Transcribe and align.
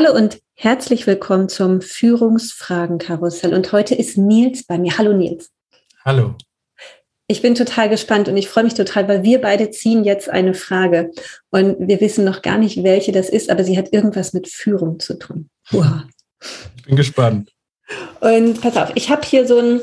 Hallo 0.00 0.14
und 0.14 0.38
herzlich 0.54 1.08
willkommen 1.08 1.48
zum 1.48 1.80
Führungsfragenkarussell. 1.80 3.52
Und 3.52 3.72
heute 3.72 3.96
ist 3.96 4.16
Nils 4.16 4.64
bei 4.64 4.78
mir. 4.78 4.96
Hallo 4.96 5.12
Nils. 5.12 5.50
Hallo. 6.04 6.36
Ich 7.26 7.42
bin 7.42 7.56
total 7.56 7.88
gespannt 7.88 8.28
und 8.28 8.36
ich 8.36 8.48
freue 8.48 8.62
mich 8.62 8.74
total, 8.74 9.08
weil 9.08 9.24
wir 9.24 9.40
beide 9.40 9.72
ziehen 9.72 10.04
jetzt 10.04 10.30
eine 10.30 10.54
Frage 10.54 11.10
und 11.50 11.88
wir 11.88 12.00
wissen 12.00 12.24
noch 12.24 12.42
gar 12.42 12.58
nicht, 12.58 12.84
welche 12.84 13.10
das 13.10 13.28
ist, 13.28 13.50
aber 13.50 13.64
sie 13.64 13.76
hat 13.76 13.92
irgendwas 13.92 14.32
mit 14.32 14.46
Führung 14.46 15.00
zu 15.00 15.18
tun. 15.18 15.50
Wow. 15.72 16.02
Ich 16.76 16.84
bin 16.84 16.94
gespannt. 16.94 17.50
Und 18.20 18.60
pass 18.60 18.76
auf, 18.76 18.92
ich 18.94 19.10
habe 19.10 19.26
hier 19.26 19.48
so 19.48 19.58
einen 19.58 19.80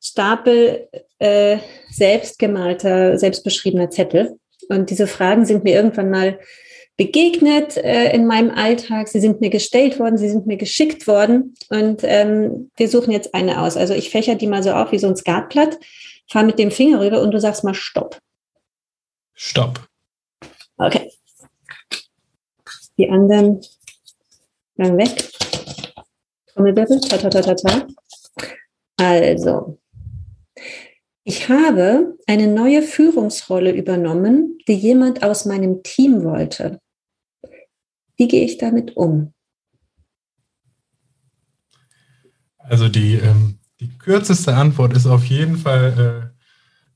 Stapel 0.00 0.88
äh, 1.18 1.58
selbstgemalter, 1.90 3.18
selbstbeschriebener 3.18 3.90
Zettel 3.90 4.38
und 4.68 4.90
diese 4.90 5.08
Fragen 5.08 5.44
sind 5.44 5.64
mir 5.64 5.74
irgendwann 5.74 6.10
mal 6.10 6.38
begegnet 6.96 7.76
äh, 7.76 8.12
in 8.14 8.26
meinem 8.26 8.50
Alltag. 8.50 9.08
Sie 9.08 9.20
sind 9.20 9.40
mir 9.40 9.50
gestellt 9.50 9.98
worden, 9.98 10.16
sie 10.16 10.28
sind 10.28 10.46
mir 10.46 10.56
geschickt 10.56 11.06
worden 11.06 11.54
und 11.68 12.00
ähm, 12.02 12.70
wir 12.76 12.88
suchen 12.88 13.12
jetzt 13.12 13.34
eine 13.34 13.60
aus. 13.60 13.76
Also 13.76 13.94
ich 13.94 14.10
fächer 14.10 14.34
die 14.34 14.46
mal 14.46 14.62
so 14.62 14.72
auf 14.72 14.92
wie 14.92 14.98
so 14.98 15.06
ein 15.06 15.16
Skatblatt, 15.16 15.78
fahre 16.28 16.46
mit 16.46 16.58
dem 16.58 16.70
Finger 16.70 17.00
rüber 17.00 17.20
und 17.20 17.32
du 17.32 17.40
sagst 17.40 17.64
mal 17.64 17.74
Stopp. 17.74 18.18
Stopp. 19.34 19.86
Okay. 20.78 21.10
Die 22.98 23.08
anderen 23.10 23.60
lang 24.76 24.96
weg. 24.96 25.30
Trommelwirbel, 26.46 27.00
ta 27.00 27.18
ta 27.18 27.28
ta 27.28 27.42
ta 27.42 27.54
ta. 27.54 27.86
Also, 28.98 29.78
ich 31.24 31.50
habe 31.50 32.16
eine 32.26 32.46
neue 32.46 32.80
Führungsrolle 32.80 33.72
übernommen, 33.72 34.58
die 34.66 34.74
jemand 34.74 35.22
aus 35.22 35.44
meinem 35.44 35.82
Team 35.82 36.24
wollte. 36.24 36.80
Wie 38.16 38.28
gehe 38.28 38.44
ich 38.44 38.58
damit 38.58 38.96
um? 38.96 39.32
Also 42.58 42.88
die, 42.88 43.14
ähm, 43.14 43.58
die 43.80 43.96
kürzeste 43.98 44.54
Antwort 44.54 44.94
ist 44.94 45.06
auf 45.06 45.24
jeden 45.24 45.56
Fall 45.56 46.32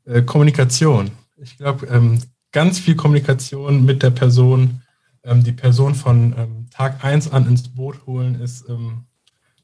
äh, 0.06 0.18
äh, 0.18 0.22
Kommunikation. 0.22 1.10
Ich 1.36 1.58
glaube, 1.58 1.86
ähm, 1.86 2.20
ganz 2.52 2.78
viel 2.78 2.96
Kommunikation 2.96 3.84
mit 3.84 4.02
der 4.02 4.10
Person, 4.10 4.82
ähm, 5.22 5.44
die 5.44 5.52
Person 5.52 5.94
von 5.94 6.34
ähm, 6.36 6.66
Tag 6.70 7.04
1 7.04 7.32
an 7.32 7.46
ins 7.46 7.68
Boot 7.68 8.06
holen, 8.06 8.40
ist 8.40 8.68
ähm, 8.68 9.04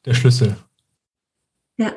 der 0.04 0.14
Schlüssel. 0.14 0.56
Ja. 1.76 1.92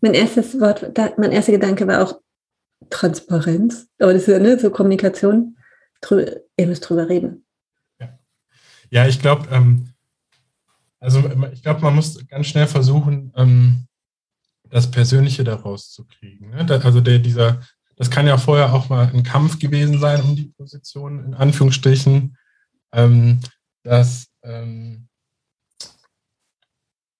Mein 0.00 0.14
erstes 0.14 0.60
Wort, 0.60 0.92
mein 1.18 1.32
erster 1.32 1.52
Gedanke 1.52 1.86
war 1.88 2.04
auch 2.04 2.20
Transparenz. 2.90 3.88
Aber 3.98 4.12
das 4.12 4.22
ist 4.22 4.28
ja 4.28 4.38
ne, 4.38 4.58
so 4.58 4.70
Kommunikation. 4.70 5.56
ihr 6.10 6.66
müsst 6.66 6.88
drüber 6.88 7.08
reden. 7.08 7.45
Ja, 8.90 9.06
ich 9.06 9.20
glaube, 9.20 9.48
ähm, 9.50 9.92
also 11.00 11.22
ich 11.52 11.62
glaube, 11.62 11.80
man 11.80 11.94
muss 11.94 12.26
ganz 12.26 12.46
schnell 12.46 12.66
versuchen, 12.66 13.32
ähm, 13.36 13.86
das 14.70 14.90
Persönliche 14.90 15.44
daraus 15.44 15.90
zu 15.90 16.04
kriegen. 16.04 16.50
Ne? 16.50 16.64
Da, 16.64 16.78
also 16.78 17.00
der, 17.00 17.18
dieser, 17.18 17.60
das 17.96 18.10
kann 18.10 18.26
ja 18.26 18.38
vorher 18.38 18.72
auch 18.72 18.88
mal 18.88 19.10
ein 19.12 19.22
Kampf 19.22 19.58
gewesen 19.58 20.00
sein 20.00 20.20
um 20.22 20.34
die 20.34 20.52
Position, 20.56 21.24
in 21.24 21.34
Anführungsstrichen. 21.34 22.36
Ähm, 22.92 23.40
das 23.82 24.26
ähm, 24.42 25.08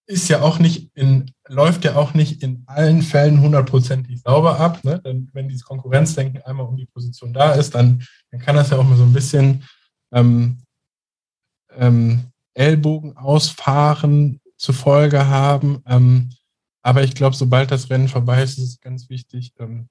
ist 0.07 0.29
ja 0.29 0.41
auch 0.41 0.59
nicht 0.59 0.91
in, 0.95 1.33
läuft 1.49 1.85
ja 1.85 1.97
auch 1.97 2.15
nicht 2.15 2.43
in 2.43 2.63
allen 2.67 3.03
Fällen 3.03 3.41
hundertprozentig 3.41 4.21
sauber 4.23 4.59
ab. 4.59 4.85
Ne? 4.85 5.01
Denn 5.01 5.29
wenn 5.33 5.49
dieses 5.49 5.65
Konkurrenzdenken 5.65 6.43
einmal 6.43 6.67
um 6.67 6.77
die 6.77 6.87
Position 6.87 7.33
da 7.33 7.53
ist, 7.53 7.75
dann, 7.75 8.05
dann 8.31 8.41
kann 8.41 8.57
das 8.57 8.71
ja 8.71 8.79
auch 8.79 8.85
mal 8.85 8.97
so 8.97 9.05
ein 9.05 9.13
bisschen 9.13 9.65
ähm, 10.13 10.59
ähm, 11.79 12.33
Ellbogen 12.55 13.17
ausfahren 13.17 14.41
zur 14.57 14.75
Folge 14.75 15.27
haben. 15.27 15.83
Ähm, 15.87 16.31
aber 16.83 17.03
ich 17.03 17.15
glaube, 17.15 17.37
sobald 17.37 17.71
das 17.71 17.91
Rennen 17.91 18.09
vorbei 18.09 18.43
ist, 18.43 18.59
ist 18.59 18.69
es 18.69 18.81
ganz 18.81 19.11
wichtig, 19.11 19.53
ähm, 19.59 19.89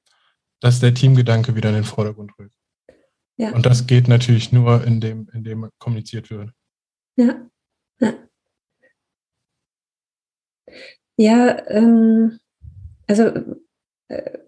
dass 0.61 0.79
der 0.79 0.93
Teamgedanke 0.93 1.55
wieder 1.55 1.69
in 1.69 1.75
den 1.75 1.83
Vordergrund 1.83 2.31
rückt. 2.39 2.55
Ja. 3.37 3.51
Und 3.51 3.65
das 3.65 3.85
geht 3.85 4.07
natürlich 4.07 4.51
nur, 4.51 4.83
indem, 4.85 5.29
indem 5.33 5.69
kommuniziert 5.77 6.29
wird. 6.29 6.51
Ja. 7.17 7.49
Ja, 7.99 8.13
ja 11.17 11.69
ähm, 11.69 12.39
also 13.07 13.31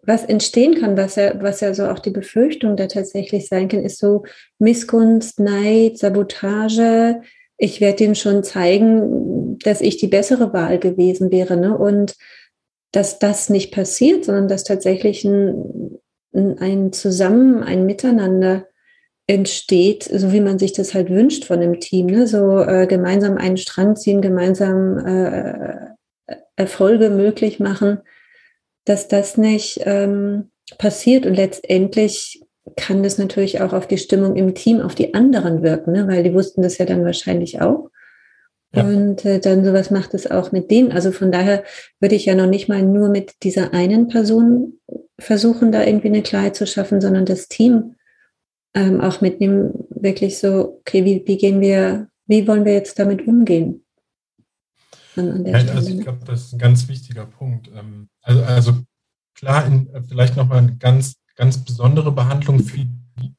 was 0.03 0.23
entstehen 0.23 0.75
kann, 0.75 0.97
was 0.97 1.16
ja, 1.16 1.41
was 1.41 1.62
ja 1.62 1.73
so 1.73 1.88
auch 1.88 2.00
die 2.00 2.12
Befürchtung 2.12 2.75
da 2.75 2.88
tatsächlich 2.88 3.47
sein 3.47 3.68
kann, 3.68 3.84
ist 3.84 4.00
so 4.00 4.23
Missgunst, 4.59 5.40
Neid, 5.40 5.97
Sabotage. 5.97 7.22
Ich 7.57 7.81
werde 7.81 8.03
ihm 8.03 8.13
schon 8.13 8.44
zeigen, 8.44 9.57
dass 9.59 9.81
ich 9.81 9.97
die 9.97 10.07
bessere 10.07 10.53
Wahl 10.53 10.78
gewesen 10.78 11.31
wäre. 11.31 11.57
Ne? 11.57 11.75
Und 11.75 12.16
dass 12.91 13.17
das 13.17 13.50
nicht 13.50 13.73
passiert, 13.73 14.25
sondern 14.25 14.47
dass 14.47 14.63
tatsächlich 14.63 15.25
ein, 15.25 16.00
ein 16.34 16.94
Zusammen, 16.94 17.63
ein 17.63 17.85
Miteinander 17.88 18.67
entsteht, 19.25 20.03
so 20.03 20.31
wie 20.31 20.40
man 20.40 20.59
sich 20.59 20.72
das 20.72 20.94
halt 20.94 21.09
wünscht 21.09 21.46
von 21.46 21.59
einem 21.59 21.79
Team. 21.79 22.06
Ne? 22.06 22.28
So 22.28 22.59
äh, 22.59 22.85
gemeinsam 22.85 23.38
einen 23.38 23.57
Strand 23.57 24.00
ziehen, 24.00 24.22
gemeinsam 24.22 25.00
äh, 25.00 26.34
Erfolge 26.56 27.09
möglich 27.09 27.59
machen 27.59 28.01
dass 28.88 29.08
das 29.08 29.38
nicht 29.38 29.81
ähm, 29.84 30.50
passiert. 30.78 31.25
Und 31.25 31.36
letztendlich 31.36 32.42
kann 32.75 33.03
das 33.03 33.18
natürlich 33.18 33.62
auch 33.62 33.74
auf 33.74 33.88
die 33.88 33.98
Stimmung 33.98 34.36
im 34.36 34.53
Team, 34.56 34.81
auf 34.81 34.96
die 34.96 35.14
anderen 35.14 35.64
wirken, 35.64 35.94
ne? 35.94 36.08
weil 36.08 36.24
die 36.24 36.34
wussten 36.34 36.62
das 36.62 36.78
ja 36.78 36.86
dann 36.86 37.06
wahrscheinlich 37.06 37.62
auch. 37.62 37.90
Ja. 38.76 38.84
Und 38.84 39.24
äh, 39.26 39.40
dann 39.40 39.64
sowas 39.64 39.92
macht 39.92 40.14
es 40.14 40.30
auch 40.30 40.52
mit 40.52 40.70
denen. 40.72 40.92
Also 40.92 41.12
von 41.12 41.31
daher 41.31 41.64
würde 42.00 42.16
ich 42.16 42.26
ja 42.26 42.36
noch 42.36 42.47
nicht 42.47 42.68
mal 42.68 42.84
nur 42.84 43.09
mit 43.09 43.36
dieser 43.44 43.74
einen 43.74 44.09
Person 44.09 44.80
versuchen, 45.20 45.72
da 45.72 45.84
irgendwie 45.84 46.09
eine 46.09 46.22
Klarheit 46.22 46.56
zu 46.56 46.68
schaffen, 46.68 47.00
sondern 47.00 47.26
das 47.26 47.47
Team 47.47 47.96
ähm, 48.76 49.02
auch 49.02 49.22
mitnehmen, 49.22 49.88
wirklich 49.90 50.38
so, 50.38 50.80
okay, 50.81 51.06
wie, 51.06 51.24
wie 51.26 51.38
gehen 51.38 51.62
wir, 51.62 52.09
wie 52.28 52.47
wollen 52.47 52.66
wir 52.66 52.74
jetzt 52.74 53.00
damit 53.00 53.26
umgehen? 53.26 53.86
An, 55.17 55.31
an 55.31 55.46
ja, 55.46 55.55
also 55.73 55.90
ich 55.90 56.02
glaube, 56.02 56.23
das 56.25 56.46
ist 56.46 56.53
ein 56.53 56.59
ganz 56.59 56.87
wichtiger 56.87 57.25
Punkt. 57.25 57.69
Ähm, 57.75 58.09
also, 58.22 58.43
also 58.43 58.78
klar, 59.34 59.66
in, 59.66 59.87
äh, 59.93 60.02
vielleicht 60.02 60.35
nochmal 60.35 60.59
eine 60.59 60.78
ganz, 60.78 61.16
ganz 61.35 61.64
besondere 61.64 62.11
Behandlung 62.11 62.59
für 62.59 62.78
die 62.78 63.34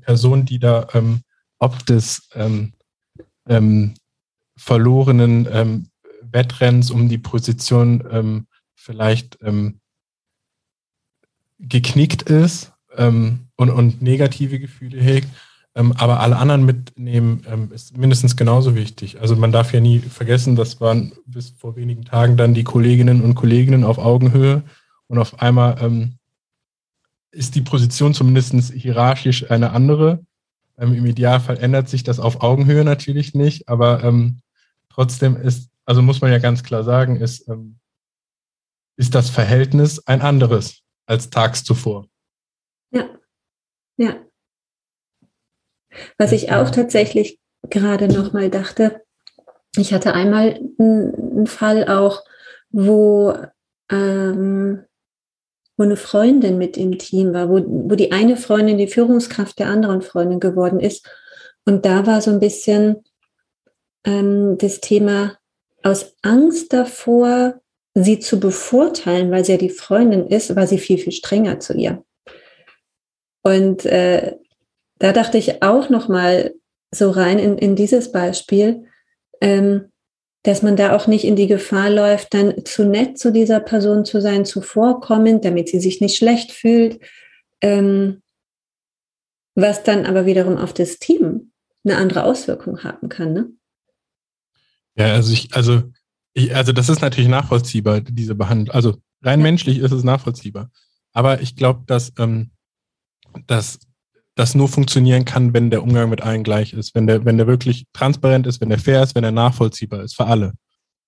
Person, 0.00 0.44
die 0.44 0.58
da 0.58 0.88
ähm, 0.94 1.22
ob 1.58 1.84
des 1.86 2.28
ähm, 2.34 2.72
ähm, 3.48 3.94
verlorenen 4.56 5.48
ähm, 5.50 5.88
Wettrennens 6.22 6.90
um 6.90 7.08
die 7.08 7.18
Position 7.18 8.04
ähm, 8.10 8.46
vielleicht 8.74 9.38
geknickt 11.58 12.22
ist 12.22 12.72
und, 12.94 13.48
und 13.56 14.02
negative 14.02 14.58
Gefühle 14.58 15.00
hegt. 15.00 15.28
Aber 15.74 16.20
alle 16.20 16.36
anderen 16.36 16.64
mitnehmen 16.64 17.70
ist 17.72 17.96
mindestens 17.96 18.36
genauso 18.36 18.76
wichtig. 18.76 19.20
Also 19.20 19.34
man 19.34 19.50
darf 19.50 19.72
ja 19.72 19.80
nie 19.80 19.98
vergessen, 19.98 20.54
das 20.54 20.80
waren 20.80 21.12
bis 21.26 21.50
vor 21.50 21.74
wenigen 21.74 22.04
Tagen 22.04 22.36
dann 22.36 22.54
die 22.54 22.62
Kolleginnen 22.62 23.22
und 23.22 23.34
Kollegen 23.34 23.82
auf 23.82 23.98
Augenhöhe 23.98 24.62
und 25.08 25.18
auf 25.18 25.40
einmal 25.40 25.76
ähm, 25.80 26.18
ist 27.32 27.54
die 27.54 27.62
Position 27.62 28.14
zumindest 28.14 28.72
hierarchisch 28.72 29.50
eine 29.50 29.72
andere. 29.72 30.24
Ähm, 30.78 30.94
Im 30.94 31.06
Idealfall 31.06 31.58
ändert 31.58 31.88
sich 31.88 32.02
das 32.02 32.20
auf 32.20 32.42
Augenhöhe 32.42 32.84
natürlich 32.84 33.34
nicht, 33.34 33.68
aber 33.68 34.02
ähm, 34.04 34.40
trotzdem 34.88 35.36
ist, 35.36 35.70
also 35.84 36.02
muss 36.02 36.20
man 36.20 36.30
ja 36.30 36.38
ganz 36.38 36.62
klar 36.62 36.84
sagen, 36.84 37.16
ist, 37.16 37.48
ähm, 37.48 37.78
ist 38.96 39.14
das 39.14 39.28
Verhältnis 39.30 40.06
ein 40.06 40.20
anderes 40.20 40.82
als 41.06 41.30
tags 41.30 41.64
zuvor. 41.64 42.06
Ja, 42.90 43.08
ja. 43.96 44.14
Was 46.18 46.32
ich 46.32 46.52
auch 46.52 46.70
tatsächlich 46.70 47.38
gerade 47.70 48.08
noch 48.08 48.32
mal 48.32 48.50
dachte, 48.50 49.02
ich 49.76 49.92
hatte 49.92 50.14
einmal 50.14 50.60
einen 50.78 51.46
Fall 51.46 51.88
auch, 51.88 52.22
wo, 52.70 53.34
ähm, 53.90 54.84
wo 55.76 55.82
eine 55.82 55.96
Freundin 55.96 56.58
mit 56.58 56.76
im 56.76 56.98
Team 56.98 57.32
war, 57.32 57.48
wo, 57.48 57.62
wo 57.66 57.94
die 57.94 58.12
eine 58.12 58.36
Freundin 58.36 58.78
die 58.78 58.86
Führungskraft 58.86 59.58
der 59.58 59.68
anderen 59.68 60.02
Freundin 60.02 60.40
geworden 60.40 60.80
ist. 60.80 61.08
Und 61.64 61.84
da 61.84 62.06
war 62.06 62.20
so 62.20 62.30
ein 62.30 62.40
bisschen 62.40 63.04
ähm, 64.04 64.58
das 64.58 64.80
Thema 64.80 65.38
aus 65.82 66.14
Angst 66.22 66.72
davor, 66.72 67.60
sie 67.94 68.18
zu 68.18 68.40
bevorteilen, 68.40 69.30
weil 69.30 69.44
sie 69.44 69.52
ja 69.52 69.58
die 69.58 69.70
Freundin 69.70 70.26
ist, 70.26 70.54
war 70.56 70.66
sie 70.66 70.78
viel, 70.78 70.98
viel 70.98 71.12
strenger 71.12 71.60
zu 71.60 71.74
ihr. 71.74 72.04
Und 73.42 73.84
äh, 73.86 74.36
da 75.04 75.12
dachte 75.12 75.36
ich 75.36 75.62
auch 75.62 75.90
noch 75.90 76.08
mal 76.08 76.54
so 76.90 77.10
rein 77.10 77.38
in, 77.38 77.58
in 77.58 77.76
dieses 77.76 78.10
Beispiel, 78.10 78.86
ähm, 79.42 79.92
dass 80.44 80.62
man 80.62 80.76
da 80.76 80.96
auch 80.96 81.06
nicht 81.06 81.26
in 81.26 81.36
die 81.36 81.46
Gefahr 81.46 81.90
läuft, 81.90 82.32
dann 82.32 82.64
zu 82.64 82.86
nett 82.86 83.18
zu 83.18 83.30
dieser 83.30 83.60
Person 83.60 84.06
zu 84.06 84.22
sein, 84.22 84.46
zuvorkommend, 84.46 85.44
damit 85.44 85.68
sie 85.68 85.78
sich 85.78 86.00
nicht 86.00 86.16
schlecht 86.16 86.52
fühlt, 86.52 87.00
ähm, 87.60 88.22
was 89.54 89.82
dann 89.82 90.06
aber 90.06 90.24
wiederum 90.24 90.56
auf 90.56 90.72
das 90.72 90.98
Team 90.98 91.52
eine 91.84 91.98
andere 91.98 92.24
Auswirkung 92.24 92.82
haben 92.82 93.10
kann. 93.10 93.34
Ne? 93.34 93.52
Ja, 94.96 95.12
also 95.12 95.34
ich, 95.34 95.54
also 95.54 95.82
ich, 96.32 96.56
also 96.56 96.72
das 96.72 96.88
ist 96.88 97.02
natürlich 97.02 97.28
nachvollziehbar, 97.28 98.00
diese 98.00 98.34
Behandlung. 98.34 98.74
Also 98.74 98.96
rein 99.20 99.40
ja. 99.40 99.42
menschlich 99.42 99.80
ist 99.80 99.92
es 99.92 100.02
nachvollziehbar. 100.02 100.70
Aber 101.12 101.42
ich 101.42 101.56
glaube, 101.56 101.82
dass, 101.86 102.10
ähm, 102.18 102.52
dass 103.46 103.80
das 104.34 104.54
nur 104.54 104.68
funktionieren 104.68 105.24
kann, 105.24 105.54
wenn 105.54 105.70
der 105.70 105.82
Umgang 105.82 106.10
mit 106.10 106.22
allen 106.22 106.42
gleich 106.42 106.72
ist, 106.72 106.94
wenn 106.94 107.06
der, 107.06 107.24
wenn 107.24 107.38
der 107.38 107.46
wirklich 107.46 107.86
transparent 107.92 108.46
ist, 108.46 108.60
wenn 108.60 108.68
der 108.68 108.78
fair 108.78 109.02
ist, 109.02 109.14
wenn 109.14 109.24
er 109.24 109.32
nachvollziehbar 109.32 110.02
ist 110.02 110.16
für 110.16 110.26
alle. 110.26 110.52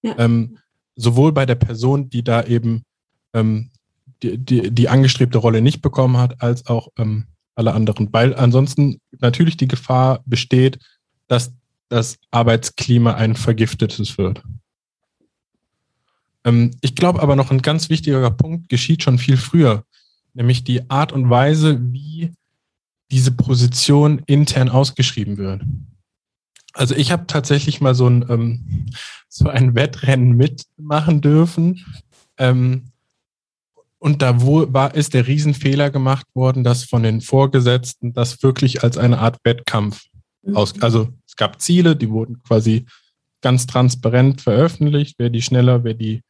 Ja. 0.03 0.15
Ähm, 0.19 0.59
sowohl 0.95 1.33
bei 1.33 1.45
der 1.45 1.57
Person, 1.57 2.09
die 2.09 2.23
da 2.23 2.45
eben 2.45 2.83
ähm, 3.35 3.71
die, 4.23 4.39
die, 4.39 4.71
die 4.71 4.89
angestrebte 4.89 5.39
Rolle 5.39 5.61
nicht 5.61 5.83
bekommen 5.83 6.17
hat, 6.17 6.41
als 6.41 6.67
auch 6.67 6.89
ähm, 6.97 7.27
alle 7.55 7.75
anderen. 7.75 8.13
Weil 8.13 8.35
ansonsten 8.35 9.01
natürlich 9.19 9.57
die 9.57 9.69
Gefahr 9.69 10.23
besteht, 10.25 10.79
dass 11.27 11.53
das 11.89 12.19
Arbeitsklima 12.31 13.15
ein 13.15 13.35
vergiftetes 13.35 14.19
wird. 14.19 14.43
Ähm, 16.45 16.71
ich 16.81 16.95
glaube 16.95 17.21
aber 17.21 17.37
noch 17.37 17.51
ein 17.51 17.63
ganz 17.63 17.91
wichtiger 17.91 18.31
Punkt 18.31 18.69
geschieht 18.69 19.03
schon 19.03 19.19
viel 19.19 19.37
früher, 19.37 19.85
nämlich 20.33 20.65
die 20.65 20.89
Art 20.89 21.13
und 21.13 21.29
Weise, 21.29 21.79
wie 21.93 22.33
diese 23.11 23.33
Position 23.33 24.23
intern 24.27 24.69
ausgeschrieben 24.69 25.37
wird. 25.39 25.63
Also 26.73 26.95
ich 26.95 27.11
habe 27.11 27.27
tatsächlich 27.27 27.81
mal 27.81 27.95
so 27.95 28.09
ein, 28.09 28.27
ähm, 28.29 28.87
so 29.29 29.49
ein 29.49 29.75
Wettrennen 29.75 30.37
mitmachen 30.37 31.21
dürfen. 31.21 31.85
Ähm, 32.39 32.93
und 33.99 34.21
da 34.21 34.43
wo, 34.43 34.73
war, 34.73 34.95
ist 34.95 35.15
der 35.15 35.27
Riesenfehler 35.27 35.91
gemacht 35.91 36.27
worden, 36.35 36.65
dass 36.65 36.85
von 36.85 37.03
den 37.03 37.23
Vorgesetzten 37.23 38.13
das 38.13 38.43
wirklich 38.43 38.85
als 38.85 38.99
eine 38.99 39.19
Art 39.19 39.39
Wettkampf 39.43 40.05
mhm. 40.43 40.57
aus. 40.57 40.81
Also 40.83 41.09
es 41.27 41.37
gab 41.37 41.61
Ziele, 41.61 41.97
die 41.97 42.11
wurden 42.11 42.43
quasi 42.43 42.85
ganz 43.41 43.67
transparent 43.67 44.43
veröffentlicht. 44.43 45.15
Wer 45.19 45.31
die 45.31 45.43
schneller, 45.43 45.83
wer 45.83 45.95
die 45.95 46.23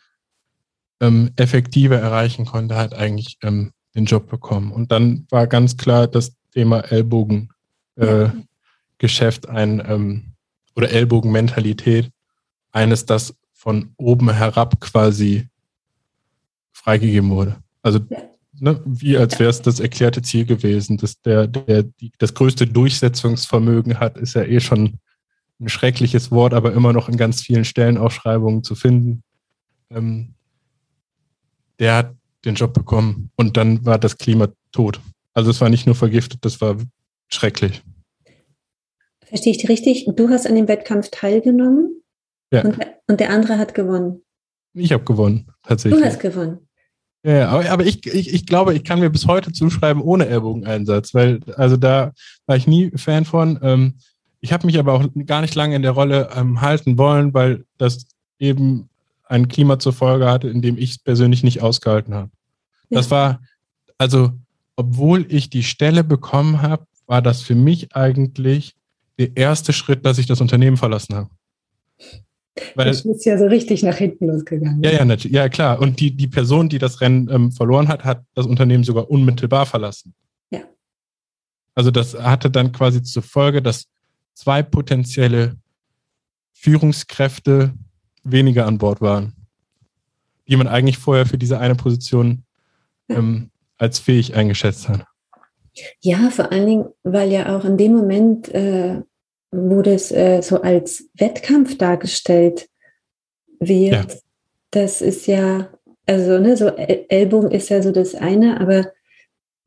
ähm, 1.01 1.33
effektiver 1.37 1.97
erreichen 1.97 2.47
konnte, 2.47 2.77
hat 2.77 2.95
eigentlich 2.95 3.37
ähm, 3.43 3.73
den 3.97 4.05
Job 4.05 4.29
bekommen. 4.29 4.73
Und 4.73 4.93
dann 4.93 5.27
war 5.31 5.47
ganz 5.47 5.77
klar, 5.77 6.07
dass 6.07 6.36
Thema 6.57 6.81
Ellbogengeschäft 6.81 9.45
äh, 9.45 9.49
ein 9.49 9.83
ähm, 9.87 10.33
oder 10.75 10.91
Ellbogenmentalität 10.91 12.11
eines, 12.73 13.05
das 13.05 13.37
von 13.53 13.93
oben 13.99 14.33
herab 14.33 14.81
quasi 14.81 15.49
freigegeben 16.73 17.29
wurde. 17.29 17.57
Also 17.83 18.01
ne, 18.59 18.81
wie 18.87 19.19
als 19.19 19.39
wäre 19.39 19.51
es 19.51 19.61
das 19.61 19.81
erklärte 19.81 20.23
Ziel 20.23 20.47
gewesen, 20.47 20.97
dass 20.97 21.21
der, 21.21 21.47
der 21.47 21.83
die, 21.83 22.11
das 22.17 22.33
größte 22.33 22.67
Durchsetzungsvermögen 22.67 24.01
hat, 24.01 24.17
ist 24.17 24.35
ja 24.35 24.43
eh 24.43 24.61
schon 24.61 24.99
ein 25.61 25.69
schreckliches 25.69 26.31
Wort, 26.31 26.55
aber 26.55 26.73
immer 26.73 26.95
noch 26.95 27.11
in 27.11 27.19
ganz 27.19 27.43
vielen 27.43 27.67
Stellenausschreibungen 27.67 28.63
zu 28.63 28.75
finden. 28.75 29.23
Ähm, 29.91 30.33
der 31.79 31.97
hat 31.97 32.15
den 32.47 32.55
Job 32.55 32.73
bekommen 32.73 33.31
und 33.37 33.59
dann 33.59 33.85
war 33.85 33.99
das 33.99 34.17
Klima 34.17 34.49
tot. 34.73 35.03
Also 35.37 35.51
es 35.51 35.61
war 35.61 35.69
nicht 35.69 35.85
nur 35.85 35.95
vergiftet, 35.95 36.39
das 36.47 36.63
war 36.63 36.79
schrecklich. 37.29 37.83
Verstehe 39.23 39.51
ich 39.51 39.59
dich 39.59 39.69
richtig? 39.69 40.09
Du 40.17 40.31
hast 40.31 40.47
an 40.47 40.55
dem 40.55 40.67
Wettkampf 40.67 41.11
teilgenommen 41.11 42.03
ja. 42.51 42.65
und, 42.65 42.79
und 43.07 43.21
der 43.21 43.29
andere 43.29 43.59
hat 43.59 43.75
gewonnen. 43.75 44.23
Ich 44.73 44.93
habe 44.93 45.05
gewonnen, 45.05 45.53
tatsächlich. 45.63 46.01
Du 46.01 46.07
hast 46.07 46.21
gewonnen. 46.21 46.67
Ja, 47.23 47.51
aber, 47.51 47.69
aber 47.69 47.85
ich, 47.85 48.07
ich, 48.07 48.33
ich 48.33 48.47
glaube, 48.47 48.73
ich 48.73 48.83
kann 48.83 48.99
mir 48.99 49.11
bis 49.11 49.27
heute 49.27 49.53
zuschreiben 49.53 50.01
ohne 50.01 50.27
Ellbogeneinsatz, 50.27 51.13
weil 51.13 51.41
also 51.57 51.77
da 51.77 52.13
war 52.47 52.57
ich 52.57 52.67
nie 52.67 52.93
Fan 52.97 53.27
von. 53.27 53.59
Ähm, 53.61 53.99
ich 54.41 54.55
habe 54.55 54.65
mich 54.65 54.79
aber 54.79 54.95
auch 54.95 55.05
gar 55.27 55.43
nicht 55.43 55.55
lange 55.55 55.77
in 55.77 55.83
der 55.83 55.91
Rolle 55.91 56.31
ähm, 56.35 56.63
halten 56.63 56.97
wollen, 56.97 57.35
weil 57.35 57.67
das 57.77 58.07
eben 58.39 58.89
ein 59.25 59.49
Klima 59.49 59.79
zur 59.79 59.93
Folge 59.93 60.31
hatte, 60.31 60.49
in 60.49 60.63
dem 60.63 60.79
ich 60.79 60.93
es 60.93 60.99
persönlich 60.99 61.43
nicht 61.43 61.61
ausgehalten 61.61 62.15
habe. 62.15 62.31
Ja. 62.89 63.01
Das 63.01 63.11
war, 63.11 63.43
also 63.99 64.33
obwohl 64.77 65.27
ich 65.33 65.51
die 65.51 65.63
Stelle 65.63 66.05
bekommen 66.05 66.63
habe, 66.63 66.87
war 67.07 67.23
das 67.23 67.43
für 67.43 67.55
mich 67.55 67.95
eigentlich 67.95 68.77
der 69.19 69.37
erste 69.37 69.73
Schritt, 69.73 70.05
dass 70.05 70.19
ich 70.19 70.27
das 70.27 70.41
Unternehmen 70.41 70.77
verlassen 70.77 71.15
habe. 71.15 71.31
Weil, 72.75 72.87
das 72.87 73.05
ist 73.05 73.25
ja 73.25 73.39
so 73.39 73.47
richtig 73.47 73.83
nach 73.83 73.97
hinten 73.97 74.29
losgegangen. 74.29 74.83
Ja, 74.83 74.91
ja, 74.91 75.15
ja, 75.15 75.49
klar. 75.49 75.79
Und 75.81 76.01
die, 76.01 76.11
die 76.11 76.27
Person, 76.27 76.69
die 76.69 76.79
das 76.79 77.01
Rennen 77.01 77.29
ähm, 77.31 77.53
verloren 77.53 77.89
hat, 77.89 78.05
hat 78.05 78.25
das 78.35 78.47
Unternehmen 78.47 78.85
sogar 78.85 79.11
unmittelbar 79.11 79.67
verlassen. 79.67 80.15
Ja. 80.51 80.61
Also 81.75 81.91
das 81.91 82.15
hatte 82.15 82.51
dann 82.51 82.73
quasi 82.73 83.03
zur 83.03 83.23
Folge, 83.23 83.61
dass 83.61 83.87
zwei 84.35 84.63
potenzielle 84.63 85.57
Führungskräfte 86.53 87.75
weniger 88.25 88.67
an 88.67 88.79
Bord 88.79 89.01
waren, 89.03 89.35
die 90.49 90.57
man 90.57 90.67
eigentlich 90.67 90.99
vorher 90.99 91.27
für 91.27 91.39
diese 91.39 91.59
eine 91.59 91.75
Position 91.75 92.43
ähm, 93.09 93.51
als 93.79 93.99
fähig 93.99 94.35
eingeschätzt 94.35 94.89
hat. 94.89 95.05
Ja, 96.01 96.31
vor 96.31 96.53
allen 96.53 96.67
Dingen, 96.67 96.87
weil 97.03 97.31
ja 97.31 97.57
auch 97.57 97.65
in 97.65 97.77
dem 97.77 97.95
Moment 97.95 98.49
äh, 98.55 99.03
wurde 99.51 99.95
es 99.95 100.11
äh, 100.11 100.41
so 100.43 100.63
als 100.63 101.09
Wettkampf 101.15 101.77
dargestellt 101.79 102.69
wird. 103.61 103.93
Ja. 103.93 104.07
Das 104.71 105.01
ist 105.01 105.27
ja, 105.27 105.69
also 106.07 106.39
ne, 106.39 106.57
so 106.57 106.69
Ellbogen 106.69 107.51
ist 107.51 107.69
ja 107.69 107.83
so 107.83 107.93
das 107.93 108.15
eine, 108.15 108.61
aber 108.61 108.93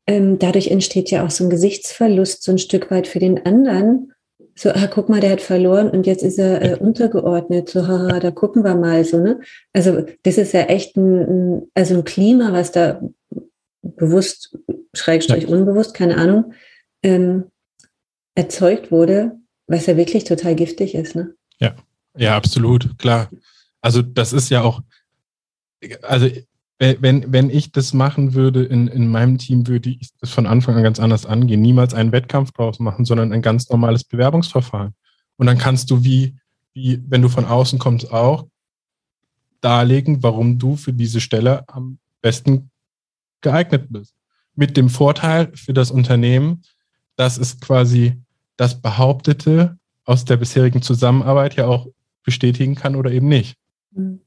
ähm, 0.06 0.38
dadurch 0.38 0.68
entsteht 0.68 1.10
ja 1.10 1.24
auch 1.24 1.30
so 1.30 1.44
ein 1.44 1.50
Gesichtsverlust 1.50 2.42
so 2.42 2.52
ein 2.52 2.58
Stück 2.58 2.90
weit 2.90 3.06
für 3.06 3.18
den 3.18 3.44
anderen. 3.46 4.12
So, 4.56 4.70
ah, 4.70 4.88
guck 4.88 5.08
mal, 5.08 5.20
der 5.20 5.30
hat 5.30 5.40
verloren 5.40 5.88
und 5.88 6.06
jetzt 6.06 6.22
ist 6.22 6.38
er 6.38 6.62
äh, 6.62 6.74
untergeordnet. 6.76 7.70
So, 7.70 7.86
haha, 7.86 8.18
da 8.20 8.30
gucken 8.30 8.62
wir 8.62 8.74
mal 8.74 9.04
so, 9.04 9.18
ne? 9.18 9.40
Also, 9.72 10.04
das 10.22 10.36
ist 10.36 10.52
ja 10.52 10.62
echt 10.62 10.96
ein, 10.96 11.20
ein 11.20 11.62
also 11.74 11.94
ein 11.94 12.04
Klima, 12.04 12.52
was 12.52 12.72
da 12.72 13.00
bewusst, 13.82 14.58
schrägstrich 14.94 15.46
unbewusst, 15.46 15.94
keine 15.94 16.16
Ahnung, 16.16 16.52
ähm, 17.02 17.44
erzeugt 18.34 18.90
wurde, 18.90 19.32
was 19.66 19.86
ja 19.86 19.96
wirklich 19.96 20.24
total 20.24 20.54
giftig 20.54 20.94
ist. 20.94 21.14
Ne? 21.14 21.34
Ja, 21.58 21.74
ja, 22.16 22.36
absolut, 22.36 22.98
klar. 22.98 23.30
Also 23.80 24.02
das 24.02 24.32
ist 24.32 24.50
ja 24.50 24.62
auch, 24.62 24.82
also 26.02 26.28
wenn, 26.78 27.30
wenn 27.30 27.50
ich 27.50 27.72
das 27.72 27.92
machen 27.92 28.32
würde 28.32 28.64
in, 28.64 28.88
in 28.88 29.08
meinem 29.08 29.36
Team, 29.36 29.66
würde 29.66 29.90
ich 29.90 30.10
das 30.18 30.30
von 30.30 30.46
Anfang 30.46 30.76
an 30.76 30.82
ganz 30.82 30.98
anders 30.98 31.26
angehen. 31.26 31.60
Niemals 31.60 31.92
einen 31.92 32.10
Wettkampf 32.10 32.52
draus 32.52 32.78
machen, 32.78 33.04
sondern 33.04 33.32
ein 33.32 33.42
ganz 33.42 33.68
normales 33.68 34.02
Bewerbungsverfahren. 34.04 34.94
Und 35.36 35.46
dann 35.46 35.58
kannst 35.58 35.90
du 35.90 36.04
wie, 36.04 36.36
wie, 36.72 37.02
wenn 37.06 37.20
du 37.20 37.28
von 37.28 37.44
außen 37.44 37.78
kommst, 37.78 38.10
auch 38.10 38.46
darlegen, 39.60 40.22
warum 40.22 40.58
du 40.58 40.76
für 40.76 40.94
diese 40.94 41.20
Stelle 41.20 41.68
am 41.68 41.98
besten 42.22 42.69
geeignet 43.40 43.86
bist. 43.90 44.14
Mit 44.54 44.76
dem 44.76 44.88
Vorteil 44.88 45.50
für 45.54 45.72
das 45.72 45.90
Unternehmen, 45.90 46.62
dass 47.16 47.38
es 47.38 47.60
quasi 47.60 48.20
das 48.56 48.80
Behauptete 48.80 49.78
aus 50.04 50.24
der 50.24 50.36
bisherigen 50.36 50.82
Zusammenarbeit 50.82 51.56
ja 51.56 51.66
auch 51.66 51.86
bestätigen 52.24 52.74
kann 52.74 52.96
oder 52.96 53.10
eben 53.10 53.28
nicht. 53.28 53.56
Mhm. 53.92 54.20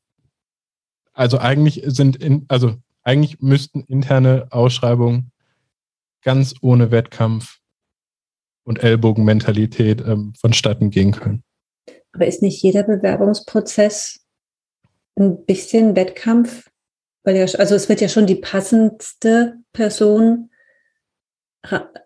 Also 1.14 1.38
eigentlich 1.38 1.84
sind 1.86 2.16
in, 2.16 2.46
also 2.48 2.76
eigentlich 3.04 3.42
müssten 3.42 3.82
interne 3.82 4.48
Ausschreibungen 4.50 5.32
ganz 6.24 6.56
ohne 6.62 6.90
Wettkampf 6.90 7.60
und 8.64 8.82
Ellbogenmentalität 8.82 10.02
ähm, 10.02 10.34
vonstatten 10.40 10.90
gehen 10.90 11.12
können. 11.12 11.44
Aber 12.14 12.28
ist 12.28 12.42
nicht 12.42 12.62
jeder 12.64 12.84
Bewerbungsprozess 12.84 14.26
ein 15.16 15.46
bisschen 15.46 15.96
Wettkampf? 15.96 16.70
Weil 17.24 17.38
ja, 17.38 17.46
also 17.46 17.76
es 17.76 17.90
wird 17.90 18.02
ja 18.02 18.10
schon 18.10 18.26
die 18.26 18.36
passendste 18.36 19.56
Person 19.72 20.50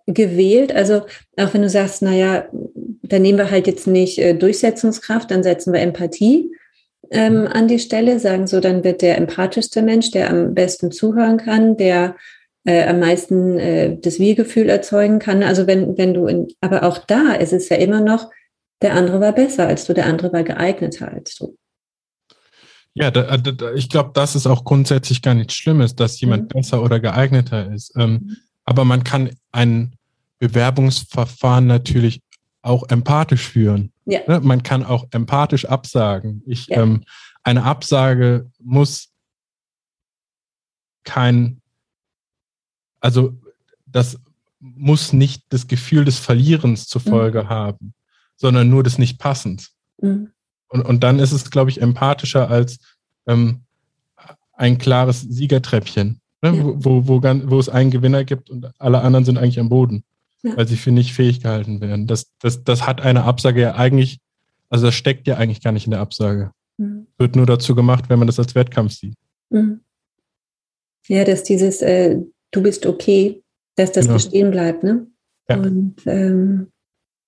gewählt. 0.06 0.72
Also 0.72 1.06
auch 1.38 1.54
wenn 1.54 1.64
du 1.64 1.70
sagst, 1.70 2.02
naja, 2.02 2.48
dann 3.02 3.22
nehmen 3.22 3.40
wir 3.40 3.50
halt 3.50 3.68
jetzt 3.68 3.88
nicht 3.88 4.20
äh, 4.20 4.36
Durchsetzungskraft, 4.36 5.32
dann 5.32 5.44
setzen 5.44 5.74
wir 5.74 5.82
Empathie 5.82 6.52
ähm, 7.12 7.42
mhm. 7.42 7.48
an 7.48 7.68
die 7.68 7.80
Stelle, 7.80 8.20
sagen 8.20 8.48
so, 8.48 8.60
dann 8.60 8.84
wird 8.84 9.02
der 9.02 9.18
empathischste 9.18 9.82
Mensch, 9.82 10.12
der 10.12 10.30
am 10.30 10.54
besten 10.54 10.92
zuhören 10.92 11.38
kann, 11.38 11.78
der 11.78 12.16
äh, 12.66 12.86
am 12.86 13.00
meisten 13.00 13.58
äh, 13.58 13.98
das 14.00 14.20
Wir-Gefühl 14.20 14.70
erzeugen 14.70 15.20
kann. 15.20 15.42
Also 15.42 15.68
wenn, 15.68 15.98
wenn 15.98 16.14
du 16.14 16.28
in, 16.28 16.48
aber 16.62 16.84
auch 16.84 17.00
da 17.00 17.34
ist 17.34 17.54
es 17.54 17.70
ja 17.70 17.78
immer 17.78 18.02
noch, 18.02 18.30
der 18.82 18.94
andere 18.94 19.20
war 19.22 19.34
besser 19.34 19.68
als 19.68 19.86
du, 19.86 19.94
der 19.94 20.06
andere 20.06 20.32
war 20.34 20.44
geeigneter 20.44 21.12
als 21.12 21.36
du. 21.36 21.58
Ja, 23.00 23.12
da, 23.12 23.38
da, 23.38 23.74
ich 23.74 23.90
glaube, 23.90 24.12
das 24.14 24.36
ist 24.36 24.48
auch 24.48 24.64
grundsätzlich 24.64 25.22
gar 25.22 25.36
nichts 25.36 25.54
Schlimmes, 25.54 25.96
dass 25.96 26.20
jemand 26.20 26.44
mhm. 26.44 26.48
besser 26.48 26.82
oder 26.82 27.00
geeigneter 27.00 27.72
ist. 27.72 27.94
Ähm, 27.96 28.12
mhm. 28.12 28.38
Aber 28.66 28.86
man 28.86 29.04
kann 29.04 29.30
ein 29.52 29.96
Bewerbungsverfahren 30.40 31.68
natürlich 31.68 32.22
auch 32.62 32.90
empathisch 32.90 33.48
führen. 33.48 33.92
Ja. 34.06 34.20
Ne? 34.28 34.40
Man 34.42 34.64
kann 34.64 34.84
auch 34.84 35.08
empathisch 35.12 35.66
absagen. 35.66 36.42
Ich, 36.46 36.68
ja. 36.68 36.82
ähm, 36.82 37.04
eine 37.44 37.64
Absage 37.64 38.50
muss 38.60 39.10
kein, 41.04 41.62
also 43.00 43.40
das 43.86 44.20
muss 44.60 45.14
nicht 45.14 45.44
das 45.50 45.68
Gefühl 45.68 46.04
des 46.04 46.20
Verlierens 46.20 46.88
zur 46.88 47.02
mhm. 47.06 47.10
Folge 47.10 47.44
mhm. 47.44 47.50
haben, 47.50 47.94
sondern 48.36 48.70
nur 48.70 48.84
des 48.84 48.98
Nicht-Passens. 48.98 49.72
Mhm. 50.02 50.32
Und, 50.70 50.82
und 50.82 51.04
dann 51.04 51.20
ist 51.20 51.32
es, 51.32 51.50
glaube 51.50 51.70
ich, 51.70 51.82
empathischer 51.82 52.50
als 52.50 52.80
ähm, 53.28 53.62
ein 54.54 54.78
klares 54.78 55.22
Siegertreppchen, 55.22 56.20
ne? 56.42 56.56
ja. 56.56 56.64
wo, 56.64 57.08
wo, 57.08 57.24
wo, 57.24 57.60
es 57.60 57.70
einen 57.70 57.92
Gewinner 57.92 58.24
gibt 58.24 58.50
und 58.50 58.72
alle 58.80 59.02
anderen 59.02 59.26
sind 59.26 59.38
eigentlich 59.38 59.60
am 59.60 59.70
Boden 59.70 60.04
ja. 60.44 60.58
weil 60.58 60.68
sie 60.68 60.78
für 60.78 60.92
nicht 60.92 61.14
fähig 61.14 61.42
gehalten 61.42 61.82
werden. 61.82 62.08
Das, 62.08 62.32
das, 62.40 62.64
das 62.64 62.86
hat 62.86 63.02
eine 63.02 63.24
Absage 63.24 63.62
ja 63.62 63.76
eigentlich, 63.76 64.20
also 64.70 64.86
das 64.86 64.96
steckt 64.96 65.28
ja 65.28 65.38
eigentlich 65.38 65.62
gar 65.62 65.72
nicht 65.72 65.86
in 65.86 65.92
der 65.92 66.00
Absage. 66.00 66.52
Mhm. 66.78 67.08
Wird 67.18 67.36
nur 67.36 67.46
dazu 67.46 67.76
gemacht, 67.76 68.06
wenn 68.10 68.20
man 68.20 68.28
das 68.28 68.40
als 68.40 68.56
Wettkampf 68.56 68.94
sieht. 68.94 69.16
Mhm. 69.50 69.82
Ja, 71.08 71.24
dass 71.24 71.44
dieses 71.44 71.82
äh, 71.82 72.20
Du 72.52 72.64
bist 72.64 72.86
okay, 72.86 73.44
dass 73.76 73.92
das 73.92 74.06
genau. 74.06 74.16
bestehen 74.16 74.52
bleibt, 74.52 74.82
ne? 74.82 75.08
Ja. 75.50 75.58
Und 75.58 75.96
ähm, 76.06 76.72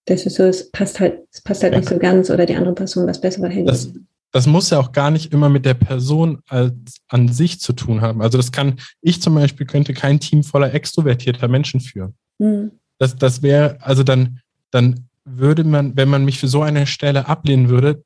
das 0.06 0.26
ist 0.26 0.36
so, 0.36 0.44
es 0.44 0.72
passt 0.72 1.00
halt, 1.00 1.20
es 1.32 1.42
passt 1.42 1.64
halt 1.64 1.74
ja. 1.74 1.80
nicht 1.80 1.90
so 1.90 1.98
ganz 1.98 2.30
oder 2.30 2.46
die 2.46 2.56
andere 2.56 2.74
Person 2.74 3.08
was 3.08 3.22
Besseres 3.22 3.54
hält. 3.54 3.68
Das, 3.68 3.92
das 4.32 4.48
muss 4.48 4.70
ja 4.70 4.80
auch 4.80 4.92
gar 4.92 5.12
nicht 5.12 5.34
immer 5.34 5.50
mit 5.50 5.66
der 5.66 5.74
Person 5.74 6.40
als 6.48 6.74
an 7.08 7.30
sich 7.30 7.60
zu 7.60 7.74
tun 7.74 8.02
haben. 8.02 8.22
Also 8.22 8.38
das 8.38 8.52
kann, 8.52 8.80
ich 9.02 9.22
zum 9.22 9.36
Beispiel 9.36 9.66
könnte 9.66 9.94
kein 9.94 10.20
Team 10.20 10.44
voller 10.44 10.74
extrovertierter 10.74 11.48
Menschen 11.48 11.80
führen. 11.80 12.14
Mhm 12.38 12.72
das, 13.00 13.16
das 13.16 13.42
wäre, 13.42 13.78
also 13.82 14.04
dann, 14.04 14.42
dann 14.70 15.08
würde 15.26 15.64
man, 15.64 15.96
wenn 15.96 16.10
man 16.10 16.26
mich 16.26 16.38
für 16.38 16.48
so 16.48 16.62
eine 16.62 16.86
Stelle 16.86 17.28
ablehnen 17.28 17.70
würde, 17.70 18.04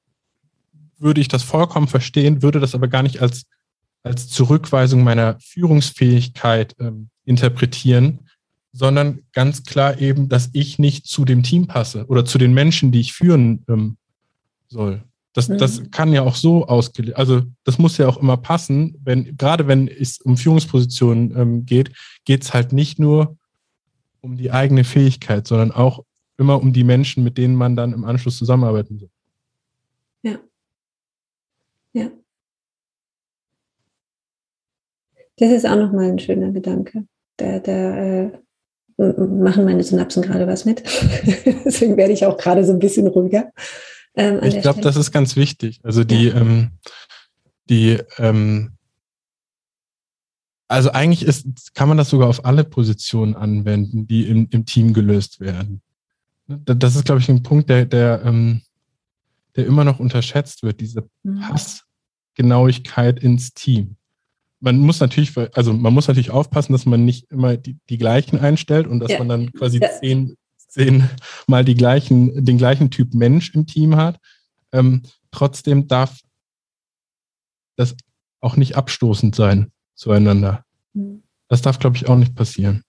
würde 0.97 1.19
ich 1.19 1.27
das 1.27 1.43
vollkommen 1.43 1.88
verstehen, 1.88 2.41
würde 2.41 2.59
das 2.59 2.75
aber 2.75 2.88
gar 2.88 3.03
nicht 3.03 3.21
als, 3.21 3.45
als 4.03 4.29
Zurückweisung 4.29 5.03
meiner 5.03 5.38
Führungsfähigkeit 5.41 6.75
ähm, 6.79 7.09
interpretieren, 7.25 8.29
sondern 8.73 9.21
ganz 9.31 9.63
klar 9.63 9.99
eben, 9.99 10.27
dass 10.27 10.49
ich 10.51 10.79
nicht 10.79 11.05
zu 11.05 11.23
dem 11.25 11.43
Team 11.43 11.67
passe 11.67 12.05
oder 12.07 12.25
zu 12.25 12.37
den 12.37 12.53
Menschen, 12.53 12.91
die 12.91 12.99
ich 12.99 13.13
führen 13.13 13.63
ähm, 13.69 13.97
soll. 14.67 15.03
Das, 15.33 15.47
mhm. 15.47 15.57
das 15.59 15.89
kann 15.91 16.11
ja 16.11 16.23
auch 16.23 16.35
so 16.35 16.65
ausgelegt, 16.67 17.17
also 17.17 17.41
das 17.63 17.77
muss 17.77 17.97
ja 17.97 18.07
auch 18.07 18.17
immer 18.17 18.37
passen, 18.37 18.99
wenn, 19.03 19.37
gerade 19.37 19.67
wenn 19.67 19.87
es 19.87 20.19
um 20.21 20.37
Führungspositionen 20.37 21.35
ähm, 21.37 21.65
geht, 21.65 21.91
geht 22.25 22.43
es 22.43 22.53
halt 22.53 22.73
nicht 22.73 22.99
nur 22.99 23.37
um 24.21 24.37
die 24.37 24.51
eigene 24.51 24.83
Fähigkeit, 24.83 25.47
sondern 25.47 25.71
auch 25.71 26.03
immer 26.37 26.61
um 26.61 26.73
die 26.73 26.83
Menschen, 26.83 27.23
mit 27.23 27.37
denen 27.37 27.55
man 27.55 27.75
dann 27.75 27.93
im 27.93 28.05
Anschluss 28.05 28.37
zusammenarbeiten 28.37 28.99
soll. 28.99 29.09
Ja. 30.23 30.39
Ja. 31.93 32.09
Das 35.37 35.51
ist 35.51 35.65
auch 35.65 35.75
nochmal 35.75 36.11
ein 36.11 36.19
schöner 36.19 36.51
Gedanke. 36.51 37.07
Da, 37.37 37.59
da 37.59 37.97
äh, 37.97 38.42
machen 38.97 39.65
meine 39.65 39.83
Synapsen 39.83 40.21
gerade 40.21 40.47
was 40.47 40.65
mit. 40.65 40.83
Deswegen 41.65 41.97
werde 41.97 42.13
ich 42.13 42.25
auch 42.25 42.38
gerade 42.38 42.63
so 42.63 42.73
ein 42.73 42.79
bisschen 42.79 43.07
ruhiger. 43.07 43.51
Ähm, 44.15 44.39
ich 44.43 44.62
glaube, 44.62 44.81
das 44.81 44.95
ist 44.95 45.12
ganz 45.12 45.35
wichtig. 45.35 45.79
Also 45.83 46.03
die, 46.03 46.27
ja. 46.27 46.35
ähm, 46.35 46.71
die 47.69 48.00
ähm, 48.17 48.73
also 50.73 50.91
eigentlich 50.91 51.23
ist, 51.23 51.75
kann 51.75 51.88
man 51.88 51.97
das 51.97 52.09
sogar 52.09 52.29
auf 52.29 52.45
alle 52.45 52.63
Positionen 52.63 53.35
anwenden, 53.35 54.07
die 54.07 54.27
im, 54.27 54.47
im 54.50 54.65
Team 54.65 54.93
gelöst 54.93 55.39
werden. 55.39 55.81
Das 56.47 56.95
ist, 56.95 57.05
glaube 57.05 57.21
ich, 57.21 57.29
ein 57.29 57.43
Punkt, 57.43 57.69
der, 57.69 57.85
der, 57.85 58.23
ähm, 58.25 58.62
der 59.55 59.67
immer 59.67 59.83
noch 59.83 60.00
unterschätzt 60.00 60.63
wird, 60.63 60.79
diese 60.79 61.07
mhm. 61.21 61.41
Passgenauigkeit 61.41 63.19
ins 63.21 63.53
Team. 63.53 63.97
Man 64.63 64.77
muss 64.77 65.01
natürlich, 65.01 65.34
also 65.55 65.74
man 65.74 65.93
muss 65.93 66.08
natürlich 66.08 66.32
aufpassen, 66.32 66.72
dass 66.72 66.86
man 66.86 67.03
nicht 67.03 67.29
immer 67.29 67.58
die, 67.58 67.77
die 67.89 67.98
gleichen 67.98 68.39
einstellt 68.39 68.88
und 68.88 69.01
dass 69.01 69.12
ja. 69.12 69.20
man 69.20 69.27
dann 69.27 69.51
quasi 69.51 69.79
ja. 69.79 69.89
zehn, 70.00 70.38
zehn 70.55 71.10
mal 71.48 71.65
die 71.65 71.75
gleichen, 71.75 72.46
den 72.46 72.58
gleichen 72.58 72.89
Typ 72.89 73.13
Mensch 73.13 73.53
im 73.53 73.67
Team 73.67 73.98
hat. 73.98 74.22
Ähm, 74.72 75.01
trotzdem 75.32 75.89
darf 75.89 76.17
das 77.75 77.93
auch 78.39 78.55
nicht 78.55 78.77
abstoßend 78.77 79.36
sein 79.36 79.70
zueinander. 79.96 80.63
Mhm. 80.93 81.24
Das 81.50 81.62
darf, 81.62 81.77
glaube 81.77 81.98
ich, 81.98 82.08
auch 82.08 82.15
nicht 82.15 82.34
passieren. 82.34 82.84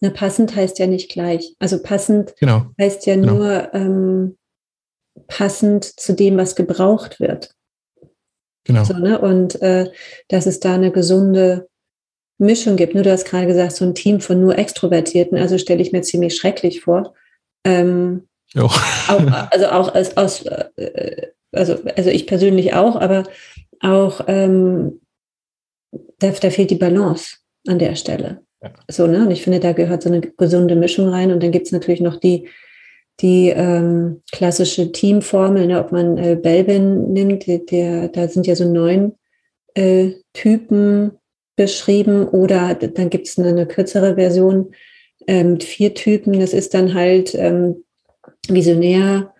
Na, 0.00 0.08
passend 0.08 0.56
heißt 0.56 0.78
ja 0.78 0.86
nicht 0.86 1.10
gleich. 1.10 1.54
Also 1.58 1.82
passend 1.82 2.34
genau. 2.38 2.70
heißt 2.80 3.04
ja 3.04 3.16
genau. 3.16 3.34
nur 3.34 3.74
ähm, 3.74 4.38
passend 5.26 5.84
zu 5.84 6.14
dem, 6.14 6.38
was 6.38 6.56
gebraucht 6.56 7.20
wird. 7.20 7.54
Genau. 8.64 8.84
So, 8.84 8.94
ne? 8.94 9.18
Und 9.18 9.60
äh, 9.62 9.90
dass 10.28 10.46
es 10.46 10.60
da 10.60 10.74
eine 10.74 10.90
gesunde 10.90 11.68
Mischung 12.38 12.76
gibt. 12.76 12.94
Nur 12.94 13.04
du 13.04 13.12
hast 13.12 13.26
gerade 13.26 13.46
gesagt, 13.46 13.72
so 13.72 13.84
ein 13.84 13.94
Team 13.94 14.20
von 14.20 14.40
nur 14.40 14.58
Extrovertierten, 14.58 15.38
also 15.38 15.58
stelle 15.58 15.82
ich 15.82 15.92
mir 15.92 16.02
ziemlich 16.02 16.36
schrecklich 16.36 16.80
vor. 16.80 17.14
Ähm, 17.64 18.26
auch, 19.08 19.50
also 19.50 19.66
auch 19.66 19.94
als, 19.94 20.16
aus, 20.16 20.44
äh, 20.44 21.28
also, 21.52 21.78
also 21.96 22.10
ich 22.10 22.26
persönlich 22.26 22.74
auch, 22.74 22.96
aber 22.96 23.24
auch 23.80 24.22
ähm, 24.28 25.00
da, 26.18 26.30
da 26.30 26.50
fehlt 26.50 26.70
die 26.70 26.76
Balance 26.76 27.36
an 27.66 27.78
der 27.78 27.94
Stelle. 27.94 28.42
Ja. 28.62 28.72
So, 28.88 29.06
ne? 29.06 29.24
Und 29.24 29.30
ich 29.30 29.42
finde, 29.42 29.60
da 29.60 29.72
gehört 29.72 30.02
so 30.02 30.08
eine 30.08 30.20
gesunde 30.20 30.76
Mischung 30.76 31.08
rein. 31.08 31.32
Und 31.32 31.42
dann 31.42 31.52
gibt 31.52 31.66
es 31.66 31.72
natürlich 31.72 32.00
noch 32.00 32.16
die, 32.16 32.48
die 33.20 33.50
ähm, 33.50 34.22
klassische 34.32 34.90
Teamformel, 34.90 35.66
ne? 35.66 35.80
ob 35.80 35.92
man 35.92 36.18
äh, 36.18 36.36
Belbin 36.40 37.12
nimmt, 37.12 37.46
der, 37.46 38.08
da 38.08 38.28
sind 38.28 38.46
ja 38.46 38.56
so 38.56 38.64
neun 38.64 39.12
äh, 39.74 40.12
Typen 40.32 41.12
beschrieben 41.56 42.26
oder 42.26 42.74
dann 42.74 43.10
gibt 43.10 43.28
es 43.28 43.38
eine, 43.38 43.48
eine, 43.48 43.66
kürzere 43.66 44.16
Version 44.16 44.72
äh, 45.26 45.44
mit 45.44 45.62
vier 45.62 45.94
Typen. 45.94 46.40
Das 46.40 46.52
ist 46.52 46.74
dann 46.74 46.94
halt 46.94 47.34
ähm, 47.34 47.84
Visionär, 48.48 49.32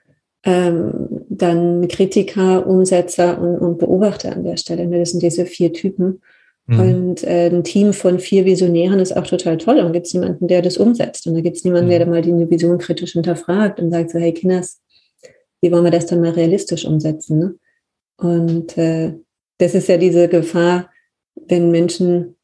ähm, 0.44 1.24
dann 1.28 1.88
Kritiker, 1.88 2.66
Umsetzer 2.66 3.40
und, 3.40 3.58
und 3.58 3.78
Beobachter 3.78 4.32
an 4.32 4.44
der 4.44 4.56
Stelle. 4.56 4.86
Ne? 4.86 5.00
Das 5.00 5.10
sind 5.10 5.22
diese 5.22 5.46
vier 5.46 5.72
Typen. 5.72 6.22
Mhm. 6.66 6.80
Und 6.80 7.25
äh, 7.25 7.49
ein 7.49 7.62
Team 7.62 7.92
von 7.92 8.18
vier 8.18 8.44
Visionären 8.44 8.99
ist 8.99 9.16
auch 9.16 9.26
total 9.26 9.59
toll. 9.59 9.78
Und 9.80 9.92
gibt 9.92 10.06
es 10.06 10.12
jemanden, 10.12 10.49
der 10.49 10.62
das 10.62 10.76
umsetzt. 10.76 11.26
Und 11.26 11.35
da 11.35 11.40
gibt 11.40 11.56
es 11.56 11.64
niemanden, 11.64 11.90
der 11.90 12.04
mhm. 12.04 12.12
mal 12.12 12.23
die 12.23 12.50
Vision 12.50 12.78
kritisch 12.78 13.12
hinterfragt 13.12 13.80
und 13.80 13.90
sagt 13.90 14.11
so, 14.11 14.18
hey 14.18 14.33
Kinders, 14.33 14.80
wie 15.61 15.71
wollen 15.71 15.85
wir 15.85 15.90
das 15.90 16.06
dann 16.06 16.21
mal 16.21 16.30
realistisch 16.30 16.85
umsetzen? 16.85 17.38
Ne? 17.38 17.54
Und 18.16 18.78
äh, 18.78 19.14
das 19.59 19.75
ist 19.75 19.88
ja 19.88 19.99
diese 19.99 20.28
Gefahr, 20.28 20.90
wenn 21.49 21.71
Menschen, 21.71 22.37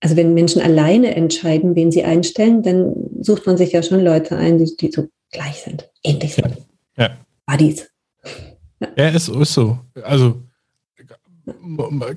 also 0.00 0.16
wenn 0.16 0.34
Menschen 0.34 0.62
alleine 0.62 1.14
entscheiden, 1.14 1.74
wen 1.74 1.92
sie 1.92 2.04
einstellen, 2.04 2.62
dann 2.62 2.94
sucht 3.20 3.46
man 3.46 3.56
sich 3.56 3.72
ja 3.72 3.82
schon 3.82 4.02
Leute 4.02 4.36
ein, 4.36 4.58
die, 4.58 4.76
die 4.76 4.90
so 4.90 5.08
gleich 5.30 5.60
sind, 5.62 5.90
ähnlich 6.02 6.34
sind. 6.34 6.56
Ja. 6.96 7.04
ja. 7.04 7.10
Buddies. 7.46 7.88
Ja, 8.80 8.88
ja 8.96 9.08
ist, 9.10 9.28
ist 9.28 9.54
so. 9.54 9.78
Also 10.02 10.42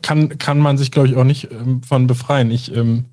kann, 0.02 0.38
kann 0.38 0.60
man 0.60 0.78
sich, 0.78 0.92
glaube 0.92 1.08
ich, 1.08 1.16
auch 1.16 1.24
nicht 1.24 1.52
ähm, 1.52 1.84
von 1.84 2.08
befreien. 2.08 2.52
Ich, 2.52 2.74
ähm, 2.76 3.06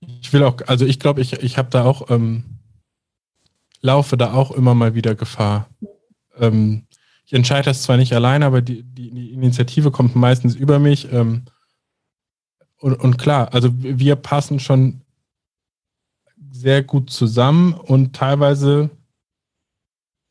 ich 0.00 0.32
will 0.32 0.42
auch, 0.44 0.56
also 0.66 0.84
ich 0.84 0.98
glaube, 0.98 1.20
ich, 1.20 1.32
ich 1.34 1.58
habe 1.58 1.70
da 1.70 1.84
auch, 1.84 2.10
ähm, 2.10 2.44
laufe 3.80 4.16
da 4.16 4.32
auch 4.32 4.50
immer 4.50 4.74
mal 4.74 4.94
wieder 4.94 5.14
Gefahr. 5.14 5.68
Ähm, 6.38 6.86
ich 7.24 7.32
entscheide 7.32 7.64
das 7.64 7.82
zwar 7.82 7.96
nicht 7.96 8.12
alleine, 8.12 8.46
aber 8.46 8.62
die, 8.62 8.82
die, 8.82 9.10
die 9.10 9.32
Initiative 9.32 9.90
kommt 9.90 10.16
meistens 10.16 10.54
über 10.54 10.78
mich. 10.78 11.12
Ähm, 11.12 11.44
und, 12.78 12.94
und 12.96 13.16
klar, 13.16 13.54
also 13.54 13.70
wir 13.74 14.16
passen 14.16 14.58
schon 14.58 15.02
sehr 16.50 16.82
gut 16.82 17.10
zusammen 17.10 17.74
und 17.74 18.14
teilweise 18.14 18.90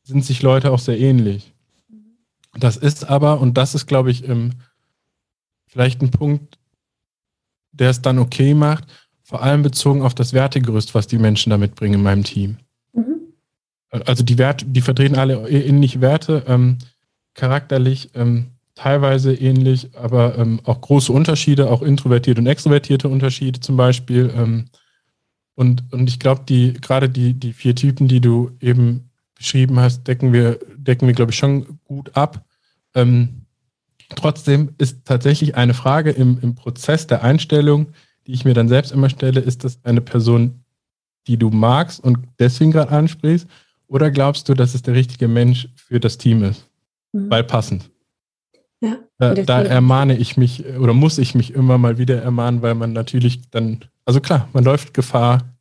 sind 0.04 0.24
sich 0.24 0.42
Leute 0.42 0.70
auch 0.70 0.78
sehr 0.78 0.98
ähnlich. 0.98 1.54
Das 2.54 2.76
ist 2.76 3.08
aber, 3.08 3.40
und 3.40 3.56
das 3.56 3.74
ist, 3.74 3.86
glaube 3.86 4.10
ich, 4.10 4.28
ähm, 4.28 4.52
vielleicht 5.72 6.02
ein 6.02 6.10
Punkt, 6.10 6.58
der 7.72 7.90
es 7.90 8.02
dann 8.02 8.18
okay 8.18 8.52
macht, 8.52 8.84
vor 9.22 9.42
allem 9.42 9.62
bezogen 9.62 10.02
auf 10.02 10.14
das 10.14 10.34
Wertegerüst, 10.34 10.94
was 10.94 11.06
die 11.06 11.18
Menschen 11.18 11.50
da 11.50 11.56
mitbringen 11.56 11.94
in 11.94 12.02
meinem 12.02 12.24
Team. 12.24 12.58
Mhm. 12.92 13.32
Also 13.88 14.22
die 14.22 14.36
Werte, 14.36 14.66
die 14.66 14.82
vertreten 14.82 15.16
alle 15.16 15.48
ähnliche 15.48 16.02
Werte, 16.02 16.44
ähm, 16.46 16.76
charakterlich 17.34 18.10
ähm, 18.14 18.48
teilweise 18.74 19.34
ähnlich, 19.34 19.90
aber 19.96 20.36
ähm, 20.38 20.60
auch 20.64 20.80
große 20.82 21.12
Unterschiede, 21.12 21.70
auch 21.70 21.80
introvertierte 21.80 22.40
und 22.40 22.46
extrovertierte 22.46 23.08
Unterschiede 23.08 23.60
zum 23.60 23.76
Beispiel. 23.78 24.30
Ähm, 24.36 24.66
und, 25.54 25.84
und 25.92 26.08
ich 26.08 26.18
glaube, 26.18 26.42
die, 26.46 26.74
gerade 26.74 27.08
die, 27.08 27.32
die 27.32 27.54
vier 27.54 27.74
Typen, 27.74 28.08
die 28.08 28.20
du 28.20 28.50
eben 28.60 29.10
beschrieben 29.34 29.80
hast, 29.80 30.06
decken 30.06 30.34
wir, 30.34 30.58
decken 30.76 31.06
wir, 31.06 31.14
glaube 31.14 31.32
ich, 31.32 31.38
schon 31.38 31.78
gut 31.84 32.14
ab. 32.16 32.44
Ähm, 32.94 33.41
trotzdem 34.16 34.74
ist 34.78 35.04
tatsächlich 35.04 35.56
eine 35.56 35.74
Frage 35.74 36.10
im, 36.10 36.38
im 36.40 36.54
Prozess 36.54 37.06
der 37.06 37.22
Einstellung, 37.22 37.88
die 38.26 38.32
ich 38.32 38.44
mir 38.44 38.54
dann 38.54 38.68
selbst 38.68 38.92
immer 38.92 39.10
stelle, 39.10 39.40
ist 39.40 39.64
das 39.64 39.84
eine 39.84 40.00
Person, 40.00 40.64
die 41.26 41.36
du 41.36 41.50
magst 41.50 42.02
und 42.02 42.18
deswegen 42.38 42.72
gerade 42.72 42.92
ansprichst? 42.92 43.46
Oder 43.86 44.10
glaubst 44.10 44.48
du, 44.48 44.54
dass 44.54 44.74
es 44.74 44.82
der 44.82 44.94
richtige 44.94 45.28
Mensch 45.28 45.68
für 45.76 46.00
das 46.00 46.18
Team 46.18 46.42
ist? 46.44 46.68
Mhm. 47.12 47.30
Weil 47.30 47.44
passend. 47.44 47.90
Ja, 48.80 48.98
da, 49.18 49.34
da 49.34 49.62
ermahne 49.62 50.16
ich 50.16 50.36
mich 50.36 50.66
oder 50.66 50.92
muss 50.92 51.18
ich 51.18 51.34
mich 51.36 51.54
immer 51.54 51.78
mal 51.78 51.98
wieder 51.98 52.20
ermahnen, 52.20 52.62
weil 52.62 52.74
man 52.74 52.92
natürlich 52.92 53.48
dann, 53.50 53.84
also 54.04 54.20
klar, 54.20 54.48
man 54.52 54.64
läuft 54.64 54.92
Gefahr, 54.92 55.56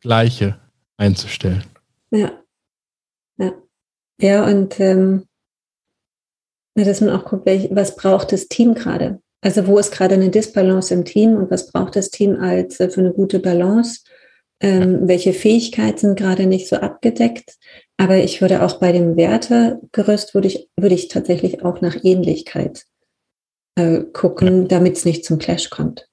Gleiche 0.00 0.58
einzustellen. 0.96 1.64
Ja. 2.10 2.32
Ja. 3.38 3.52
Ja, 4.20 4.44
und 4.46 4.80
ähm, 4.80 5.24
dass 6.74 7.00
man 7.00 7.10
auch 7.10 7.24
guckt, 7.24 7.46
was 7.70 7.96
braucht 7.96 8.32
das 8.32 8.48
Team 8.48 8.74
gerade? 8.74 9.20
Also 9.40 9.66
wo 9.66 9.78
ist 9.78 9.92
gerade 9.92 10.14
eine 10.14 10.30
Disbalance 10.30 10.92
im 10.92 11.04
Team 11.04 11.36
und 11.36 11.50
was 11.50 11.70
braucht 11.70 11.96
das 11.96 12.10
Team 12.10 12.36
als 12.36 12.80
äh, 12.80 12.88
für 12.88 13.00
eine 13.00 13.12
gute 13.12 13.38
Balance? 13.38 14.00
Ähm. 14.60 15.06
Welche 15.06 15.32
Fähigkeiten 15.32 15.98
sind 15.98 16.18
gerade 16.18 16.46
nicht 16.46 16.68
so 16.68 16.76
abgedeckt? 16.76 17.56
Aber 17.96 18.16
ich 18.16 18.40
würde 18.40 18.62
auch 18.62 18.80
bei 18.80 18.90
dem 18.90 19.16
Wertegerüst 19.16 20.34
würde 20.34 20.48
ich, 20.48 20.68
würde 20.76 20.94
ich 20.94 21.08
tatsächlich 21.08 21.62
auch 21.62 21.80
nach 21.80 21.96
Ähnlichkeit 22.02 22.86
äh, 23.76 24.00
gucken, 24.12 24.62
ja. 24.62 24.68
damit 24.68 24.96
es 24.96 25.04
nicht 25.04 25.24
zum 25.24 25.38
Clash 25.38 25.70
kommt. 25.70 26.08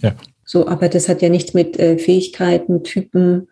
Ja. 0.00 0.16
So, 0.44 0.66
aber 0.66 0.88
das 0.88 1.08
hat 1.08 1.22
ja 1.22 1.28
nichts 1.28 1.54
mit 1.54 1.78
äh, 1.78 1.96
Fähigkeiten, 1.96 2.82
Typen 2.82 3.48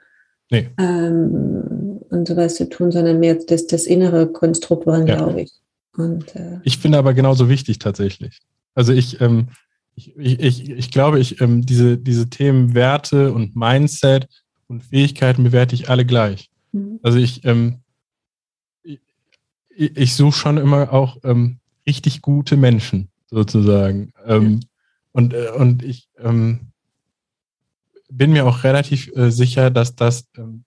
nee. 0.51 0.69
ähm, 0.79 2.01
und 2.11 2.29
sowas 2.29 2.57
zu 2.57 2.69
tun, 2.69 2.91
sondern 2.91 3.21
mehr 3.21 3.37
das, 3.37 3.67
das 3.67 3.87
innere 3.87 4.27
Konstrukt, 4.31 4.87
ja. 4.87 5.05
glaube 5.05 5.43
ich. 5.43 5.53
Und, 5.97 6.35
äh, 6.35 6.61
ich 6.65 6.79
finde 6.79 6.99
aber 6.99 7.15
genauso 7.15 7.49
wichtig 7.49 7.79
tatsächlich. 7.79 8.41
Also 8.75 8.93
ich, 8.93 9.21
ähm, 9.21 9.49
ich, 9.95 10.17
ich, 10.17 10.71
ich, 10.71 10.91
glaube, 10.91 11.21
ich, 11.21 11.41
ähm, 11.41 11.67
diese, 11.67 11.99
diese 11.99 12.31
Themen 12.31 12.75
Werte 12.75 13.33
und 13.33 13.55
Mindset 13.57 14.29
und 14.67 14.83
Fähigkeiten 14.83 15.45
bewerte 15.45 15.75
ich 15.75 15.91
alle 15.91 16.07
gleich. 16.07 16.51
Mhm. 16.73 16.99
Also 17.03 17.19
ich, 17.19 17.45
ähm, 17.45 17.81
ich, 18.83 19.01
ich 19.77 20.15
suche 20.15 20.39
schon 20.39 20.57
immer 20.57 20.93
auch 20.93 21.19
ähm, 21.25 21.59
richtig 21.87 22.23
gute 22.23 22.57
Menschen, 22.57 23.09
sozusagen. 23.27 24.13
Ja. 24.27 24.41
Und, 25.15 25.35
äh, 25.35 25.51
und 25.51 25.83
ich 25.83 26.09
ähm, 26.19 26.73
bin 28.11 28.33
mir 28.33 28.47
auch 28.47 28.65
relativ 28.65 29.15
äh, 29.15 29.31
sicher, 29.31 29.71
dass 29.71 29.95
das 29.95 30.27
ähm, 30.37 30.65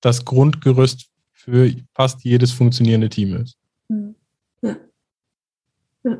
das 0.00 0.24
Grundgerüst 0.24 1.08
für 1.32 1.70
fast 1.94 2.24
jedes 2.24 2.52
funktionierende 2.52 3.08
Team 3.08 3.36
ist. 3.36 3.56
Mhm. 3.88 4.14
Ja. 4.62 4.76
Ja. 6.04 6.18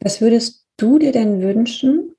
Was 0.00 0.20
würdest 0.20 0.66
du 0.76 0.98
dir 0.98 1.12
denn 1.12 1.42
wünschen? 1.42 2.16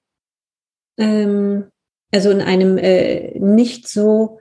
Ähm, 0.97 1.71
also 2.11 2.29
in 2.29 2.41
einem 2.41 2.77
äh, 2.77 3.39
nicht 3.39 3.87
so 3.87 4.39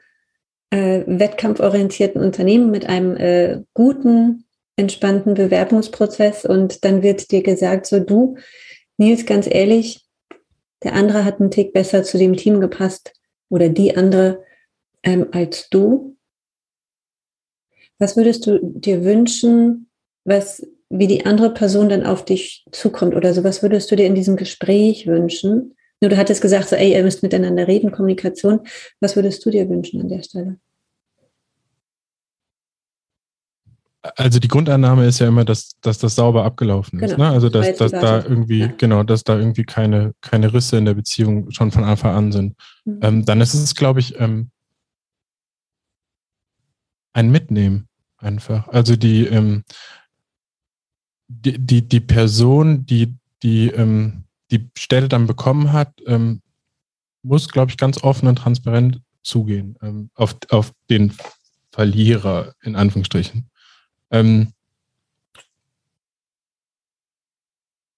äh, 0.71 1.03
wettkampforientierten 1.07 2.21
Unternehmen 2.21 2.71
mit 2.71 2.87
einem 2.87 3.17
äh, 3.17 3.63
guten, 3.75 4.45
entspannten 4.77 5.35
Bewerbungsprozess 5.35 6.45
und 6.45 6.85
dann 6.85 7.03
wird 7.03 7.31
dir 7.31 7.43
gesagt, 7.43 7.87
so 7.87 8.01
du, 8.01 8.37
Nils, 8.97 9.27
ganz 9.27 9.47
ehrlich, 9.47 10.07
der 10.83 10.95
andere 10.95 11.25
hat 11.25 11.41
einen 11.41 11.51
Tick 11.51 11.73
besser 11.73 12.03
zu 12.03 12.19
dem 12.19 12.37
Team 12.37 12.61
gepasst 12.61 13.13
oder 13.51 13.69
die 13.69 13.97
andere 13.97 14.43
ähm, 15.03 15.29
als 15.33 15.69
du. 15.69 16.17
Was 17.99 18.17
würdest 18.17 18.47
du 18.47 18.59
dir 18.63 19.05
wünschen, 19.05 19.91
was 20.25 20.67
wie 20.91 21.07
die 21.07 21.25
andere 21.25 21.55
Person 21.55 21.89
dann 21.89 22.05
auf 22.05 22.25
dich 22.25 22.65
zukommt 22.73 23.15
oder 23.15 23.33
so. 23.33 23.45
Was 23.45 23.63
würdest 23.63 23.91
du 23.91 23.97
dir 23.97 24.07
in 24.07 24.17
diesem 24.17 24.37
Gespräch 24.37 25.07
wünschen? 25.07 25.77
Nur 26.01 26.11
du 26.11 26.17
hattest 26.17 26.43
gesagt, 26.43 26.69
so, 26.69 26.77
ey, 26.77 26.93
ihr 26.93 27.05
müsst 27.05 27.23
miteinander 27.23 27.69
reden, 27.69 27.93
Kommunikation. 27.93 28.61
Was 29.01 29.17
würdest 29.17 29.45
du 29.47 29.51
dir 29.51 29.69
wünschen 29.69 30.01
an 30.01 30.09
der 30.09 30.23
Stelle? 30.23 30.59
Also 34.17 34.39
die 34.39 34.49
Grundannahme 34.49 35.07
ist 35.07 35.19
ja 35.19 35.29
immer, 35.29 35.45
dass, 35.45 35.79
dass 35.83 35.99
das 35.99 36.15
sauber 36.15 36.45
abgelaufen 36.45 36.99
ist. 37.01 37.11
Genau. 37.13 37.29
Ne? 37.29 37.31
Also 37.31 37.51
dass, 37.51 37.77
dass 37.77 37.93
da 37.93 38.25
irgendwie, 38.25 38.61
ja. 38.61 38.73
genau, 38.79 39.03
dass 39.03 39.25
da 39.25 39.39
irgendwie 39.39 39.65
keine, 39.65 40.15
keine 40.23 40.53
Risse 40.55 40.79
in 40.79 40.87
der 40.87 40.95
Beziehung 40.95 41.51
schon 41.51 41.71
von 41.71 41.85
Anfang 41.85 42.15
an 42.15 42.33
sind. 42.33 42.57
Mhm. 42.87 43.01
Ähm, 43.03 43.25
dann 43.27 43.41
ist 43.43 43.53
es, 43.53 43.75
glaube 43.75 44.01
ich, 44.01 44.19
ähm, 44.19 44.51
ein 47.13 47.31
Mitnehmen 47.31 47.89
einfach. 48.17 48.69
Also 48.69 48.97
die, 48.97 49.27
ähm, 49.27 49.65
die, 51.31 51.59
die, 51.59 51.89
die 51.89 52.01
Person, 52.01 52.85
die 52.87 53.15
die, 53.43 53.69
ähm, 53.69 54.25
die 54.51 54.69
Stelle 54.77 55.09
dann 55.09 55.27
bekommen 55.27 55.73
hat, 55.73 55.93
ähm, 56.07 56.43
muss, 57.23 57.49
glaube 57.49 57.71
ich, 57.71 57.77
ganz 57.77 58.03
offen 58.03 58.29
und 58.29 58.37
transparent 58.37 59.01
zugehen 59.23 59.77
ähm, 59.83 60.11
auf, 60.15 60.37
auf 60.51 60.73
den 60.89 61.13
Verlierer, 61.71 62.55
in 62.63 62.77
Anführungsstrichen. 62.77 63.49
Ähm, 64.11 64.53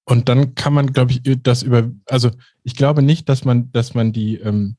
und 0.04 0.28
dann 0.28 0.54
kann 0.54 0.74
man, 0.74 0.92
glaube 0.92 1.12
ich, 1.12 1.22
das 1.42 1.62
über, 1.62 1.90
also 2.06 2.30
ich 2.64 2.74
glaube 2.74 3.02
nicht, 3.02 3.28
dass 3.28 3.44
man, 3.44 3.70
dass 3.72 3.94
man 3.94 4.12
die, 4.12 4.36
ähm, 4.36 4.76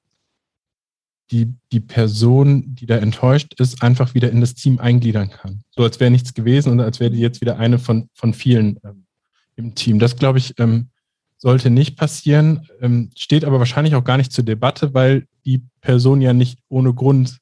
die, 1.33 1.51
die 1.71 1.79
Person, 1.79 2.75
die 2.75 2.85
da 2.85 2.97
enttäuscht 2.97 3.55
ist, 3.59 3.81
einfach 3.81 4.13
wieder 4.13 4.29
in 4.29 4.39
das 4.39 4.53
Team 4.53 4.79
eingliedern 4.79 5.31
kann. 5.31 5.63
So 5.71 5.81
als 5.81 5.99
wäre 5.99 6.11
nichts 6.11 6.35
gewesen 6.35 6.71
und 6.71 6.79
als 6.79 6.99
wäre 6.99 7.09
die 7.09 7.19
jetzt 7.19 7.41
wieder 7.41 7.57
eine 7.57 7.79
von, 7.79 8.07
von 8.13 8.35
vielen 8.35 8.79
ähm, 8.83 9.05
im 9.55 9.73
Team. 9.73 9.97
Das, 9.97 10.15
glaube 10.15 10.37
ich, 10.37 10.53
ähm, 10.59 10.89
sollte 11.37 11.71
nicht 11.71 11.97
passieren, 11.97 12.67
ähm, 12.81 13.09
steht 13.17 13.45
aber 13.45 13.57
wahrscheinlich 13.57 13.95
auch 13.95 14.03
gar 14.03 14.17
nicht 14.17 14.31
zur 14.31 14.43
Debatte, 14.43 14.93
weil 14.93 15.25
die 15.43 15.63
Person 15.81 16.21
ja 16.21 16.33
nicht 16.33 16.59
ohne 16.69 16.93
Grund 16.93 17.39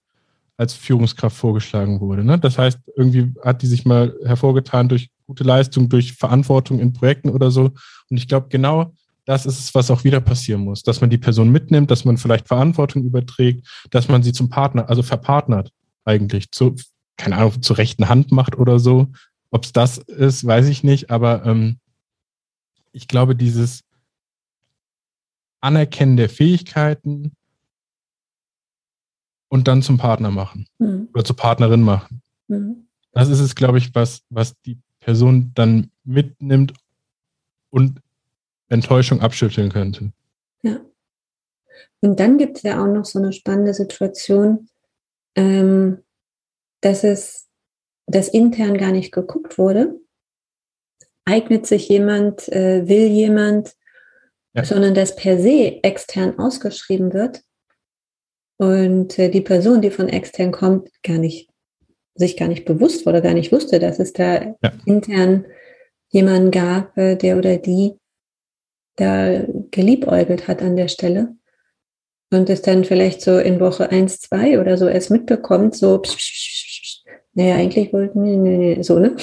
als 0.55 0.73
Führungskraft 0.73 1.35
vorgeschlagen 1.35 1.99
wurde. 1.99 2.23
Ne? 2.23 2.39
Das 2.39 2.57
heißt, 2.57 2.79
irgendwie 2.95 3.33
hat 3.43 3.61
die 3.61 3.67
sich 3.67 3.83
mal 3.83 4.15
hervorgetan 4.23 4.87
durch 4.87 5.09
gute 5.27 5.43
Leistung, 5.43 5.89
durch 5.89 6.13
Verantwortung 6.13 6.79
in 6.79 6.93
Projekten 6.93 7.29
oder 7.29 7.51
so. 7.51 7.71
Und 8.09 8.17
ich 8.17 8.27
glaube, 8.27 8.47
genau 8.49 8.93
das 9.25 9.45
ist 9.45 9.59
es, 9.59 9.75
was 9.75 9.91
auch 9.91 10.03
wieder 10.03 10.19
passieren 10.19 10.61
muss, 10.61 10.83
dass 10.83 11.01
man 11.01 11.09
die 11.09 11.17
Person 11.17 11.49
mitnimmt, 11.49 11.91
dass 11.91 12.05
man 12.05 12.17
vielleicht 12.17 12.47
Verantwortung 12.47 13.03
überträgt, 13.03 13.67
dass 13.91 14.07
man 14.07 14.23
sie 14.23 14.33
zum 14.33 14.49
Partner, 14.49 14.89
also 14.89 15.03
verpartnert 15.03 15.71
eigentlich, 16.05 16.51
zu, 16.51 16.75
keine 17.17 17.37
Ahnung, 17.37 17.61
zur 17.61 17.77
rechten 17.77 18.09
Hand 18.09 18.31
macht 18.31 18.57
oder 18.57 18.79
so. 18.79 19.07
Ob 19.51 19.65
es 19.65 19.73
das 19.73 19.97
ist, 19.97 20.45
weiß 20.45 20.67
ich 20.67 20.83
nicht, 20.83 21.11
aber 21.11 21.45
ähm, 21.45 21.77
ich 22.91 23.07
glaube, 23.07 23.35
dieses 23.35 23.83
Anerkennen 25.59 26.17
der 26.17 26.29
Fähigkeiten 26.29 27.33
und 29.49 29.67
dann 29.67 29.83
zum 29.83 29.97
Partner 29.97 30.31
machen 30.31 30.65
mhm. 30.79 31.09
oder 31.13 31.23
zur 31.23 31.35
Partnerin 31.35 31.81
machen. 31.81 32.21
Mhm. 32.47 32.87
Das 33.11 33.29
ist 33.29 33.39
es, 33.39 33.55
glaube 33.55 33.77
ich, 33.77 33.93
was, 33.93 34.23
was 34.29 34.59
die 34.61 34.79
Person 34.99 35.51
dann 35.53 35.91
mitnimmt 36.03 36.73
und 37.69 38.01
Enttäuschung 38.71 39.21
abschütteln 39.21 39.71
könnte. 39.71 40.11
Ja. 40.63 40.79
Und 42.01 42.19
dann 42.19 42.37
gibt 42.37 42.57
es 42.57 42.63
ja 42.63 42.81
auch 42.81 42.87
noch 42.87 43.05
so 43.05 43.19
eine 43.19 43.33
spannende 43.33 43.73
Situation, 43.73 44.67
ähm, 45.35 46.03
dass 46.81 47.03
es, 47.03 47.47
dass 48.07 48.27
intern 48.27 48.77
gar 48.77 48.91
nicht 48.91 49.11
geguckt 49.11 49.57
wurde. 49.57 49.99
Eignet 51.25 51.67
sich 51.67 51.87
jemand, 51.87 52.47
äh, 52.49 52.87
will 52.87 53.07
jemand, 53.07 53.75
ja. 54.53 54.65
sondern 54.65 54.95
dass 54.95 55.15
per 55.15 55.39
se 55.39 55.83
extern 55.83 56.39
ausgeschrieben 56.39 57.13
wird 57.13 57.43
und 58.57 59.17
äh, 59.19 59.29
die 59.29 59.41
Person, 59.41 59.81
die 59.81 59.91
von 59.91 60.09
extern 60.09 60.51
kommt, 60.51 60.89
gar 61.03 61.17
nicht 61.17 61.51
sich 62.15 62.37
gar 62.37 62.47
nicht 62.47 62.65
bewusst 62.65 63.07
oder 63.07 63.21
gar 63.21 63.33
nicht 63.33 63.51
wusste, 63.51 63.79
dass 63.79 63.99
es 63.99 64.13
da 64.13 64.41
ja. 64.43 64.71
intern 64.85 65.45
jemanden 66.09 66.51
gab, 66.51 66.97
äh, 66.97 67.15
der 67.15 67.37
oder 67.37 67.57
die 67.57 67.95
da 69.01 69.43
geliebäugelt 69.71 70.47
hat 70.47 70.61
an 70.61 70.75
der 70.75 70.87
Stelle. 70.87 71.35
und 72.33 72.49
es 72.49 72.61
dann 72.61 72.85
vielleicht 72.85 73.21
so 73.21 73.37
in 73.39 73.59
Woche 73.59 73.89
1, 73.89 74.21
2 74.21 74.61
oder 74.61 74.77
so 74.77 74.87
erst 74.87 75.11
mitbekommt, 75.11 75.75
so, 75.75 75.97
psch, 75.99 76.15
psch, 76.15 76.81
psch, 76.83 77.03
naja, 77.33 77.55
eigentlich 77.55 77.91
wollten 77.91 78.23
wir, 78.23 78.37
nee, 78.37 78.57
nee, 78.57 78.81
so, 78.83 78.99
ne? 78.99 79.15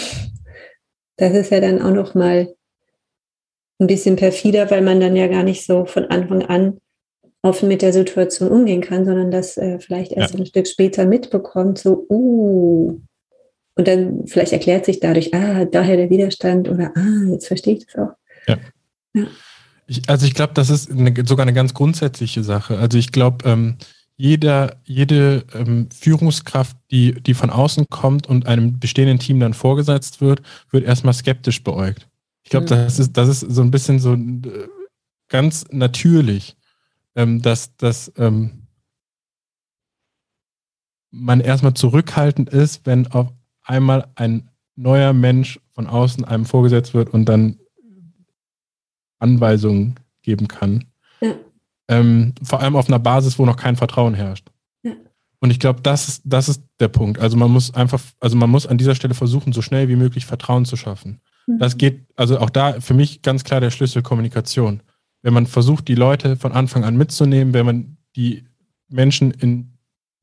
Das 1.17 1.35
ist 1.35 1.51
ja 1.51 1.61
dann 1.61 1.81
auch 1.81 1.91
noch 1.91 2.14
mal 2.14 2.55
ein 3.81 3.87
bisschen 3.87 4.17
perfider, 4.17 4.71
weil 4.71 4.83
man 4.83 5.01
dann 5.01 5.17
ja 5.17 5.27
gar 5.27 5.43
nicht 5.43 5.64
so 5.64 5.87
von 5.87 6.05
Anfang 6.07 6.43
an 6.43 6.81
offen 7.43 7.69
mit 7.69 7.83
der 7.83 7.93
Situation 7.93 8.51
umgehen 8.51 8.81
kann, 8.81 9.05
sondern 9.05 9.31
das 9.31 9.57
äh, 9.57 9.79
vielleicht 9.79 10.12
erst 10.12 10.35
ja. 10.35 10.41
ein 10.41 10.47
Stück 10.47 10.67
später 10.67 11.07
mitbekommt, 11.07 11.79
so, 11.79 12.07
uh, 12.11 13.01
und 13.79 13.87
dann 13.87 14.27
vielleicht 14.27 14.53
erklärt 14.53 14.85
sich 14.85 14.99
dadurch, 14.99 15.33
ah, 15.35 15.64
daher 15.64 15.97
der 15.97 16.11
Widerstand 16.11 16.69
oder 16.69 16.93
ah, 16.97 17.31
jetzt 17.31 17.47
verstehe 17.47 17.75
ich 17.75 17.87
das 17.87 17.95
auch. 17.95 18.12
Ja. 18.49 18.59
ja. 19.14 19.27
Ich, 19.88 20.09
also 20.09 20.27
ich 20.27 20.35
glaube, 20.35 20.53
das 20.53 20.68
ist 20.68 20.90
eine, 20.90 21.14
sogar 21.27 21.44
eine 21.44 21.55
ganz 21.55 21.72
grundsätzliche 21.72 22.44
Sache. 22.44 22.79
Also 22.79 22.98
ich 22.98 23.11
glaube, 23.11 23.48
ähm, 23.48 23.79
jeder, 24.16 24.77
jede 24.85 25.44
ähm, 25.55 25.88
Führungskraft, 25.90 26.77
die, 26.90 27.14
die 27.22 27.35
von 27.35 27.51
außen 27.51 27.87
kommt 27.88 28.27
und 28.27 28.46
einem 28.46 28.79
bestehenden 28.79 29.18
Team 29.18 29.40
dann 29.40 29.55
vorgesetzt 29.55 30.20
wird, 30.20 30.42
wird 30.70 30.85
erstmal 30.85 31.14
skeptisch 31.14 31.64
beäugt. 31.64 32.07
Ich 32.42 32.51
glaube, 32.51 32.66
mhm. 32.66 32.70
das, 32.70 32.98
ist, 32.98 33.16
das 33.16 33.29
ist 33.29 33.40
so 33.40 33.62
ein 33.62 33.70
bisschen 33.70 33.98
so 33.98 34.14
äh, 34.14 34.68
ganz 35.29 35.64
natürlich, 35.70 36.57
ähm, 37.14 37.40
dass, 37.40 37.74
dass 37.77 38.12
ähm, 38.18 38.66
man 41.11 41.40
erstmal 41.40 41.74
zurückhaltend 41.74 42.51
ist, 42.51 42.85
wenn 42.85 43.07
auf 43.07 43.33
einmal 43.62 44.09
ein 44.16 44.51
neuer 44.77 45.14
Mensch 45.14 45.61
von 45.72 45.87
außen 45.87 46.24
einem 46.24 46.44
vorgesetzt 46.44 46.92
wird 46.92 47.09
und 47.11 47.24
dann 47.24 47.59
Anweisungen 49.19 49.97
geben 50.23 50.49
kann. 50.49 50.85
Ja. 51.21 51.35
Ähm, 51.89 52.35
vor 52.43 52.61
allem 52.61 52.77
auf 52.77 52.89
einer 52.89 52.99
Basis, 52.99 53.39
wo 53.39 53.47
noch 53.47 53.57
kein 53.57 53.77
Vertrauen 53.77 54.15
herrscht. 54.15 54.49
Ja. 54.83 54.93
Und 55.41 55.51
ich 55.51 55.59
glaube, 55.59 55.81
das 55.83 56.09
ist, 56.09 56.23
das 56.25 56.49
ist 56.49 56.63
der 56.81 56.89
Punkt. 56.89 57.19
Also 57.19 57.37
man 57.37 57.51
muss 57.51 57.75
einfach, 57.75 58.01
also 58.21 58.37
man 58.37 58.51
muss 58.51 58.67
an 58.67 58.79
dieser 58.79 58.95
Stelle 58.95 59.15
versuchen, 59.15 59.53
so 59.53 59.63
schnell 59.63 59.89
wie 59.89 59.97
möglich 59.97 60.27
Vertrauen 60.27 60.65
zu 60.65 60.77
schaffen. 60.77 61.21
Mhm. 61.47 61.59
Das 61.59 61.79
geht, 61.79 62.07
also 62.17 62.39
auch 62.39 62.51
da 62.51 62.81
für 62.81 62.95
mich 62.95 63.23
ganz 63.23 63.45
klar 63.45 63.61
der 63.61 63.71
Schlüssel 63.71 64.03
Kommunikation. 64.03 64.83
Wenn 65.23 65.35
man 65.35 65.47
versucht, 65.47 65.89
die 65.89 65.95
Leute 65.95 66.37
von 66.37 66.53
Anfang 66.53 66.85
an 66.85 66.97
mitzunehmen, 66.97 67.55
wenn 67.55 67.67
man 67.67 67.97
die 68.17 68.45
Menschen 68.89 69.31
in 69.33 69.73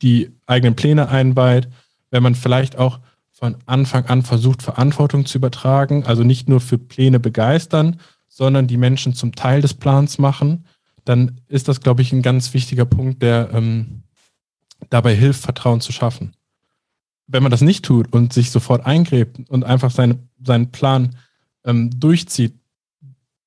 die 0.02 0.32
eigenen 0.46 0.76
Pläne 0.76 1.10
einweiht, 1.10 1.70
wenn 2.12 2.24
man 2.24 2.36
vielleicht 2.36 2.78
auch 2.78 3.00
von 3.32 3.58
Anfang 3.66 4.06
an 4.06 4.22
versucht, 4.22 4.62
Verantwortung 4.62 5.26
zu 5.26 5.38
übertragen, 5.38 6.06
also 6.06 6.24
nicht 6.24 6.48
nur 6.48 6.62
für 6.62 6.78
Pläne 6.78 7.20
begeistern, 7.20 8.00
sondern 8.36 8.68
die 8.68 8.76
Menschen 8.76 9.14
zum 9.14 9.34
Teil 9.34 9.62
des 9.62 9.74
Plans 9.74 10.18
machen, 10.18 10.66
dann 11.06 11.40
ist 11.48 11.70
das, 11.70 11.80
glaube 11.80 12.02
ich, 12.02 12.12
ein 12.12 12.22
ganz 12.22 12.54
wichtiger 12.54 12.84
Punkt, 12.84 13.22
der 13.22 13.50
ähm, 13.54 14.04
dabei 14.90 15.16
hilft, 15.16 15.42
Vertrauen 15.42 15.80
zu 15.80 15.94
schaffen. 15.94 16.36
Wenn 17.28 17.44
man 17.44 17.52
das 17.52 17.62
nicht 17.62 17.86
tut 17.86 18.12
und 18.12 18.34
sich 18.34 18.52
sofort 18.52 18.86
eingräbt 18.86 19.50
und 19.50 19.64
einfach 19.64 19.90
seine, 19.90 20.20
seinen 20.44 20.74
Plan 20.74 21.16
ähm, 21.64 21.98
durchzieht, 21.98 22.60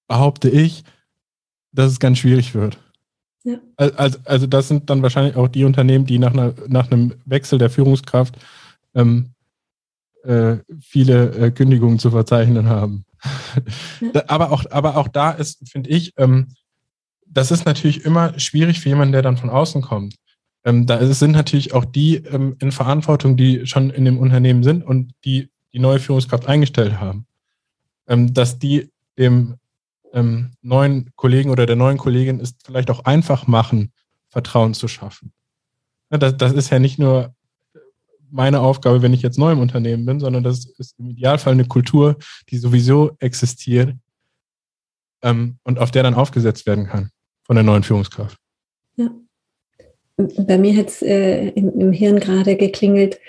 behaupte 0.06 0.48
ich, 0.48 0.84
dass 1.70 1.92
es 1.92 2.00
ganz 2.00 2.16
schwierig 2.16 2.54
wird. 2.54 2.78
Ja. 3.44 3.58
Also, 3.76 4.18
also 4.24 4.46
das 4.46 4.68
sind 4.68 4.88
dann 4.88 5.02
wahrscheinlich 5.02 5.36
auch 5.36 5.48
die 5.48 5.64
Unternehmen, 5.64 6.06
die 6.06 6.18
nach, 6.18 6.32
einer, 6.32 6.54
nach 6.66 6.90
einem 6.90 7.12
Wechsel 7.26 7.58
der 7.58 7.68
Führungskraft 7.68 8.38
ähm, 8.94 9.34
äh, 10.24 10.56
viele 10.80 11.34
äh, 11.34 11.50
Kündigungen 11.50 11.98
zu 11.98 12.10
verzeichnen 12.10 12.70
haben. 12.70 13.04
Aber, 14.26 14.52
auch, 14.52 14.64
aber 14.70 14.96
auch 14.96 15.08
da 15.08 15.32
ist, 15.32 15.68
finde 15.68 15.90
ich, 15.90 16.12
ähm, 16.16 16.48
das 17.26 17.50
ist 17.50 17.66
natürlich 17.66 18.04
immer 18.04 18.38
schwierig 18.38 18.80
für 18.80 18.88
jemanden, 18.88 19.12
der 19.12 19.22
dann 19.22 19.36
von 19.36 19.50
außen 19.50 19.82
kommt. 19.82 20.16
Ähm, 20.64 20.86
da 20.86 21.04
sind 21.06 21.32
natürlich 21.32 21.74
auch 21.74 21.84
die 21.84 22.16
ähm, 22.16 22.56
in 22.60 22.72
Verantwortung, 22.72 23.36
die 23.36 23.66
schon 23.66 23.90
in 23.90 24.04
dem 24.04 24.18
Unternehmen 24.18 24.62
sind 24.62 24.82
und 24.84 25.12
die 25.24 25.48
die 25.72 25.78
neue 25.78 26.00
Führungskraft 26.00 26.46
eingestellt 26.46 26.98
haben. 26.98 27.26
Ähm, 28.06 28.32
dass 28.32 28.58
die 28.58 28.90
dem 29.18 29.56
ähm, 30.12 30.52
neuen 30.62 31.10
Kollegen 31.16 31.50
oder 31.50 31.66
der 31.66 31.76
neuen 31.76 31.98
Kollegin 31.98 32.40
ist 32.40 32.56
vielleicht 32.64 32.90
auch 32.90 33.04
einfach 33.04 33.46
machen, 33.46 33.92
Vertrauen 34.28 34.74
zu 34.74 34.88
schaffen. 34.88 35.32
Das, 36.10 36.36
das 36.36 36.52
ist 36.52 36.70
ja 36.70 36.78
nicht 36.78 36.98
nur 36.98 37.34
meine 38.30 38.60
Aufgabe, 38.60 39.02
wenn 39.02 39.14
ich 39.14 39.22
jetzt 39.22 39.38
neu 39.38 39.52
im 39.52 39.60
Unternehmen 39.60 40.06
bin, 40.06 40.20
sondern 40.20 40.44
das 40.44 40.66
ist 40.78 40.98
im 40.98 41.10
Idealfall 41.10 41.52
eine 41.52 41.66
Kultur, 41.66 42.16
die 42.50 42.58
sowieso 42.58 43.12
existiert 43.18 43.94
ähm, 45.22 45.58
und 45.64 45.78
auf 45.78 45.90
der 45.90 46.02
dann 46.02 46.14
aufgesetzt 46.14 46.66
werden 46.66 46.86
kann 46.86 47.10
von 47.44 47.56
der 47.56 47.64
neuen 47.64 47.82
Führungskraft. 47.82 48.36
Ja. 48.96 49.10
Bei 50.16 50.58
mir 50.58 50.76
hat 50.76 50.88
es 50.88 51.02
äh, 51.02 51.48
im, 51.50 51.78
im, 51.78 51.92
Hirn 51.92 52.18
gerade 52.18 52.56
geklingelt, 52.56 53.20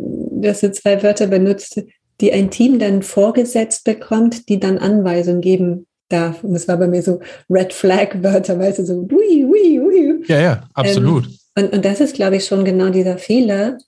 dass 0.00 0.60
du 0.60 0.72
zwei 0.72 1.02
Wörter 1.02 1.28
benutzt, 1.28 1.80
die 2.20 2.32
ein 2.32 2.50
Team 2.50 2.78
dann 2.78 3.02
vorgesetzt 3.02 3.84
bekommt, 3.84 4.48
die 4.48 4.58
dann 4.58 4.78
Anweisungen 4.78 5.40
geben 5.40 5.86
darf. 6.08 6.42
Und 6.42 6.54
das 6.54 6.66
war 6.66 6.78
bei 6.78 6.88
mir 6.88 7.02
so 7.02 7.20
Red 7.48 7.72
Flag 7.72 8.22
Wörter, 8.22 8.58
weißt 8.58 8.80
du, 8.80 8.86
so 8.86 9.08
ui, 9.10 9.44
ui, 9.44 9.80
ui. 9.80 10.24
Ja, 10.26 10.40
ja, 10.40 10.68
absolut. 10.74 11.26
Ähm, 11.26 11.64
und, 11.66 11.72
und 11.72 11.84
das 11.84 12.00
ist, 12.00 12.14
glaube 12.14 12.36
ich, 12.36 12.44
schon 12.44 12.64
genau 12.64 12.90
dieser 12.90 13.18
Fehler, 13.18 13.78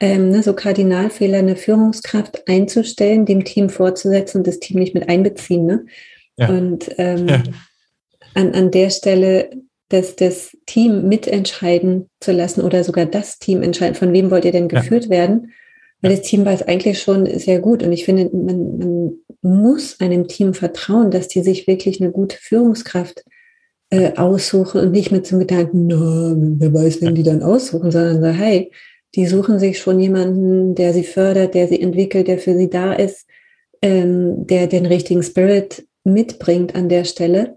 ähm, 0.00 0.30
ne, 0.30 0.42
so 0.42 0.54
Kardinalfehler, 0.54 1.38
eine 1.38 1.56
Führungskraft 1.56 2.48
einzustellen, 2.48 3.26
dem 3.26 3.44
Team 3.44 3.68
vorzusetzen 3.68 4.38
und 4.38 4.46
das 4.46 4.58
Team 4.58 4.78
nicht 4.78 4.94
mit 4.94 5.08
einbeziehen. 5.08 5.66
Ne? 5.66 5.86
Ja. 6.36 6.48
Und 6.48 6.90
ähm, 6.96 7.28
ja. 7.28 7.42
an, 8.34 8.54
an 8.54 8.70
der 8.70 8.90
Stelle 8.90 9.50
das, 9.90 10.16
das 10.16 10.56
Team 10.66 11.08
mitentscheiden 11.08 12.08
zu 12.20 12.32
lassen 12.32 12.62
oder 12.62 12.82
sogar 12.82 13.06
das 13.06 13.38
Team 13.38 13.62
entscheiden, 13.62 13.94
von 13.94 14.12
wem 14.12 14.30
wollt 14.30 14.44
ihr 14.44 14.52
denn 14.52 14.68
geführt 14.68 15.04
ja. 15.04 15.10
werden? 15.10 15.52
Weil 16.00 16.12
das 16.12 16.22
Team 16.22 16.46
weiß 16.46 16.62
eigentlich 16.62 17.02
schon 17.02 17.26
sehr 17.38 17.58
gut. 17.60 17.82
Und 17.82 17.92
ich 17.92 18.06
finde, 18.06 18.30
man, 18.32 18.78
man 18.78 19.12
muss 19.42 20.00
einem 20.00 20.28
Team 20.28 20.54
vertrauen, 20.54 21.10
dass 21.10 21.28
die 21.28 21.42
sich 21.42 21.66
wirklich 21.66 22.00
eine 22.00 22.10
gute 22.10 22.38
Führungskraft 22.38 23.22
äh, 23.90 24.14
aussuchen 24.16 24.80
und 24.80 24.92
nicht 24.92 25.10
mit 25.12 25.26
so 25.26 25.36
einem 25.36 25.46
Gedanken, 25.46 25.86
no, 25.88 26.34
wer 26.58 26.72
weiß, 26.72 27.02
wen 27.02 27.14
die 27.14 27.22
dann 27.22 27.42
aussuchen, 27.42 27.90
sondern 27.90 28.22
so, 28.22 28.28
hey, 28.28 28.70
die 29.14 29.26
suchen 29.26 29.58
sich 29.58 29.78
schon 29.78 29.98
jemanden, 29.98 30.74
der 30.74 30.92
sie 30.92 31.04
fördert, 31.04 31.54
der 31.54 31.68
sie 31.68 31.80
entwickelt, 31.80 32.28
der 32.28 32.38
für 32.38 32.56
sie 32.56 32.70
da 32.70 32.92
ist, 32.92 33.26
ähm, 33.82 34.46
der 34.46 34.66
den 34.66 34.86
richtigen 34.86 35.22
Spirit 35.22 35.86
mitbringt 36.04 36.74
an 36.74 36.88
der 36.88 37.04
Stelle. 37.04 37.56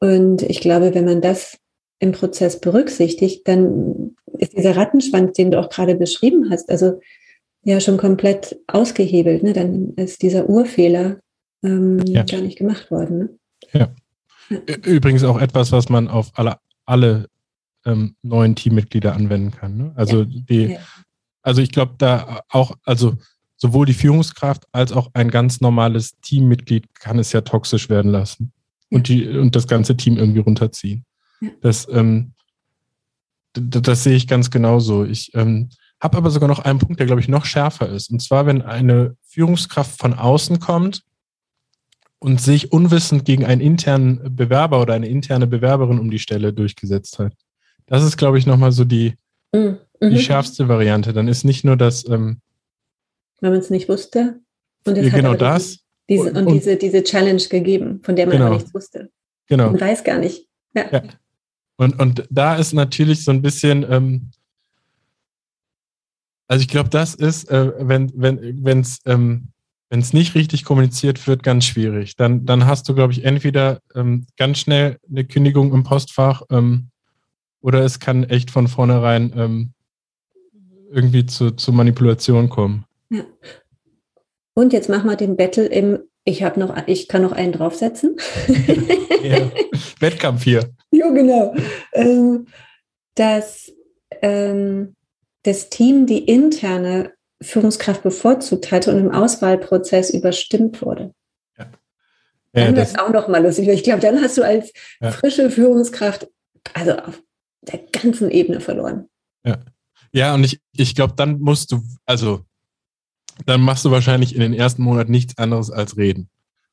Und 0.00 0.42
ich 0.42 0.60
glaube, 0.60 0.94
wenn 0.94 1.04
man 1.04 1.20
das 1.20 1.58
im 1.98 2.12
Prozess 2.12 2.60
berücksichtigt, 2.60 3.48
dann 3.48 4.16
ist 4.38 4.56
dieser 4.56 4.76
Rattenschwanz, 4.76 5.32
den 5.32 5.50
du 5.50 5.58
auch 5.58 5.68
gerade 5.68 5.96
beschrieben 5.96 6.48
hast, 6.50 6.70
also 6.70 7.00
ja 7.64 7.80
schon 7.80 7.96
komplett 7.96 8.56
ausgehebelt. 8.68 9.42
Ne? 9.42 9.52
Dann 9.52 9.94
ist 9.96 10.22
dieser 10.22 10.48
Urfehler 10.48 11.18
ähm, 11.64 11.98
ja. 12.06 12.22
gar 12.22 12.40
nicht 12.40 12.58
gemacht 12.58 12.90
worden. 12.90 13.18
Ne? 13.18 13.28
Ja. 13.72 13.88
Übrigens 14.84 15.24
auch 15.24 15.40
etwas, 15.40 15.72
was 15.72 15.88
man 15.88 16.08
auf 16.08 16.30
alle, 16.34 16.58
alle 16.86 17.26
ähm, 17.88 18.14
neuen 18.22 18.54
Teammitglieder 18.54 19.14
anwenden 19.14 19.50
kann. 19.50 19.76
Ne? 19.76 19.92
Also 19.96 20.22
ja. 20.22 20.26
die, 20.28 20.76
also 21.42 21.62
ich 21.62 21.72
glaube, 21.72 21.94
da 21.98 22.42
auch, 22.50 22.72
also 22.84 23.16
sowohl 23.56 23.86
die 23.86 23.94
Führungskraft 23.94 24.66
als 24.72 24.92
auch 24.92 25.10
ein 25.14 25.30
ganz 25.30 25.60
normales 25.60 26.18
Teammitglied 26.20 26.94
kann 26.94 27.18
es 27.18 27.32
ja 27.32 27.40
toxisch 27.40 27.88
werden 27.88 28.12
lassen 28.12 28.52
und 28.90 29.08
die 29.08 29.26
und 29.26 29.56
das 29.56 29.66
ganze 29.66 29.96
Team 29.96 30.16
irgendwie 30.16 30.40
runterziehen. 30.40 31.04
Das, 31.60 31.88
ähm, 31.90 32.34
das 33.54 34.04
sehe 34.04 34.16
ich 34.16 34.28
ganz 34.28 34.50
genauso. 34.50 35.04
Ich 35.04 35.34
ähm, 35.34 35.70
habe 36.00 36.18
aber 36.18 36.30
sogar 36.30 36.48
noch 36.48 36.60
einen 36.60 36.78
Punkt, 36.78 37.00
der 37.00 37.06
glaube 37.06 37.20
ich 37.20 37.28
noch 37.28 37.44
schärfer 37.44 37.88
ist. 37.88 38.10
Und 38.10 38.20
zwar, 38.20 38.46
wenn 38.46 38.62
eine 38.62 39.16
Führungskraft 39.22 39.98
von 39.98 40.14
außen 40.14 40.60
kommt 40.60 41.02
und 42.18 42.40
sich 42.40 42.72
unwissend 42.72 43.24
gegen 43.24 43.44
einen 43.44 43.60
internen 43.60 44.36
Bewerber 44.36 44.80
oder 44.80 44.94
eine 44.94 45.08
interne 45.08 45.46
Bewerberin 45.46 45.98
um 45.98 46.10
die 46.10 46.18
Stelle 46.18 46.52
durchgesetzt 46.52 47.18
hat. 47.18 47.32
Das 47.88 48.04
ist, 48.04 48.16
glaube 48.16 48.38
ich, 48.38 48.46
nochmal 48.46 48.72
so 48.72 48.84
die, 48.84 49.14
mhm. 49.52 49.78
die 50.00 50.18
schärfste 50.18 50.68
Variante. 50.68 51.12
Dann 51.12 51.28
ist 51.28 51.44
nicht 51.44 51.64
nur 51.64 51.76
das. 51.76 52.06
Ähm, 52.08 52.40
Wenn 53.40 53.50
man 53.50 53.60
es 53.60 53.70
nicht 53.70 53.88
wusste. 53.88 54.40
Und 54.84 54.96
ja, 54.96 55.08
genau 55.08 55.34
das. 55.34 55.80
Diese, 56.08 56.30
und, 56.30 56.36
und, 56.36 56.52
diese, 56.52 56.76
diese 56.76 57.02
Challenge 57.02 57.42
gegeben, 57.42 58.00
von 58.02 58.16
der 58.16 58.26
man 58.26 58.38
genau. 58.38 58.54
nichts 58.54 58.72
wusste. 58.72 59.10
Genau. 59.46 59.70
Man 59.70 59.80
weiß 59.80 60.04
gar 60.04 60.18
nicht. 60.18 60.46
Ja. 60.74 60.90
ja. 60.90 61.02
Und, 61.76 61.98
und 62.00 62.26
da 62.30 62.56
ist 62.56 62.72
natürlich 62.72 63.24
so 63.24 63.30
ein 63.30 63.42
bisschen, 63.42 63.86
ähm, 63.90 64.30
also 66.48 66.62
ich 66.62 66.68
glaube, 66.68 66.88
das 66.88 67.14
ist, 67.14 67.50
äh, 67.50 67.72
wenn 67.78 68.10
wenn 68.16 68.64
wenn 68.64 68.80
es 68.80 69.00
ähm, 69.04 69.48
wenn 69.90 70.00
es 70.00 70.12
nicht 70.12 70.34
richtig 70.34 70.64
kommuniziert 70.64 71.26
wird, 71.26 71.42
ganz 71.42 71.66
schwierig. 71.66 72.16
Dann 72.16 72.46
dann 72.46 72.66
hast 72.66 72.88
du, 72.88 72.94
glaube 72.94 73.12
ich, 73.12 73.24
entweder 73.24 73.80
ähm, 73.94 74.26
ganz 74.36 74.58
schnell 74.58 74.98
eine 75.08 75.24
Kündigung 75.24 75.72
im 75.72 75.84
Postfach 75.84 76.42
ähm, 76.50 76.90
oder 77.60 77.80
es 77.84 77.98
kann 78.00 78.24
echt 78.24 78.50
von 78.50 78.68
vornherein 78.68 79.32
ähm, 79.36 79.72
irgendwie 80.90 81.26
zu, 81.26 81.50
zu 81.50 81.72
Manipulation 81.72 82.48
kommen. 82.48 82.84
Ja. 83.10 83.24
Und 84.54 84.72
jetzt 84.72 84.88
machen 84.88 85.08
wir 85.08 85.16
den 85.16 85.36
Battle 85.36 85.66
im, 85.66 86.00
ich 86.24 86.42
habe 86.42 86.58
noch, 86.58 86.74
ich 86.86 87.08
kann 87.08 87.22
noch 87.22 87.32
einen 87.32 87.52
draufsetzen. 87.52 88.16
ja. 89.22 89.50
Wettkampf 90.00 90.44
hier. 90.44 90.70
Ja, 90.90 91.10
genau. 91.10 91.54
Ähm, 91.92 92.46
dass 93.14 93.72
ähm, 94.22 94.94
das 95.42 95.70
Team 95.70 96.06
die 96.06 96.24
interne 96.24 97.12
Führungskraft 97.40 98.02
bevorzugt 98.02 98.72
hatte 98.72 98.92
und 98.92 98.98
im 98.98 99.10
Auswahlprozess 99.12 100.10
überstimmt 100.10 100.82
wurde. 100.82 101.14
Ja. 101.56 101.66
Ja, 102.54 102.64
dann 102.64 102.74
das 102.74 102.90
ist 102.90 102.98
auch 102.98 103.12
nochmal 103.12 103.44
lustig. 103.44 103.68
Ich 103.68 103.84
glaube, 103.84 104.00
dann 104.00 104.20
hast 104.20 104.38
du 104.38 104.42
als 104.42 104.72
ja. 105.00 105.12
frische 105.12 105.50
Führungskraft, 105.50 106.28
also 106.74 106.92
auf 106.96 107.22
der 107.62 107.80
ganzen 107.92 108.30
Ebene 108.30 108.60
verloren. 108.60 109.08
Ja, 109.44 109.58
ja 110.12 110.34
und 110.34 110.44
ich, 110.44 110.60
ich 110.72 110.94
glaube, 110.94 111.14
dann 111.16 111.40
musst 111.40 111.72
du, 111.72 111.82
also 112.06 112.44
dann 113.46 113.60
machst 113.60 113.84
du 113.84 113.90
wahrscheinlich 113.90 114.34
in 114.34 114.40
den 114.40 114.54
ersten 114.54 114.82
Monaten 114.82 115.12
nichts 115.12 115.38
anderes 115.38 115.70
als 115.70 115.96
reden. 115.96 116.28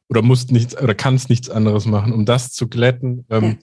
Oder 0.07 0.21
musst 0.21 0.51
nichts 0.51 0.79
oder 0.79 0.93
kannst 0.93 1.29
nichts 1.29 1.49
anderes 1.49 1.85
machen, 1.85 2.13
um 2.13 2.25
das 2.25 2.51
zu 2.51 2.67
glätten. 2.67 3.25
Ähm, 3.29 3.57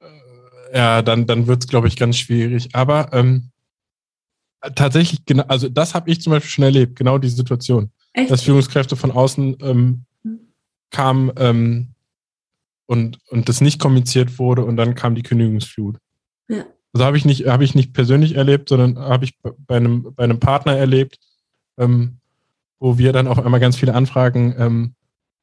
ja. 0.00 0.06
Äh, 0.06 0.78
ja, 0.78 1.02
dann, 1.02 1.26
dann 1.26 1.46
wird 1.46 1.64
es, 1.64 1.68
glaube 1.68 1.88
ich, 1.88 1.96
ganz 1.96 2.16
schwierig. 2.16 2.74
Aber 2.74 3.12
ähm, 3.12 3.50
tatsächlich, 4.74 5.24
genau, 5.26 5.44
also 5.44 5.68
das 5.68 5.94
habe 5.94 6.10
ich 6.10 6.20
zum 6.20 6.30
Beispiel 6.32 6.50
schon 6.50 6.64
erlebt, 6.64 6.96
genau 6.96 7.18
die 7.18 7.28
Situation. 7.28 7.90
Echt? 8.14 8.30
Dass 8.30 8.42
Führungskräfte 8.42 8.96
von 8.96 9.10
außen 9.10 9.56
ähm, 9.60 10.04
hm. 10.22 10.40
kamen 10.90 11.32
ähm, 11.36 11.88
und, 12.86 13.18
und 13.28 13.48
das 13.48 13.60
nicht 13.60 13.80
kommuniziert 13.80 14.38
wurde 14.38 14.64
und 14.64 14.76
dann 14.76 14.94
kam 14.94 15.14
die 15.14 15.22
Kündigungsflut. 15.22 15.98
Ja. 16.48 16.64
Also 16.92 17.06
habe 17.06 17.16
ich 17.16 17.24
nicht, 17.24 17.46
habe 17.46 17.64
ich 17.64 17.74
nicht 17.74 17.94
persönlich 17.94 18.34
erlebt, 18.34 18.68
sondern 18.68 18.98
habe 18.98 19.24
ich 19.24 19.38
bei 19.40 19.76
einem, 19.76 20.14
bei 20.14 20.24
einem 20.24 20.40
Partner 20.40 20.76
erlebt, 20.76 21.18
ähm, 21.78 22.18
wo 22.78 22.98
wir 22.98 23.12
dann 23.12 23.26
auf 23.26 23.38
einmal 23.38 23.60
ganz 23.60 23.76
viele 23.76 23.94
Anfragen 23.94 24.54
ähm, 24.58 24.94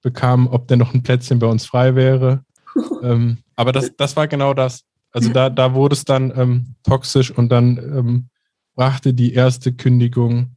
bekamen, 0.02 0.48
ob 0.48 0.68
denn 0.68 0.80
noch 0.80 0.94
ein 0.94 1.04
Plätzchen 1.04 1.40
bei 1.40 1.48
uns 1.48 1.66
frei 1.66 1.96
wäre. 1.96 2.44
ähm, 3.04 3.40
aber 3.56 3.72
das, 3.72 3.96
das 3.98 4.16
war 4.16 4.28
genau 4.28 4.54
das. 4.54 4.84
Also 5.12 5.32
da, 5.32 5.50
da 5.50 5.74
wurde 5.74 5.94
es 5.94 6.06
dann 6.06 6.32
ähm, 6.36 6.76
toxisch 6.84 7.32
und 7.32 7.50
dann 7.50 7.78
ähm, 7.78 8.30
brachte 8.76 9.14
die 9.14 9.34
erste 9.34 9.74
Kündigung 9.74 10.56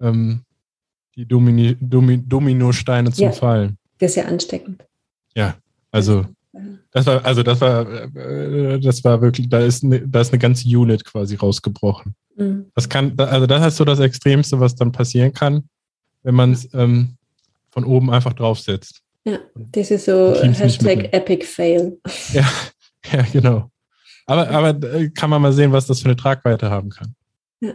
ähm, 0.00 0.44
die 1.16 1.26
Domini, 1.26 1.76
Domi, 1.80 2.22
Dominosteine 2.26 3.12
zum 3.12 3.24
ja, 3.24 3.32
Fallen. 3.32 3.76
Das 3.98 4.10
ist 4.10 4.16
ja 4.16 4.24
ansteckend. 4.24 4.84
Ja, 5.34 5.56
also 5.90 6.26
das 6.90 7.06
war, 7.06 7.24
also 7.24 7.42
das 7.42 7.60
war, 7.60 7.90
äh, 8.14 8.78
das 8.78 9.02
war 9.04 9.22
wirklich, 9.22 9.48
da 9.48 9.60
ist, 9.60 9.84
eine, 9.84 10.06
da 10.06 10.20
ist 10.20 10.32
eine 10.32 10.38
ganze 10.38 10.68
Unit 10.68 11.04
quasi 11.04 11.36
rausgebrochen. 11.36 12.14
Mhm. 12.36 12.70
Das 12.74 12.88
kann, 12.88 13.18
also 13.18 13.46
das 13.46 13.66
ist 13.66 13.76
so 13.76 13.84
das 13.84 14.00
Extremste, 14.00 14.60
was 14.60 14.74
dann 14.74 14.92
passieren 14.92 15.32
kann, 15.32 15.68
wenn 16.22 16.34
man 16.34 16.52
es 16.52 16.68
ähm, 16.74 17.16
von 17.70 17.84
oben 17.84 18.10
einfach 18.10 18.34
draufsetzt. 18.34 19.02
Ja, 19.24 19.38
das 19.54 19.90
ist 19.90 20.06
so 20.06 20.34
Hashtag 20.34 21.12
Epic 21.12 21.44
Fail. 21.46 21.98
Ja, 22.32 22.48
ja, 23.12 23.22
genau. 23.32 23.70
Aber, 24.26 24.48
aber 24.48 24.94
äh, 24.94 25.10
kann 25.10 25.30
man 25.30 25.42
mal 25.42 25.52
sehen, 25.52 25.72
was 25.72 25.86
das 25.86 26.00
für 26.00 26.06
eine 26.06 26.16
Tragweite 26.16 26.70
haben 26.70 26.90
kann. 26.90 27.14
Ja. 27.60 27.74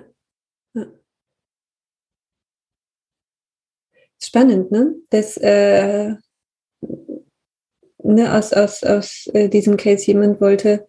ja. 0.73 0.85
Spannend, 4.21 4.71
ne? 4.71 4.95
Das, 5.09 5.37
äh, 5.37 6.15
ne, 8.13 8.33
aus, 8.33 8.53
aus, 8.53 8.83
aus 8.83 9.27
äh, 9.33 9.49
diesem 9.49 9.77
Case 9.77 10.05
jemand 10.05 10.41
wollte, 10.41 10.87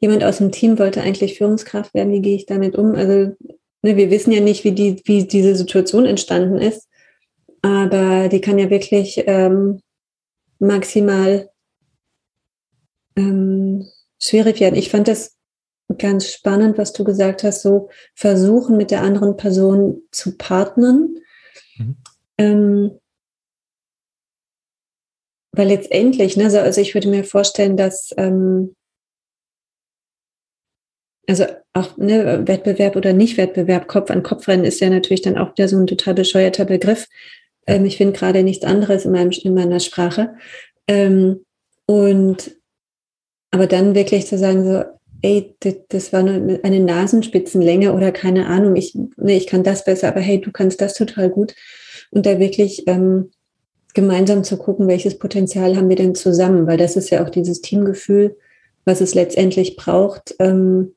jemand 0.00 0.24
aus 0.24 0.38
dem 0.38 0.52
Team 0.52 0.78
wollte 0.78 1.02
eigentlich 1.02 1.38
Führungskraft 1.38 1.94
werden. 1.94 2.12
Wie 2.12 2.22
gehe 2.22 2.36
ich 2.36 2.46
damit 2.46 2.76
um? 2.76 2.94
Also, 2.94 3.36
ne, 3.82 3.96
wir 3.96 4.10
wissen 4.10 4.32
ja 4.32 4.40
nicht, 4.40 4.64
wie, 4.64 4.72
die, 4.72 5.00
wie 5.04 5.26
diese 5.26 5.54
Situation 5.54 6.06
entstanden 6.06 6.58
ist, 6.58 6.88
aber 7.62 8.28
die 8.28 8.40
kann 8.40 8.58
ja 8.58 8.70
wirklich 8.70 9.24
ähm, 9.26 9.80
maximal 10.58 11.50
ähm, 13.16 13.86
schwierig 14.20 14.60
werden. 14.60 14.76
Ich 14.76 14.90
fand 14.90 15.08
das 15.08 15.36
ganz 15.98 16.28
spannend, 16.28 16.78
was 16.78 16.92
du 16.92 17.04
gesagt 17.04 17.42
hast, 17.42 17.62
so 17.62 17.88
versuchen 18.14 18.76
mit 18.76 18.90
der 18.90 19.02
anderen 19.02 19.36
Person 19.36 20.02
zu 20.10 20.36
partnern. 20.36 21.16
Mhm. 21.76 21.96
Ähm, 22.38 22.90
weil 25.52 25.68
letztendlich, 25.68 26.36
ne, 26.36 26.44
also 26.44 26.80
ich 26.80 26.94
würde 26.94 27.08
mir 27.08 27.24
vorstellen, 27.24 27.76
dass 27.76 28.14
ähm, 28.16 28.74
also 31.28 31.44
auch 31.72 31.96
ne, 31.96 32.46
Wettbewerb 32.46 32.96
oder 32.96 33.12
Nicht-Wettbewerb, 33.12 33.86
Kopf 33.86 34.10
an 34.10 34.22
Kopf 34.22 34.48
rennen 34.48 34.64
ist 34.64 34.80
ja 34.80 34.90
natürlich 34.90 35.22
dann 35.22 35.38
auch 35.38 35.52
wieder 35.52 35.68
so 35.68 35.78
ein 35.78 35.86
total 35.86 36.14
bescheuerter 36.14 36.64
Begriff. 36.64 37.06
Ähm, 37.66 37.84
ich 37.84 37.96
finde 37.96 38.18
gerade 38.18 38.42
nichts 38.42 38.64
anderes 38.64 39.04
in, 39.04 39.12
meinem, 39.12 39.30
in 39.30 39.54
meiner 39.54 39.80
Sprache. 39.80 40.34
Ähm, 40.88 41.44
und 41.86 42.56
aber 43.50 43.66
dann 43.66 43.94
wirklich 43.94 44.26
zu 44.26 44.38
sagen, 44.38 44.64
so, 44.64 44.82
ey, 45.20 45.54
das, 45.88 46.12
war 46.12 46.22
nur 46.22 46.60
eine 46.64 46.80
Nasenspitzenlänge 46.80 47.92
oder 47.92 48.10
keine 48.10 48.46
Ahnung, 48.46 48.76
ich, 48.76 48.96
nee, 49.16 49.36
ich 49.36 49.46
kann 49.46 49.62
das 49.62 49.84
besser, 49.84 50.08
aber 50.08 50.20
hey, 50.20 50.40
du 50.40 50.50
kannst 50.50 50.80
das 50.80 50.94
total 50.94 51.30
gut. 51.30 51.54
Und 52.10 52.26
da 52.26 52.40
wirklich 52.40 52.88
ähm, 52.88 53.30
gemeinsam 53.94 54.44
zu 54.44 54.56
gucken, 54.56 54.88
welches 54.88 55.18
Potenzial 55.18 55.76
haben 55.76 55.88
wir 55.88 55.96
denn 55.96 56.14
zusammen, 56.14 56.66
weil 56.66 56.78
das 56.78 56.96
ist 56.96 57.10
ja 57.10 57.24
auch 57.24 57.30
dieses 57.30 57.60
Teamgefühl, 57.60 58.36
was 58.84 59.00
es 59.00 59.14
letztendlich 59.14 59.76
braucht, 59.76 60.34
ähm, 60.38 60.94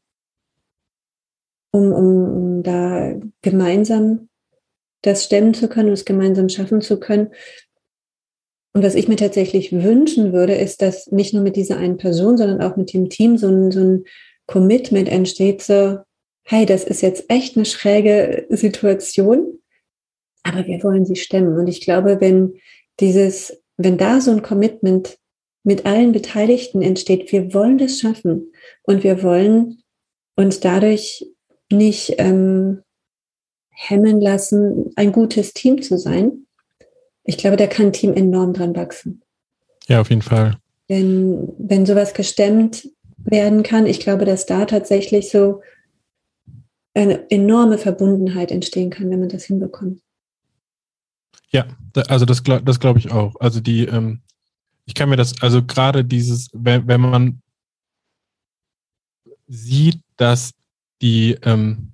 um, 1.72 1.92
um 1.92 2.64
da 2.64 3.14
gemeinsam 3.42 4.30
das 5.02 5.26
stemmen 5.26 5.54
zu 5.54 5.68
können, 5.68 5.92
es 5.92 6.06
gemeinsam 6.06 6.50
schaffen 6.50 6.82
zu 6.82 7.00
können. 7.00 7.30
Und 8.74 8.84
was 8.84 8.96
ich 8.96 9.08
mir 9.08 9.18
tatsächlich 9.18 9.72
wünschen 9.72 10.34
würde, 10.34 10.56
ist, 10.56 10.82
dass 10.82 11.12
nicht 11.12 11.34
nur 11.34 11.44
mit 11.44 11.56
dieser 11.56 11.78
einen 11.78 11.98
Person, 11.98 12.38
sondern 12.38 12.62
auch 12.62 12.76
mit 12.76 12.94
dem 12.94 13.10
Team 13.10 13.38
so 13.38 13.48
ein, 13.48 13.72
so 13.72 13.80
ein 13.80 14.04
Commitment 14.48 15.10
entsteht, 15.10 15.62
so, 15.62 16.00
hey, 16.44 16.66
das 16.66 16.84
ist 16.84 17.02
jetzt 17.02 17.26
echt 17.30 17.56
eine 17.56 17.66
schräge 17.66 18.46
Situation, 18.50 19.60
aber 20.44 20.66
wir 20.68 20.84
wollen 20.84 21.06
sie 21.06 21.16
stemmen. 21.16 21.58
Und 21.58 21.68
ich 21.68 21.82
glaube, 21.82 22.20
wenn 22.20 22.60
dieses, 23.00 23.62
wenn 23.78 23.98
da 23.98 24.22
so 24.22 24.32
ein 24.32 24.42
Commitment 24.42 25.18
mit 25.64 25.86
allen 25.86 26.12
Beteiligten 26.12 26.82
entsteht, 26.82 27.32
wir 27.32 27.54
wollen 27.54 27.78
das 27.78 28.00
schaffen 28.00 28.52
und 28.84 29.04
wir 29.04 29.24
wollen 29.24 29.82
uns 30.36 30.60
dadurch 30.60 31.26
nicht 31.72 32.16
ähm, 32.18 32.84
hemmen 33.70 34.22
lassen, 34.22 34.92
ein 34.96 35.12
gutes 35.12 35.54
Team 35.54 35.82
zu 35.82 35.98
sein. 35.98 36.46
Ich 37.24 37.38
glaube, 37.38 37.58
da 37.58 37.68
kann 37.68 37.88
ein 37.88 37.94
Team 37.94 38.14
enorm 38.14 38.54
dran 38.54 38.76
wachsen. 38.76 39.22
Ja, 39.88 40.02
auf 40.02 40.10
jeden 40.10 40.22
Fall. 40.22 40.58
Wenn, 40.88 41.52
wenn 41.58 41.86
sowas 41.86 42.14
gestemmt 42.14 42.88
werden 43.18 43.64
kann, 43.64 43.88
ich 43.88 44.00
glaube, 44.00 44.26
dass 44.26 44.46
da 44.46 44.66
tatsächlich 44.66 45.32
so 45.32 45.62
eine 46.94 47.30
enorme 47.30 47.78
Verbundenheit 47.78 48.52
entstehen 48.52 48.90
kann, 48.90 49.10
wenn 49.10 49.20
man 49.20 49.30
das 49.30 49.46
hinbekommt. 49.46 50.02
Ja, 51.50 51.66
also 52.08 52.26
das, 52.26 52.44
das 52.44 52.80
glaube 52.80 53.00
ich 53.00 53.12
auch. 53.12 53.36
Also 53.40 53.60
die, 53.62 53.86
ähm, 53.86 54.22
ich 54.86 54.94
kann 54.94 55.10
mir 55.10 55.16
das, 55.16 55.42
also 55.42 55.64
gerade 55.64 56.04
dieses, 56.04 56.50
wenn, 56.54 56.88
wenn 56.88 57.02
man 57.02 57.42
sieht, 59.48 60.02
dass 60.18 60.52
die 61.02 61.38
ähm, 61.44 61.94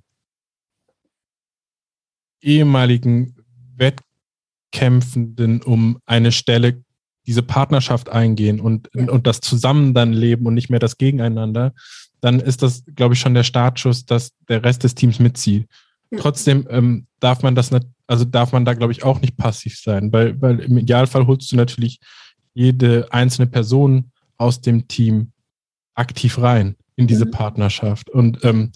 ehemaligen 2.40 3.36
Wettkämpfenden 3.76 5.62
um 5.62 5.98
eine 6.06 6.32
Stelle 6.32 6.82
diese 7.26 7.42
Partnerschaft 7.42 8.08
eingehen 8.08 8.60
und, 8.60 8.88
ja. 8.94 9.08
und 9.08 9.26
das 9.26 9.40
zusammen 9.40 9.94
dann 9.94 10.12
leben 10.12 10.46
und 10.46 10.54
nicht 10.54 10.70
mehr 10.70 10.80
das 10.80 10.98
Gegeneinander, 10.98 11.72
dann 12.20 12.40
ist 12.40 12.62
das, 12.62 12.84
glaube 12.94 13.14
ich, 13.14 13.20
schon 13.20 13.34
der 13.34 13.44
Startschuss, 13.44 14.06
dass 14.06 14.32
der 14.48 14.64
Rest 14.64 14.84
des 14.84 14.94
Teams 14.94 15.18
mitzieht. 15.18 15.68
Ja. 16.10 16.18
Trotzdem 16.18 16.66
ähm, 16.70 17.06
darf 17.20 17.42
man 17.42 17.54
das 17.54 17.70
nicht, 17.70 17.86
also 18.12 18.26
darf 18.26 18.52
man 18.52 18.66
da, 18.66 18.74
glaube 18.74 18.92
ich, 18.92 19.04
auch 19.04 19.22
nicht 19.22 19.38
passiv 19.38 19.78
sein, 19.78 20.12
weil, 20.12 20.38
weil 20.42 20.60
im 20.60 20.76
Idealfall 20.76 21.26
holst 21.26 21.50
du 21.50 21.56
natürlich 21.56 21.98
jede 22.52 23.10
einzelne 23.10 23.46
Person 23.46 24.12
aus 24.36 24.60
dem 24.60 24.86
Team 24.86 25.32
aktiv 25.94 26.38
rein 26.38 26.76
in 26.94 27.06
diese 27.06 27.24
mhm. 27.24 27.30
Partnerschaft. 27.30 28.10
Und 28.10 28.44
ähm, 28.44 28.72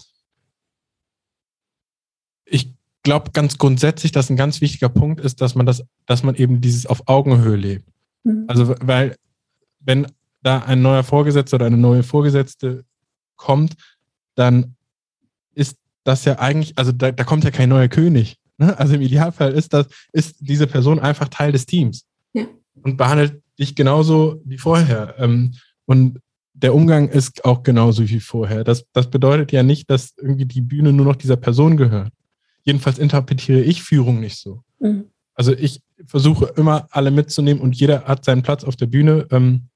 ich 2.45 2.73
glaube 3.03 3.29
ganz 3.29 3.59
grundsätzlich, 3.59 4.11
dass 4.11 4.31
ein 4.31 4.37
ganz 4.37 4.59
wichtiger 4.59 4.89
Punkt 4.89 5.21
ist, 5.21 5.39
dass 5.39 5.53
man 5.53 5.67
das, 5.67 5.83
dass 6.07 6.23
man 6.23 6.33
eben 6.33 6.59
dieses 6.59 6.87
auf 6.87 7.07
Augenhöhe 7.07 7.57
lebt. 7.57 7.87
Mhm. 8.23 8.45
Also, 8.47 8.73
weil 8.81 9.17
wenn 9.81 10.07
da 10.41 10.63
ein 10.63 10.81
neuer 10.81 11.03
Vorgesetzter 11.03 11.57
oder 11.57 11.67
eine 11.67 11.77
neue 11.77 12.01
Vorgesetzte 12.01 12.85
kommt, 13.35 13.75
dann 14.33 14.75
ist 15.53 15.77
das 16.05 16.25
ja 16.25 16.39
eigentlich, 16.39 16.75
also 16.79 16.91
da, 16.91 17.11
da 17.11 17.23
kommt 17.23 17.43
ja 17.43 17.51
kein 17.51 17.69
neuer 17.69 17.87
König. 17.87 18.39
Ne? 18.57 18.77
Also 18.77 18.95
im 18.95 19.01
Idealfall 19.01 19.53
ist 19.53 19.73
das, 19.73 19.87
ist 20.11 20.37
diese 20.39 20.67
Person 20.67 20.99
einfach 20.99 21.27
Teil 21.29 21.51
des 21.51 21.65
Teams 21.65 22.05
ja. 22.33 22.45
und 22.81 22.97
behandelt 22.97 23.41
dich 23.59 23.75
genauso 23.75 24.41
wie 24.45 24.57
vorher. 24.57 25.15
Ähm, 25.17 25.53
und 25.85 26.19
der 26.53 26.73
Umgang 26.73 27.07
ist 27.07 27.45
auch 27.45 27.63
genauso 27.63 28.07
wie 28.09 28.19
vorher. 28.19 28.63
Das, 28.63 28.85
das 28.93 29.09
bedeutet 29.09 29.51
ja 29.51 29.63
nicht, 29.63 29.89
dass 29.89 30.13
irgendwie 30.17 30.45
die 30.45 30.61
Bühne 30.61 30.91
nur 30.91 31.05
noch 31.05 31.15
dieser 31.15 31.35
Person 31.35 31.77
gehört. 31.77 32.11
Jedenfalls 32.63 32.97
interpretiere 32.97 33.61
ich 33.61 33.83
Führung 33.83 34.19
nicht 34.19 34.37
so. 34.37 34.63
Mhm. 34.79 35.05
Also 35.35 35.53
ich 35.53 35.81
versuche 36.05 36.51
immer 36.57 36.87
alle 36.89 37.11
mitzunehmen 37.11 37.61
und 37.61 37.75
jeder 37.75 38.05
hat 38.05 38.25
seinen 38.25 38.41
Platz 38.41 38.63
auf 38.63 38.75
der 38.75 38.87
Bühne. 38.87 39.27
Ähm, 39.29 39.67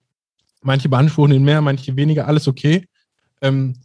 manche 0.62 0.90
beanspruchen 0.90 1.34
ihn 1.34 1.44
mehr, 1.44 1.62
manche 1.62 1.96
weniger, 1.96 2.28
alles 2.28 2.48
okay. 2.48 2.88
Ähm, 3.42 3.76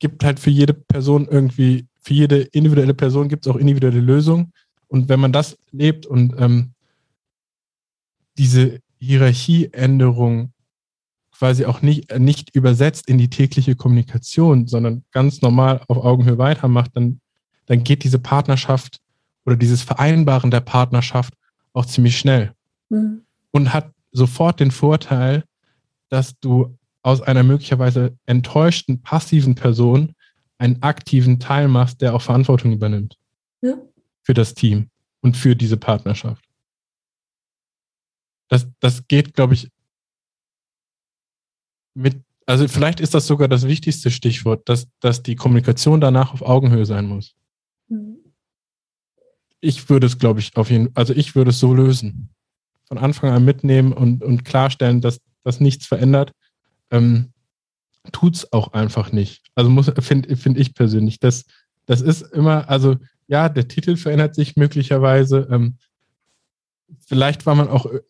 gibt 0.00 0.24
halt 0.24 0.40
für 0.40 0.50
jede 0.50 0.74
Person 0.74 1.28
irgendwie, 1.30 1.86
für 2.04 2.14
jede 2.14 2.42
individuelle 2.42 2.94
Person 2.94 3.28
gibt 3.28 3.46
es 3.46 3.52
auch 3.52 3.56
individuelle 3.56 4.00
Lösungen. 4.00 4.52
Und 4.88 5.08
wenn 5.08 5.20
man 5.20 5.32
das 5.32 5.56
lebt 5.72 6.04
und 6.04 6.34
ähm, 6.38 6.74
diese 8.36 8.80
Hierarchieänderung 8.98 10.52
quasi 11.32 11.64
auch 11.64 11.82
nicht, 11.82 12.16
nicht 12.18 12.54
übersetzt 12.54 13.08
in 13.08 13.18
die 13.18 13.30
tägliche 13.30 13.74
Kommunikation, 13.74 14.66
sondern 14.66 15.02
ganz 15.12 15.40
normal 15.40 15.80
auf 15.88 15.96
Augenhöhe 15.96 16.38
weitermacht, 16.38 16.90
dann, 16.94 17.20
dann 17.66 17.82
geht 17.82 18.04
diese 18.04 18.18
Partnerschaft 18.18 19.00
oder 19.46 19.56
dieses 19.56 19.82
Vereinbaren 19.82 20.50
der 20.50 20.60
Partnerschaft 20.60 21.34
auch 21.72 21.86
ziemlich 21.86 22.18
schnell. 22.18 22.52
Mhm. 22.90 23.22
Und 23.50 23.72
hat 23.72 23.90
sofort 24.12 24.60
den 24.60 24.70
Vorteil, 24.70 25.44
dass 26.08 26.38
du 26.38 26.76
aus 27.02 27.22
einer 27.22 27.42
möglicherweise 27.42 28.16
enttäuschten, 28.26 29.00
passiven 29.00 29.54
Person 29.54 30.14
einen 30.58 30.82
aktiven 30.82 31.40
Teil 31.40 31.68
machst, 31.68 32.00
der 32.00 32.14
auch 32.14 32.22
Verantwortung 32.22 32.72
übernimmt. 32.72 33.18
Ja. 33.60 33.76
Für 34.22 34.34
das 34.34 34.54
Team 34.54 34.90
und 35.20 35.36
für 35.36 35.56
diese 35.56 35.76
Partnerschaft. 35.76 36.44
Das, 38.48 38.66
das 38.80 39.06
geht, 39.08 39.34
glaube 39.34 39.54
ich, 39.54 39.70
mit, 41.94 42.22
also 42.46 42.68
vielleicht 42.68 43.00
ist 43.00 43.14
das 43.14 43.26
sogar 43.26 43.48
das 43.48 43.66
wichtigste 43.66 44.10
Stichwort, 44.10 44.68
dass, 44.68 44.88
dass 45.00 45.22
die 45.22 45.36
Kommunikation 45.36 46.00
danach 46.00 46.32
auf 46.34 46.42
Augenhöhe 46.42 46.86
sein 46.86 47.06
muss. 47.06 47.34
Mhm. 47.88 48.18
Ich 49.60 49.88
würde 49.88 50.06
es, 50.06 50.18
glaube 50.18 50.40
ich, 50.40 50.56
auf 50.56 50.70
jeden 50.70 50.94
also 50.94 51.14
ich 51.14 51.34
würde 51.34 51.50
es 51.50 51.58
so 51.58 51.72
lösen. 51.72 52.30
Von 52.86 52.98
Anfang 52.98 53.30
an 53.30 53.44
mitnehmen 53.44 53.92
und, 53.94 54.22
und 54.22 54.44
klarstellen, 54.44 55.00
dass 55.00 55.20
das 55.42 55.58
nichts 55.60 55.86
verändert 55.86 56.32
ähm, 56.90 57.33
tut 58.12 58.36
es 58.36 58.52
auch 58.52 58.72
einfach 58.72 59.12
nicht. 59.12 59.42
Also 59.54 59.82
finde 60.00 60.36
find 60.36 60.58
ich 60.58 60.74
persönlich. 60.74 61.20
Das, 61.20 61.44
das 61.86 62.00
ist 62.00 62.22
immer, 62.22 62.68
also 62.68 62.96
ja, 63.26 63.48
der 63.48 63.68
Titel 63.68 63.96
verändert 63.96 64.34
sich 64.34 64.56
möglicherweise. 64.56 65.48
Ähm, 65.50 65.76
vielleicht 67.06 67.46
war 67.46 67.54
man 67.54 67.68
auch 67.68 67.86
äh, 67.86 68.00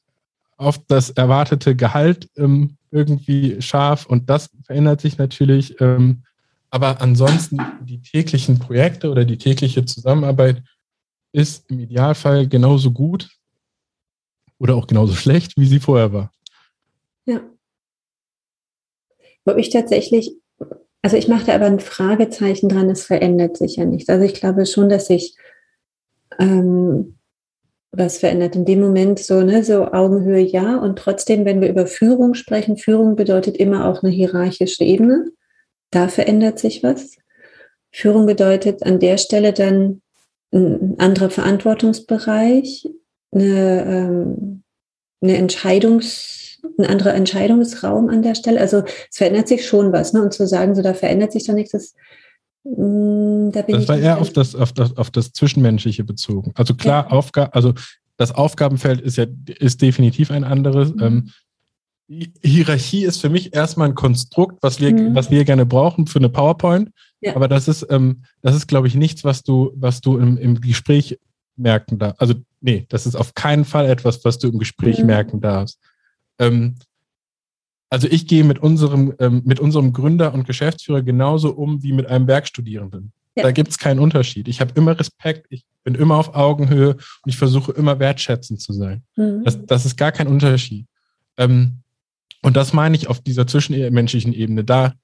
auf 0.57 0.79
das 0.87 1.11
erwartete 1.11 1.75
Gehalt 1.77 2.29
ähm, 2.37 2.77
irgendwie 2.91 3.61
scharf 3.61 4.07
und 4.07 4.31
das 4.31 4.51
verändert 4.65 5.01
sich 5.01 5.19
natürlich. 5.19 5.81
Ähm, 5.81 6.25
aber 6.71 7.01
ansonsten 7.01 7.59
die 7.83 8.03
täglichen 8.03 8.59
Projekte 8.59 9.11
oder 9.11 9.25
die 9.25 9.39
tägliche 9.39 9.85
Zusammenarbeit 9.85 10.63
ist 11.33 11.71
im 11.71 11.81
Idealfall 11.81 12.49
genauso 12.49 12.91
gut 12.91 13.31
oder 14.59 14.77
auch 14.77 14.87
genauso 14.87 15.15
schlecht, 15.15 15.57
wie 15.57 15.67
sie 15.67 15.81
vorher 15.81 16.13
war. 16.13 16.33
Ja. 17.27 17.41
Wo 19.45 19.53
ich 19.53 19.71
tatsächlich, 19.71 20.37
also 21.03 21.17
ich 21.17 21.29
mache 21.29 21.47
da 21.47 21.55
aber 21.55 21.67
ein 21.67 21.81
Fragezeichen 21.81 22.69
dran, 22.69 22.91
es 22.91 23.05
verändert 23.05 23.57
sich 23.57 23.77
ja 23.77 23.85
nichts. 23.85 24.09
Also 24.09 24.25
ich 24.25 24.35
glaube 24.35 24.67
schon, 24.67 24.89
dass 24.89 25.07
sich 25.07 25.37
ähm, 26.39 27.19
was 27.93 28.19
verändert. 28.19 28.57
In 28.57 28.65
dem 28.65 28.81
Moment 28.81 29.19
so, 29.19 29.43
ne, 29.43 29.63
so 29.63 29.87
Augenhöhe 29.93 30.41
ja. 30.41 30.77
Und 30.77 30.99
trotzdem, 30.99 31.45
wenn 31.45 31.61
wir 31.61 31.69
über 31.69 31.87
Führung 31.87 32.35
sprechen, 32.35 32.77
Führung 32.77 33.17
bedeutet 33.17 33.57
immer 33.57 33.87
auch 33.87 34.03
eine 34.03 34.13
hierarchische 34.13 34.85
Ebene. 34.85 35.27
Da 35.91 36.09
verändert 36.09 36.59
sich 36.59 36.83
was. 36.83 37.17
Führung 37.93 38.27
bedeutet 38.27 38.83
an 38.83 38.99
der 38.99 39.19
Stelle 39.19 39.53
dann 39.53 40.03
ein 40.53 40.99
anderer 40.99 41.31
Verantwortungsbereich, 41.31 42.89
eine, 43.33 43.85
ähm, 43.87 44.63
eine 45.21 45.39
Entscheidungs- 45.39 46.44
ein 46.79 46.87
anderer 46.87 47.15
Entscheidungsraum 47.15 48.09
an 48.09 48.23
der 48.23 48.35
Stelle. 48.35 48.61
Also 48.61 48.83
es 49.11 49.17
verändert 49.17 49.49
sich 49.49 49.67
schon 49.67 49.93
was, 49.93 50.13
ne? 50.13 50.23
Und 50.23 50.33
zu 50.33 50.47
sagen, 50.47 50.75
so 50.75 50.83
da 50.83 50.95
verändert 50.95 51.33
sich 51.33 51.47
doch 51.47 51.55
nichts, 51.55 51.73
das, 51.73 51.95
mm, 52.65 53.51
da 53.51 53.63
bin 53.63 53.75
das 53.75 53.83
ich 53.83 53.89
war 53.89 53.99
eher 53.99 54.21
auf 54.21 54.33
das, 54.33 54.55
auf 54.55 54.73
das, 54.73 54.97
auf 54.97 55.11
das 55.11 55.33
Zwischenmenschliche 55.33 56.05
bezogen. 56.05 56.53
Also 56.55 56.75
klar, 56.75 57.07
ja. 57.07 57.11
Aufgabe, 57.11 57.55
also 57.55 57.75
das 58.17 58.33
Aufgabenfeld 58.33 59.01
ist 59.01 59.17
ja 59.17 59.27
ist 59.59 59.83
definitiv 59.83 60.31
ein 60.31 60.45
anderes. 60.45 60.95
Mhm. 60.95 61.03
Ähm, 61.03 61.31
Hierarchie 62.43 63.05
ist 63.05 63.21
für 63.21 63.31
mich 63.31 63.55
erstmal 63.55 63.89
ein 63.89 63.95
Konstrukt, 63.95 64.59
was 64.63 64.81
wir, 64.81 64.93
mhm. 64.93 65.15
was 65.15 65.31
wir 65.31 65.45
gerne 65.45 65.65
brauchen 65.65 66.07
für 66.07 66.19
eine 66.19 66.29
PowerPoint. 66.29 66.91
Ja. 67.21 67.35
Aber 67.35 67.49
das 67.49 67.67
ist, 67.67 67.87
ähm, 67.89 68.25
das 68.43 68.55
ist, 68.55 68.67
glaube 68.67 68.89
ich, 68.89 68.95
nichts, 68.95 69.25
was 69.25 69.43
du, 69.43 69.73
was 69.75 70.01
du 70.01 70.19
im, 70.19 70.37
im 70.37 70.61
Gespräch 70.61 71.19
merken 71.57 71.99
darfst. 71.99 72.21
Also, 72.21 72.35
nee, 72.61 72.85
das 72.91 73.07
ist 73.07 73.15
auf 73.15 73.35
keinen 73.35 73.65
Fall 73.65 73.87
etwas, 73.87 74.25
was 74.25 74.39
du 74.39 74.49
im 74.49 74.59
Gespräch 74.59 74.99
mhm. 74.99 75.07
merken 75.07 75.41
darfst. 75.41 75.79
Ähm, 76.39 76.77
also 77.91 78.09
ich 78.09 78.27
gehe 78.27 78.45
mit 78.45 78.59
unserem, 78.59 79.15
ähm, 79.21 79.43
mit 79.45 79.61
unserem 79.61 79.93
Gründer 79.93 80.35
und 80.35 80.47
Geschäftsführer 80.47 81.03
genauso 81.03 81.51
um 81.51 81.83
wie 81.83 81.93
mit 81.93 82.07
einem 82.07 82.27
Werkstudierenden. 82.27 83.13
Ja. 83.37 83.45
Da 83.45 83.53
gibt 83.53 83.71
es 83.71 83.79
keinen 83.79 84.01
Unterschied. 84.01 84.49
Ich 84.49 84.61
habe 84.61 84.73
immer 84.75 84.99
Respekt, 84.99 85.47
ich 85.51 85.65
bin 85.83 85.95
immer 85.95 86.17
auf 86.17 86.35
Augenhöhe 86.35 86.95
und 86.95 87.29
ich 87.29 87.37
versuche 87.37 87.73
immer 87.73 87.99
wertschätzend 87.99 88.61
zu 88.61 88.73
sein. 88.73 89.03
Mhm. 89.17 89.45
Das, 89.45 89.65
das 89.67 89.87
ist 89.87 89.97
gar 89.97 90.13
kein 90.13 90.29
Unterschied. 90.29 90.87
Ähm, 91.37 91.83
und 92.43 92.57
das 92.57 92.73
meine 92.73 92.97
ich 92.97 93.09
auf 93.09 93.21
dieser 93.21 93.47
zwischenmenschlichen 93.47 94.33
Ebene. 94.33 94.65
Da 94.65 94.95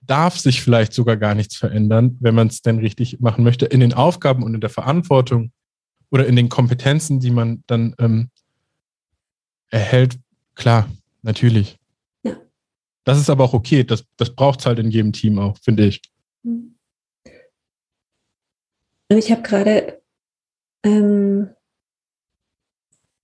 darf 0.00 0.38
sich 0.38 0.62
vielleicht 0.62 0.92
sogar 0.92 1.16
gar 1.16 1.34
nichts 1.34 1.56
verändern, 1.56 2.16
wenn 2.20 2.34
man 2.34 2.48
es 2.48 2.62
denn 2.62 2.78
richtig 2.78 3.20
machen 3.20 3.44
möchte, 3.44 3.66
in 3.66 3.80
den 3.80 3.92
Aufgaben 3.92 4.42
und 4.42 4.54
in 4.54 4.60
der 4.60 4.70
Verantwortung 4.70 5.52
oder 6.10 6.26
in 6.26 6.36
den 6.36 6.48
Kompetenzen, 6.48 7.20
die 7.20 7.30
man 7.30 7.62
dann 7.66 7.94
ähm, 7.98 8.30
erhält, 9.70 10.18
klar, 10.54 10.88
natürlich. 11.22 11.78
Ja. 12.22 12.36
Das 13.04 13.18
ist 13.18 13.30
aber 13.30 13.44
auch 13.44 13.54
okay. 13.54 13.84
Das, 13.84 14.04
das 14.16 14.34
braucht 14.34 14.60
es 14.60 14.66
halt 14.66 14.78
in 14.78 14.90
jedem 14.90 15.12
Team 15.12 15.38
auch, 15.38 15.56
finde 15.58 15.86
ich. 15.86 16.02
Und 16.42 16.76
ich 19.08 19.30
habe 19.32 19.42
gerade 19.42 20.00
ähm, 20.84 21.50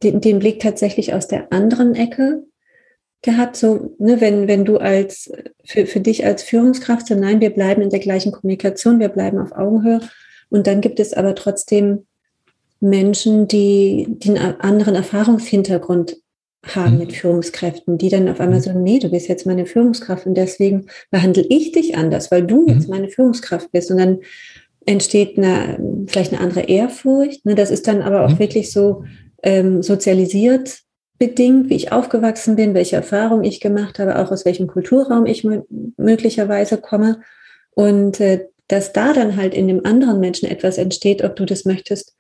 den, 0.03 0.21
den 0.21 0.39
Blick 0.39 0.61
tatsächlich 0.61 1.15
aus 1.15 1.29
der 1.29 1.53
anderen 1.53 1.95
Ecke 1.95 2.45
gehabt, 3.23 3.57
so, 3.57 3.95
ne, 3.99 4.21
wenn, 4.21 4.47
wenn 4.49 4.65
du 4.65 4.79
als, 4.79 5.33
für, 5.65 5.87
für 5.87 6.01
dich 6.01 6.25
als 6.25 6.43
Führungskraft 6.43 7.07
so, 7.07 7.15
nein, 7.15 7.41
wir 7.41 7.51
bleiben 7.51 7.83
in 7.83 7.91
der 7.91 8.01
gleichen 8.01 8.33
Kommunikation, 8.33 9.01
wir 9.01 9.09
bleiben 9.09 9.39
auf 9.39 9.53
Augenhöhe. 9.53 10.01
Und 10.49 10.67
dann 10.67 10.81
gibt 10.81 11.01
es 11.01 11.13
aber 11.13 11.35
trotzdem 11.35 12.07
Menschen, 12.81 13.49
die, 13.49 14.07
die 14.09 14.31
einen 14.31 14.61
anderen 14.61 14.95
Erfahrungshintergrund 14.95 16.17
haben 16.75 16.95
mhm. 16.95 16.99
mit 16.99 17.13
Führungskräften, 17.13 17.99
die 17.99 18.09
dann 18.09 18.29
auf 18.29 18.41
einmal 18.41 18.59
mhm. 18.59 18.63
so, 18.63 18.73
nee, 18.73 18.99
du 18.99 19.11
bist 19.11 19.29
jetzt 19.29 19.47
meine 19.47 19.67
Führungskraft 19.67 20.27
und 20.27 20.35
deswegen 20.35 20.87
behandle 21.11 21.45
ich 21.49 21.73
dich 21.73 21.97
anders, 21.97 22.31
weil 22.31 22.43
du 22.43 22.67
jetzt 22.67 22.89
mhm. 22.89 22.95
meine 22.95 23.09
Führungskraft 23.09 23.71
bist. 23.73 23.91
Und 23.91 23.99
dann 23.99 24.19
entsteht 24.85 25.37
eine, 25.37 25.79
vielleicht 26.07 26.33
eine 26.33 26.41
andere 26.41 26.63
Ehrfurcht. 26.63 27.45
Ne? 27.45 27.55
Das 27.55 27.71
ist 27.71 27.87
dann 27.87 28.03
aber 28.03 28.25
auch 28.25 28.39
wirklich 28.39 28.73
so 28.73 29.05
ähm, 29.43 29.83
sozialisiert 29.83 30.81
bedingt, 31.19 31.71
wie 31.71 31.77
ich 31.77 31.93
aufgewachsen 31.93 32.57
bin, 32.57 32.75
welche 32.75 32.97
Erfahrungen 32.97 33.45
ich 33.45 33.61
gemacht 33.61 33.99
habe, 33.99 34.19
auch 34.19 34.31
aus 34.31 34.45
welchem 34.45 34.67
Kulturraum 34.67 35.27
ich 35.27 35.47
möglicherweise 35.97 36.79
komme. 36.79 37.21
Und 37.71 38.21
äh, 38.21 38.47
dass 38.69 38.93
da 38.93 39.13
dann 39.13 39.37
halt 39.37 39.55
in 39.55 39.69
dem 39.69 39.87
anderen 39.87 40.21
Menschen 40.21 40.49
etwas 40.49 40.77
entsteht, 40.79 41.23
ob 41.23 41.37
du 41.37 41.45
das 41.45 41.65
möchtest 41.65 42.17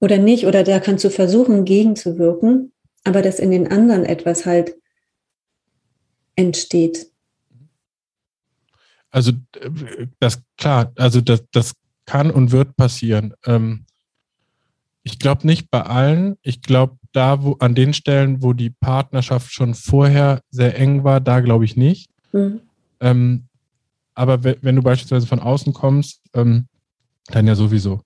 oder 0.00 0.18
nicht, 0.18 0.46
oder 0.46 0.64
da 0.64 0.80
kannst 0.80 1.04
du 1.04 1.10
versuchen, 1.10 1.64
gegenzuwirken 1.64 2.71
aber 3.04 3.22
dass 3.22 3.38
in 3.38 3.50
den 3.50 3.70
anderen 3.70 4.04
etwas 4.04 4.46
halt 4.46 4.74
entsteht. 6.36 7.06
Also 9.10 9.32
das 10.20 10.42
klar, 10.56 10.92
also 10.96 11.20
das, 11.20 11.44
das 11.52 11.74
kann 12.06 12.30
und 12.30 12.50
wird 12.50 12.76
passieren. 12.76 13.34
Ähm, 13.44 13.84
ich 15.02 15.18
glaube 15.18 15.46
nicht 15.46 15.70
bei 15.70 15.82
allen. 15.82 16.36
Ich 16.42 16.62
glaube, 16.62 16.96
da, 17.12 17.42
wo 17.42 17.54
an 17.54 17.74
den 17.74 17.92
Stellen, 17.92 18.42
wo 18.42 18.52
die 18.52 18.70
Partnerschaft 18.70 19.52
schon 19.52 19.74
vorher 19.74 20.40
sehr 20.50 20.78
eng 20.78 21.04
war, 21.04 21.20
da 21.20 21.40
glaube 21.40 21.64
ich 21.64 21.76
nicht. 21.76 22.08
Mhm. 22.32 22.60
Ähm, 23.00 23.44
aber 24.14 24.44
wenn 24.44 24.76
du 24.76 24.82
beispielsweise 24.82 25.26
von 25.26 25.40
außen 25.40 25.72
kommst, 25.72 26.20
ähm, 26.34 26.66
dann 27.26 27.46
ja 27.46 27.54
sowieso. 27.54 28.02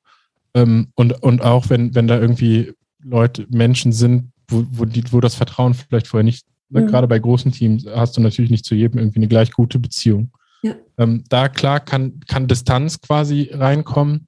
Und, 0.55 0.95
und 0.95 1.43
auch 1.43 1.69
wenn, 1.69 1.95
wenn 1.95 2.07
da 2.07 2.19
irgendwie 2.19 2.73
Leute, 3.03 3.47
Menschen 3.51 3.93
sind, 3.93 4.33
wo, 4.49 4.65
wo, 4.71 4.85
die, 4.85 5.05
wo 5.13 5.21
das 5.21 5.35
Vertrauen 5.35 5.75
vielleicht 5.75 6.07
vorher 6.07 6.25
nicht, 6.25 6.47
mhm. 6.71 6.87
gerade 6.87 7.09
bei 7.09 7.19
großen 7.19 7.53
Teams 7.53 7.87
hast 7.87 8.17
du 8.17 8.21
natürlich 8.21 8.51
nicht 8.51 8.65
zu 8.65 8.75
jedem 8.75 8.99
irgendwie 8.99 9.19
eine 9.19 9.29
gleich 9.29 9.53
gute 9.53 9.79
Beziehung. 9.79 10.31
Ja. 10.63 10.75
Ähm, 10.99 11.25
da 11.29 11.49
klar 11.49 11.81
kann, 11.81 12.21
kann 12.27 12.49
Distanz 12.49 13.01
quasi 13.01 13.51
reinkommen. 13.53 14.27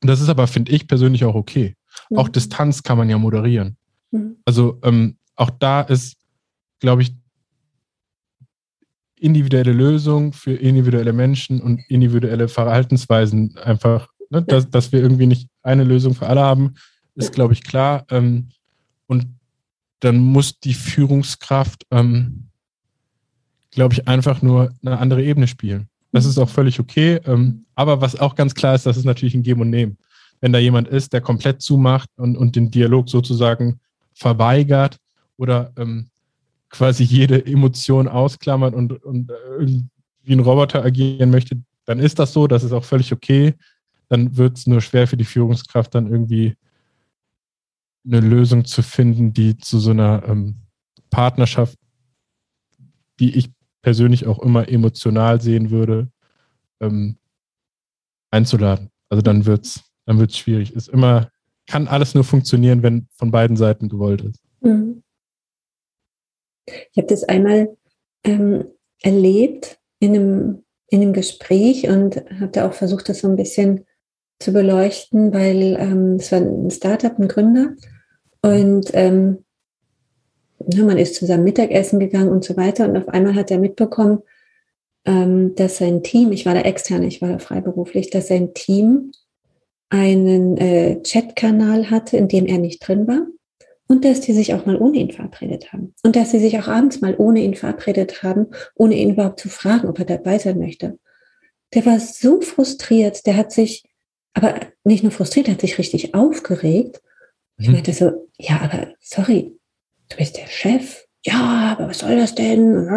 Das 0.00 0.20
ist 0.20 0.28
aber, 0.28 0.46
finde 0.46 0.72
ich 0.72 0.86
persönlich 0.86 1.24
auch 1.24 1.34
okay. 1.34 1.74
Mhm. 2.10 2.18
Auch 2.18 2.28
Distanz 2.28 2.82
kann 2.82 2.98
man 2.98 3.10
ja 3.10 3.18
moderieren. 3.18 3.76
Also 4.44 4.78
ähm, 4.82 5.16
auch 5.36 5.50
da 5.50 5.82
ist, 5.82 6.16
glaube 6.80 7.02
ich, 7.02 7.14
individuelle 9.16 9.72
Lösung 9.72 10.32
für 10.32 10.54
individuelle 10.54 11.12
Menschen 11.12 11.60
und 11.60 11.80
individuelle 11.88 12.48
Verhaltensweisen 12.48 13.56
einfach, 13.58 14.08
ne, 14.30 14.38
ja. 14.38 14.40
dass, 14.40 14.70
dass 14.70 14.92
wir 14.92 15.00
irgendwie 15.00 15.26
nicht 15.26 15.48
eine 15.62 15.84
Lösung 15.84 16.14
für 16.14 16.26
alle 16.26 16.40
haben, 16.40 16.74
ist, 17.16 17.32
glaube 17.32 17.52
ich, 17.52 17.64
klar. 17.64 18.06
Ähm, 18.10 18.48
und 19.06 19.26
dann 20.00 20.18
muss 20.18 20.60
die 20.60 20.74
Führungskraft, 20.74 21.86
ähm, 21.90 22.48
glaube 23.70 23.94
ich, 23.94 24.08
einfach 24.08 24.42
nur 24.42 24.72
eine 24.84 24.98
andere 24.98 25.22
Ebene 25.22 25.46
spielen. 25.46 25.88
Das 26.12 26.24
ist 26.24 26.38
auch 26.38 26.48
völlig 26.48 26.80
okay. 26.80 27.20
Ähm, 27.24 27.66
aber 27.74 28.00
was 28.00 28.18
auch 28.18 28.34
ganz 28.34 28.54
klar 28.54 28.74
ist, 28.74 28.86
das 28.86 28.96
ist 28.96 29.04
natürlich 29.04 29.34
ein 29.34 29.42
Geben 29.42 29.60
und 29.60 29.70
Nehmen. 29.70 29.98
Wenn 30.40 30.52
da 30.52 30.58
jemand 30.58 30.88
ist, 30.88 31.12
der 31.12 31.20
komplett 31.20 31.60
zumacht 31.60 32.08
und, 32.16 32.36
und 32.36 32.56
den 32.56 32.70
Dialog 32.70 33.08
sozusagen 33.08 33.80
verweigert 34.14 34.98
oder 35.36 35.72
ähm, 35.76 36.08
quasi 36.70 37.02
jede 37.02 37.44
Emotion 37.44 38.08
ausklammert 38.08 38.74
und, 38.74 39.04
und 39.04 39.32
irgendwie 39.58 39.88
ein 40.28 40.40
Roboter 40.40 40.84
agieren 40.84 41.30
möchte, 41.30 41.60
dann 41.86 41.98
ist 41.98 42.18
das 42.18 42.32
so, 42.32 42.46
das 42.46 42.64
ist 42.64 42.72
auch 42.72 42.84
völlig 42.84 43.12
okay. 43.12 43.54
Dann 44.08 44.36
wird 44.36 44.58
es 44.58 44.66
nur 44.66 44.80
schwer 44.80 45.06
für 45.06 45.16
die 45.16 45.24
Führungskraft, 45.24 45.94
dann 45.94 46.10
irgendwie 46.10 46.54
eine 48.08 48.20
Lösung 48.20 48.64
zu 48.64 48.82
finden, 48.82 49.32
die 49.32 49.58
zu 49.58 49.78
so 49.78 49.90
einer 49.90 50.22
ähm, 50.26 50.56
Partnerschaft, 51.10 51.78
die 53.20 53.36
ich 53.36 53.50
persönlich 53.82 54.26
auch 54.26 54.38
immer 54.40 54.68
emotional 54.68 55.40
sehen 55.40 55.70
würde, 55.70 56.10
ähm, 56.80 57.16
einzuladen. 58.30 58.90
Also 59.08 59.22
dann 59.22 59.46
wird's, 59.46 59.82
dann 60.06 60.18
wird's 60.18 60.38
schwierig. 60.38 60.74
Ist 60.74 60.88
immer, 60.88 61.30
kann 61.66 61.88
alles 61.88 62.14
nur 62.14 62.24
funktionieren, 62.24 62.82
wenn 62.82 63.08
von 63.14 63.30
beiden 63.30 63.56
Seiten 63.56 63.88
gewollt 63.88 64.22
ist. 64.22 64.42
Mhm. 64.60 65.02
Ich 66.66 66.98
habe 66.98 67.06
das 67.06 67.24
einmal 67.24 67.76
ähm, 68.24 68.64
erlebt 69.02 69.78
in 70.00 70.14
einem, 70.14 70.64
in 70.88 71.02
einem 71.02 71.12
Gespräch 71.12 71.88
und 71.88 72.16
habe 72.40 72.48
da 72.48 72.68
auch 72.68 72.74
versucht, 72.74 73.08
das 73.08 73.20
so 73.20 73.28
ein 73.28 73.36
bisschen 73.36 73.86
zu 74.38 74.52
beleuchten, 74.52 75.32
weil 75.32 75.76
ähm, 75.78 76.16
es 76.16 76.30
war 76.30 76.40
ein 76.40 76.70
Startup, 76.70 77.18
ein 77.18 77.28
Gründer 77.28 77.74
und 78.42 78.90
ähm, 78.92 79.44
man 80.76 80.98
ist 80.98 81.14
zusammen 81.14 81.44
Mittagessen 81.44 82.00
gegangen 82.00 82.30
und 82.30 82.44
so 82.44 82.56
weiter 82.56 82.88
und 82.88 82.96
auf 82.96 83.08
einmal 83.08 83.34
hat 83.34 83.50
er 83.50 83.58
mitbekommen, 83.58 84.22
ähm, 85.04 85.54
dass 85.54 85.78
sein 85.78 86.02
Team, 86.02 86.32
ich 86.32 86.46
war 86.46 86.54
da 86.54 86.60
extern, 86.60 87.02
ich 87.02 87.22
war 87.22 87.30
da 87.30 87.38
freiberuflich, 87.38 88.10
dass 88.10 88.28
sein 88.28 88.54
Team 88.54 89.12
einen 89.90 90.56
äh, 90.58 91.00
Chatkanal 91.02 91.90
hatte, 91.90 92.16
in 92.16 92.28
dem 92.28 92.46
er 92.46 92.58
nicht 92.58 92.86
drin 92.86 93.08
war 93.08 93.26
und 93.88 94.04
dass 94.04 94.20
die 94.20 94.34
sich 94.34 94.54
auch 94.54 94.66
mal 94.66 94.76
ohne 94.76 94.98
ihn 94.98 95.10
verabredet 95.10 95.72
haben. 95.72 95.94
Und 96.02 96.14
dass 96.14 96.30
sie 96.30 96.38
sich 96.38 96.58
auch 96.58 96.68
abends 96.68 97.00
mal 97.00 97.14
ohne 97.16 97.40
ihn 97.40 97.54
verabredet 97.54 98.22
haben, 98.22 98.48
ohne 98.74 98.94
ihn 98.94 99.10
überhaupt 99.10 99.40
zu 99.40 99.48
fragen, 99.48 99.88
ob 99.88 99.98
er 99.98 100.04
dabei 100.04 100.38
sein 100.38 100.58
möchte. 100.58 100.98
Der 101.74 101.84
war 101.86 101.98
so 101.98 102.40
frustriert, 102.40 103.26
der 103.26 103.36
hat 103.36 103.50
sich, 103.50 103.84
aber 104.34 104.60
nicht 104.84 105.02
nur 105.02 105.12
frustriert, 105.12 105.46
der 105.46 105.54
hat 105.54 105.62
sich 105.62 105.78
richtig 105.78 106.14
aufgeregt. 106.14 107.00
Mhm. 107.58 107.64
Ich 107.64 107.68
meinte 107.70 107.92
so, 107.92 108.28
ja, 108.38 108.60
aber 108.60 108.88
sorry, 109.00 109.52
du 110.08 110.16
bist 110.16 110.36
der 110.36 110.46
Chef. 110.46 111.04
Ja, 111.24 111.76
aber 111.76 111.90
was 111.90 111.98
soll 111.98 112.16
das 112.16 112.34
denn? 112.34 112.88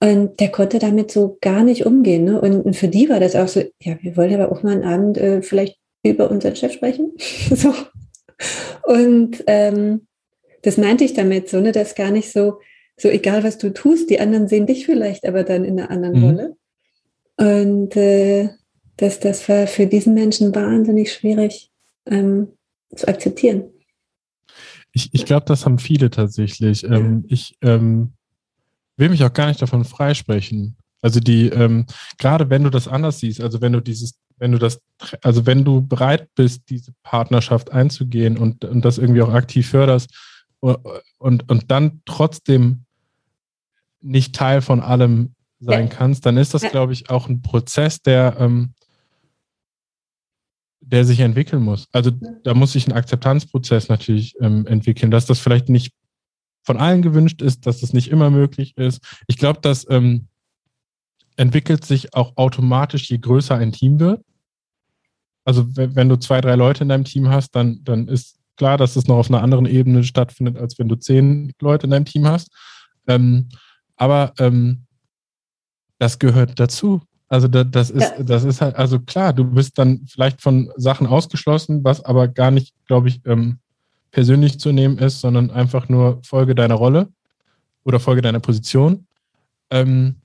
Und 0.00 0.40
der 0.40 0.48
konnte 0.50 0.78
damit 0.78 1.10
so 1.10 1.38
gar 1.40 1.62
nicht 1.62 1.84
umgehen. 1.84 2.24
Ne? 2.24 2.40
Und 2.40 2.74
für 2.74 2.88
die 2.88 3.08
war 3.08 3.20
das 3.20 3.36
auch 3.36 3.48
so, 3.48 3.60
ja, 3.80 3.96
wir 4.00 4.16
wollen 4.16 4.34
aber 4.34 4.50
auch 4.50 4.62
mal 4.62 4.72
einen 4.72 4.84
Abend 4.84 5.18
äh, 5.18 5.42
vielleicht 5.42 5.78
über 6.02 6.30
unseren 6.30 6.56
Chef 6.56 6.72
sprechen. 6.72 7.12
so. 7.54 7.74
Und 8.84 9.44
ähm, 9.46 10.06
das 10.62 10.76
meinte 10.76 11.04
ich 11.04 11.14
damit 11.14 11.48
so, 11.48 11.60
ne, 11.60 11.72
dass 11.72 11.94
gar 11.94 12.10
nicht 12.10 12.32
so, 12.32 12.60
so 12.96 13.08
egal 13.08 13.44
was 13.44 13.58
du 13.58 13.72
tust, 13.72 14.10
die 14.10 14.20
anderen 14.20 14.48
sehen 14.48 14.66
dich 14.66 14.86
vielleicht 14.86 15.26
aber 15.26 15.44
dann 15.44 15.64
in 15.64 15.78
einer 15.78 15.90
anderen 15.90 16.18
mhm. 16.18 16.24
Rolle. 16.24 16.56
Und 17.36 17.96
äh, 17.96 18.50
dass 18.96 19.20
das 19.20 19.48
war 19.48 19.66
für 19.66 19.86
diesen 19.86 20.14
Menschen 20.14 20.54
wahnsinnig 20.54 21.12
schwierig 21.12 21.70
ähm, 22.06 22.48
zu 22.94 23.08
akzeptieren. 23.08 23.64
Ich, 24.92 25.10
ich 25.12 25.24
glaube, 25.24 25.46
das 25.46 25.64
haben 25.64 25.78
viele 25.78 26.10
tatsächlich. 26.10 26.84
Ähm, 26.84 27.24
ich 27.28 27.56
ähm, 27.60 28.12
will 28.96 29.10
mich 29.10 29.22
auch 29.24 29.32
gar 29.32 29.48
nicht 29.48 29.60
davon 29.60 29.84
freisprechen. 29.84 30.76
Also 31.02 31.20
die, 31.20 31.48
ähm, 31.48 31.86
gerade 32.18 32.50
wenn 32.50 32.64
du 32.64 32.70
das 32.70 32.88
anders 32.88 33.20
siehst, 33.20 33.40
also 33.40 33.60
wenn 33.60 33.72
du 33.72 33.80
dieses 33.80 34.18
wenn 34.38 34.52
du 34.52 34.58
das, 34.58 34.80
also 35.22 35.46
wenn 35.46 35.64
du 35.64 35.82
bereit 35.82 36.28
bist, 36.34 36.70
diese 36.70 36.92
Partnerschaft 37.02 37.72
einzugehen 37.72 38.38
und, 38.38 38.64
und 38.64 38.84
das 38.84 38.98
irgendwie 38.98 39.22
auch 39.22 39.32
aktiv 39.32 39.68
förderst 39.68 40.10
und, 40.60 40.78
und, 41.18 41.50
und 41.50 41.70
dann 41.70 42.02
trotzdem 42.04 42.84
nicht 44.00 44.34
Teil 44.34 44.60
von 44.60 44.80
allem 44.80 45.34
sein 45.60 45.88
ja. 45.88 45.94
kannst, 45.94 46.24
dann 46.24 46.36
ist 46.36 46.54
das, 46.54 46.62
glaube 46.62 46.92
ich, 46.92 47.10
auch 47.10 47.28
ein 47.28 47.42
Prozess, 47.42 48.00
der, 48.00 48.36
ähm, 48.38 48.74
der 50.90 51.04
sich 51.04 51.20
entwickeln 51.20 51.62
muss. 51.62 51.86
Also 51.92 52.10
da 52.10 52.54
muss 52.54 52.72
sich 52.72 52.86
ein 52.86 52.92
Akzeptanzprozess 52.92 53.88
natürlich 53.88 54.34
ähm, 54.40 54.66
entwickeln, 54.66 55.10
dass 55.10 55.26
das 55.26 55.38
vielleicht 55.38 55.68
nicht 55.68 55.92
von 56.62 56.78
allen 56.78 57.02
gewünscht 57.02 57.42
ist, 57.42 57.66
dass 57.66 57.80
das 57.80 57.92
nicht 57.92 58.08
immer 58.08 58.30
möglich 58.30 58.76
ist. 58.76 59.00
Ich 59.26 59.36
glaube, 59.36 59.60
das 59.62 59.86
ähm, 59.90 60.28
entwickelt 61.36 61.84
sich 61.84 62.14
auch 62.14 62.36
automatisch, 62.36 63.08
je 63.10 63.18
größer 63.18 63.54
ein 63.54 63.72
Team 63.72 64.00
wird. 64.00 64.22
Also 65.44 65.66
wenn 65.74 66.08
du 66.08 66.16
zwei, 66.16 66.40
drei 66.40 66.56
Leute 66.56 66.82
in 66.82 66.90
deinem 66.90 67.04
Team 67.04 67.28
hast, 67.28 67.54
dann, 67.54 67.82
dann 67.84 68.08
ist 68.08 68.38
klar, 68.56 68.76
dass 68.76 68.96
es 68.96 69.06
noch 69.06 69.16
auf 69.16 69.30
einer 69.30 69.42
anderen 69.42 69.66
Ebene 69.66 70.04
stattfindet, 70.04 70.58
als 70.58 70.78
wenn 70.78 70.88
du 70.88 70.96
zehn 70.96 71.52
Leute 71.60 71.86
in 71.86 71.90
deinem 71.90 72.04
Team 72.04 72.26
hast. 72.26 72.50
Ähm, 73.06 73.48
aber 73.96 74.32
ähm, 74.38 74.84
das 75.98 76.18
gehört 76.18 76.60
dazu. 76.60 77.00
Also 77.28 77.46
das, 77.46 77.66
das 77.70 77.90
ist, 77.90 78.02
ja. 78.02 78.22
das 78.22 78.44
ist 78.44 78.60
halt, 78.60 78.76
also 78.76 79.00
klar, 79.00 79.32
du 79.32 79.44
bist 79.44 79.78
dann 79.78 80.06
vielleicht 80.08 80.40
von 80.40 80.72
Sachen 80.76 81.06
ausgeschlossen, 81.06 81.84
was 81.84 82.02
aber 82.04 82.26
gar 82.26 82.50
nicht, 82.50 82.74
glaube 82.86 83.08
ich, 83.08 83.20
ähm, 83.26 83.58
persönlich 84.10 84.58
zu 84.58 84.72
nehmen 84.72 84.98
ist, 84.98 85.20
sondern 85.20 85.50
einfach 85.50 85.88
nur 85.88 86.20
Folge 86.22 86.54
deiner 86.54 86.74
Rolle 86.74 87.08
oder 87.84 88.00
Folge 88.00 88.22
deiner 88.22 88.40
Position. 88.40 89.06
Ähm, 89.70 90.16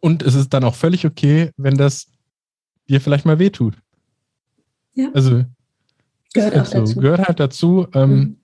und 0.00 0.22
es 0.22 0.34
ist 0.34 0.50
dann 0.50 0.64
auch 0.64 0.74
völlig 0.74 1.06
okay, 1.06 1.50
wenn 1.56 1.76
das 1.76 2.08
dir 2.88 3.00
vielleicht 3.00 3.24
mal 3.24 3.38
wehtut. 3.38 3.74
Ja. 4.94 5.10
Also 5.14 5.44
gehört 6.34 6.56
auch 6.56 6.66
so. 6.66 6.78
dazu. 6.78 7.00
Gehört 7.00 7.26
halt 7.26 7.40
dazu. 7.40 7.88
Ähm, 7.94 8.10
mhm. 8.10 8.36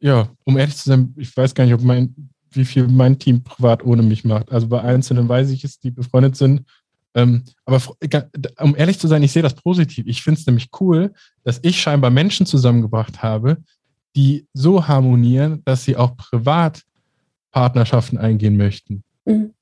Ja, 0.00 0.28
um 0.44 0.56
ehrlich 0.56 0.76
zu 0.76 0.88
sein, 0.88 1.12
ich 1.16 1.36
weiß 1.36 1.54
gar 1.54 1.64
nicht, 1.64 1.74
ob 1.74 1.82
mein, 1.82 2.27
wie 2.52 2.64
viel 2.64 2.88
mein 2.88 3.18
Team 3.18 3.42
privat 3.42 3.84
ohne 3.84 4.02
mich 4.02 4.24
macht. 4.24 4.52
Also 4.52 4.68
bei 4.68 4.80
Einzelnen 4.80 5.28
weiß 5.28 5.50
ich 5.50 5.64
es, 5.64 5.78
die 5.78 5.90
befreundet 5.90 6.36
sind. 6.36 6.64
Ähm, 7.14 7.44
aber 7.64 7.80
um 8.60 8.76
ehrlich 8.76 8.98
zu 8.98 9.08
sein, 9.08 9.22
ich 9.22 9.32
sehe 9.32 9.42
das 9.42 9.54
positiv. 9.54 10.06
Ich 10.06 10.22
finde 10.22 10.40
es 10.40 10.46
nämlich 10.46 10.68
cool, 10.80 11.12
dass 11.44 11.60
ich 11.62 11.80
scheinbar 11.80 12.10
Menschen 12.10 12.46
zusammengebracht 12.46 13.22
habe, 13.22 13.58
die 14.14 14.46
so 14.52 14.86
harmonieren, 14.86 15.62
dass 15.64 15.84
sie 15.84 15.96
auch 15.96 16.16
privat 16.16 16.82
Partnerschaften 17.50 18.18
eingehen 18.18 18.56
möchten. 18.56 19.02
Mhm. 19.24 19.54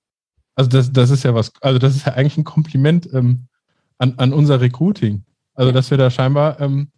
Also 0.54 0.70
das, 0.70 0.92
das 0.92 1.10
ist 1.10 1.22
ja 1.22 1.34
was, 1.34 1.52
also 1.60 1.78
das 1.78 1.94
ist 1.94 2.06
ja 2.06 2.14
eigentlich 2.14 2.38
ein 2.38 2.44
Kompliment 2.44 3.08
ähm, 3.12 3.46
an, 3.98 4.14
an 4.16 4.32
unser 4.32 4.60
Recruiting. 4.60 5.24
Also, 5.54 5.72
dass 5.72 5.90
wir 5.90 5.98
da 5.98 6.10
scheinbar 6.10 6.60
ähm, 6.60 6.90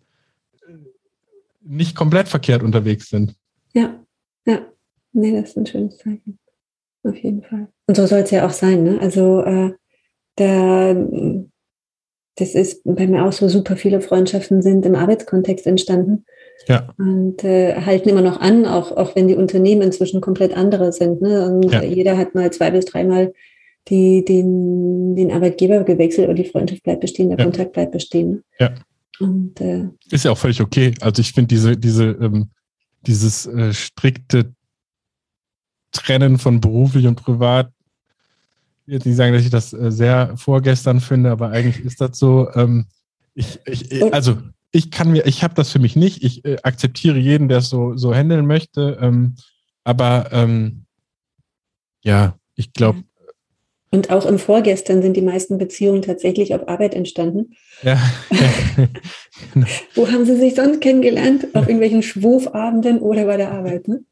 nicht 1.62 1.94
komplett 1.94 2.28
verkehrt 2.28 2.62
unterwegs 2.62 3.08
sind. 3.08 3.34
Ja, 3.72 3.94
ja. 4.46 4.60
Nee, 5.12 5.32
das 5.32 5.50
ist 5.50 5.56
ein 5.56 5.66
schönes 5.66 5.98
Zeichen. 5.98 6.38
Auf 7.02 7.16
jeden 7.16 7.42
Fall. 7.42 7.68
Und 7.86 7.96
so 7.96 8.06
soll 8.06 8.20
es 8.20 8.30
ja 8.30 8.46
auch 8.46 8.52
sein, 8.52 8.82
ne? 8.82 8.98
Also, 9.00 9.42
äh, 9.42 9.72
da, 10.36 10.94
das 12.36 12.54
ist 12.54 12.82
bei 12.84 13.06
mir 13.06 13.24
auch 13.24 13.32
so 13.32 13.48
super 13.48 13.76
viele 13.76 14.00
Freundschaften 14.00 14.62
sind 14.62 14.86
im 14.86 14.94
Arbeitskontext 14.94 15.66
entstanden. 15.66 16.24
Ja. 16.66 16.92
Und 16.98 17.44
äh, 17.44 17.80
halten 17.82 18.08
immer 18.08 18.22
noch 18.22 18.40
an, 18.40 18.66
auch, 18.66 18.92
auch 18.92 19.16
wenn 19.16 19.28
die 19.28 19.34
Unternehmen 19.34 19.82
inzwischen 19.82 20.20
komplett 20.20 20.56
andere 20.56 20.92
sind. 20.92 21.20
Ne? 21.20 21.46
Und 21.46 21.72
ja. 21.72 21.82
jeder 21.82 22.16
hat 22.16 22.34
mal 22.34 22.52
zwei 22.52 22.70
bis 22.70 22.84
dreimal 22.84 23.32
die, 23.88 24.24
den, 24.24 25.16
den 25.16 25.32
Arbeitgeber 25.32 25.82
gewechselt, 25.84 26.26
aber 26.26 26.34
die 26.34 26.44
Freundschaft 26.44 26.82
bleibt 26.82 27.00
bestehen, 27.00 27.30
der 27.30 27.38
ja. 27.38 27.44
Kontakt 27.44 27.72
bleibt 27.72 27.92
bestehen. 27.92 28.44
Ja. 28.58 28.74
Und, 29.18 29.60
äh, 29.60 29.88
ist 30.10 30.24
ja 30.24 30.30
auch 30.30 30.38
völlig 30.38 30.60
okay. 30.60 30.94
Also 31.00 31.20
ich 31.20 31.32
finde 31.32 31.48
diese, 31.48 31.76
diese, 31.76 32.04
ähm, 32.20 32.50
dieses 33.06 33.46
äh, 33.46 33.72
strikte 33.72 34.52
Trennen 35.92 36.38
von 36.38 36.60
beruflich 36.60 37.06
und 37.06 37.16
privat, 37.16 37.72
ich 38.82 38.88
will 38.88 38.94
jetzt 38.94 39.06
nicht 39.06 39.16
sagen, 39.16 39.32
dass 39.32 39.42
ich 39.42 39.50
das 39.50 39.72
äh, 39.72 39.90
sehr 39.90 40.36
vorgestern 40.36 41.00
finde, 41.00 41.30
aber 41.30 41.50
eigentlich 41.50 41.84
ist 41.84 42.00
das 42.00 42.18
so. 42.18 42.48
Ähm, 42.54 42.86
ich, 43.34 43.60
ich, 43.66 44.12
also 44.12 44.38
ich 44.72 44.90
kann 44.90 45.12
mir, 45.12 45.26
ich 45.26 45.42
habe 45.42 45.54
das 45.54 45.70
für 45.70 45.78
mich 45.78 45.96
nicht. 45.96 46.22
Ich 46.24 46.44
äh, 46.44 46.56
akzeptiere 46.62 47.18
jeden, 47.18 47.48
der 47.48 47.58
es 47.58 47.68
so, 47.68 47.96
so 47.96 48.14
handeln 48.14 48.46
möchte. 48.46 48.98
Ähm, 49.00 49.36
aber 49.84 50.28
ähm, 50.32 50.84
ja, 52.02 52.38
ich 52.54 52.72
glaube, 52.72 53.04
und 53.90 54.10
auch 54.10 54.26
im 54.26 54.38
Vorgestern 54.38 55.00
sind 55.00 55.16
die 55.16 55.22
meisten 55.22 55.56
Beziehungen 55.56 56.02
tatsächlich 56.02 56.54
auf 56.54 56.68
Arbeit 56.68 56.94
entstanden. 56.94 57.54
Ja. 57.82 57.98
Wo 59.94 60.08
haben 60.08 60.26
Sie 60.26 60.36
sich 60.36 60.54
sonst 60.56 60.82
kennengelernt? 60.82 61.46
Auf 61.54 61.64
irgendwelchen 61.64 62.02
Schwurfabenden 62.02 62.98
oder 62.98 63.24
bei 63.24 63.38
der 63.38 63.50
Arbeit? 63.50 63.88
Ne? 63.88 64.04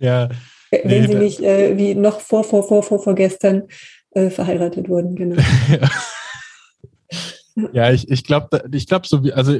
Ja. 0.00 0.28
Wenn 0.72 1.02
nee, 1.02 1.06
Sie 1.06 1.14
nicht 1.14 1.40
äh, 1.40 1.76
wie 1.76 1.94
noch 1.94 2.20
vor, 2.20 2.44
vor, 2.44 2.66
vor, 2.66 2.82
vor, 2.82 2.98
vorgestern 2.98 3.64
äh, 4.12 4.30
verheiratet 4.30 4.88
wurden, 4.88 5.14
genau. 5.14 5.40
ja. 7.72 7.92
Ich, 7.92 8.10
ich 8.10 8.24
glaube, 8.24 8.64
ich 8.72 8.86
glaube 8.86 9.06
so 9.06 9.22
wie, 9.22 9.34
also 9.34 9.54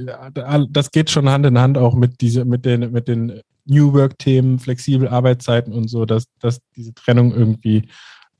das 0.71 0.91
geht 0.91 1.11
schon 1.11 1.29
Hand 1.29 1.45
in 1.45 1.59
Hand 1.59 1.77
auch 1.77 1.95
mit 1.95 2.23
diese, 2.23 2.47
mit 2.47 2.65
den, 2.65 2.93
mit 2.93 3.09
den 3.09 3.43
New 3.67 3.93
Work-Themen, 3.93 4.59
flexible 4.59 5.09
Arbeitszeiten 5.09 5.73
und 5.73 5.89
so, 5.89 6.07
dass, 6.07 6.25
dass 6.41 6.61
diese 6.75 6.95
Trennung 6.95 7.33
irgendwie 7.33 7.89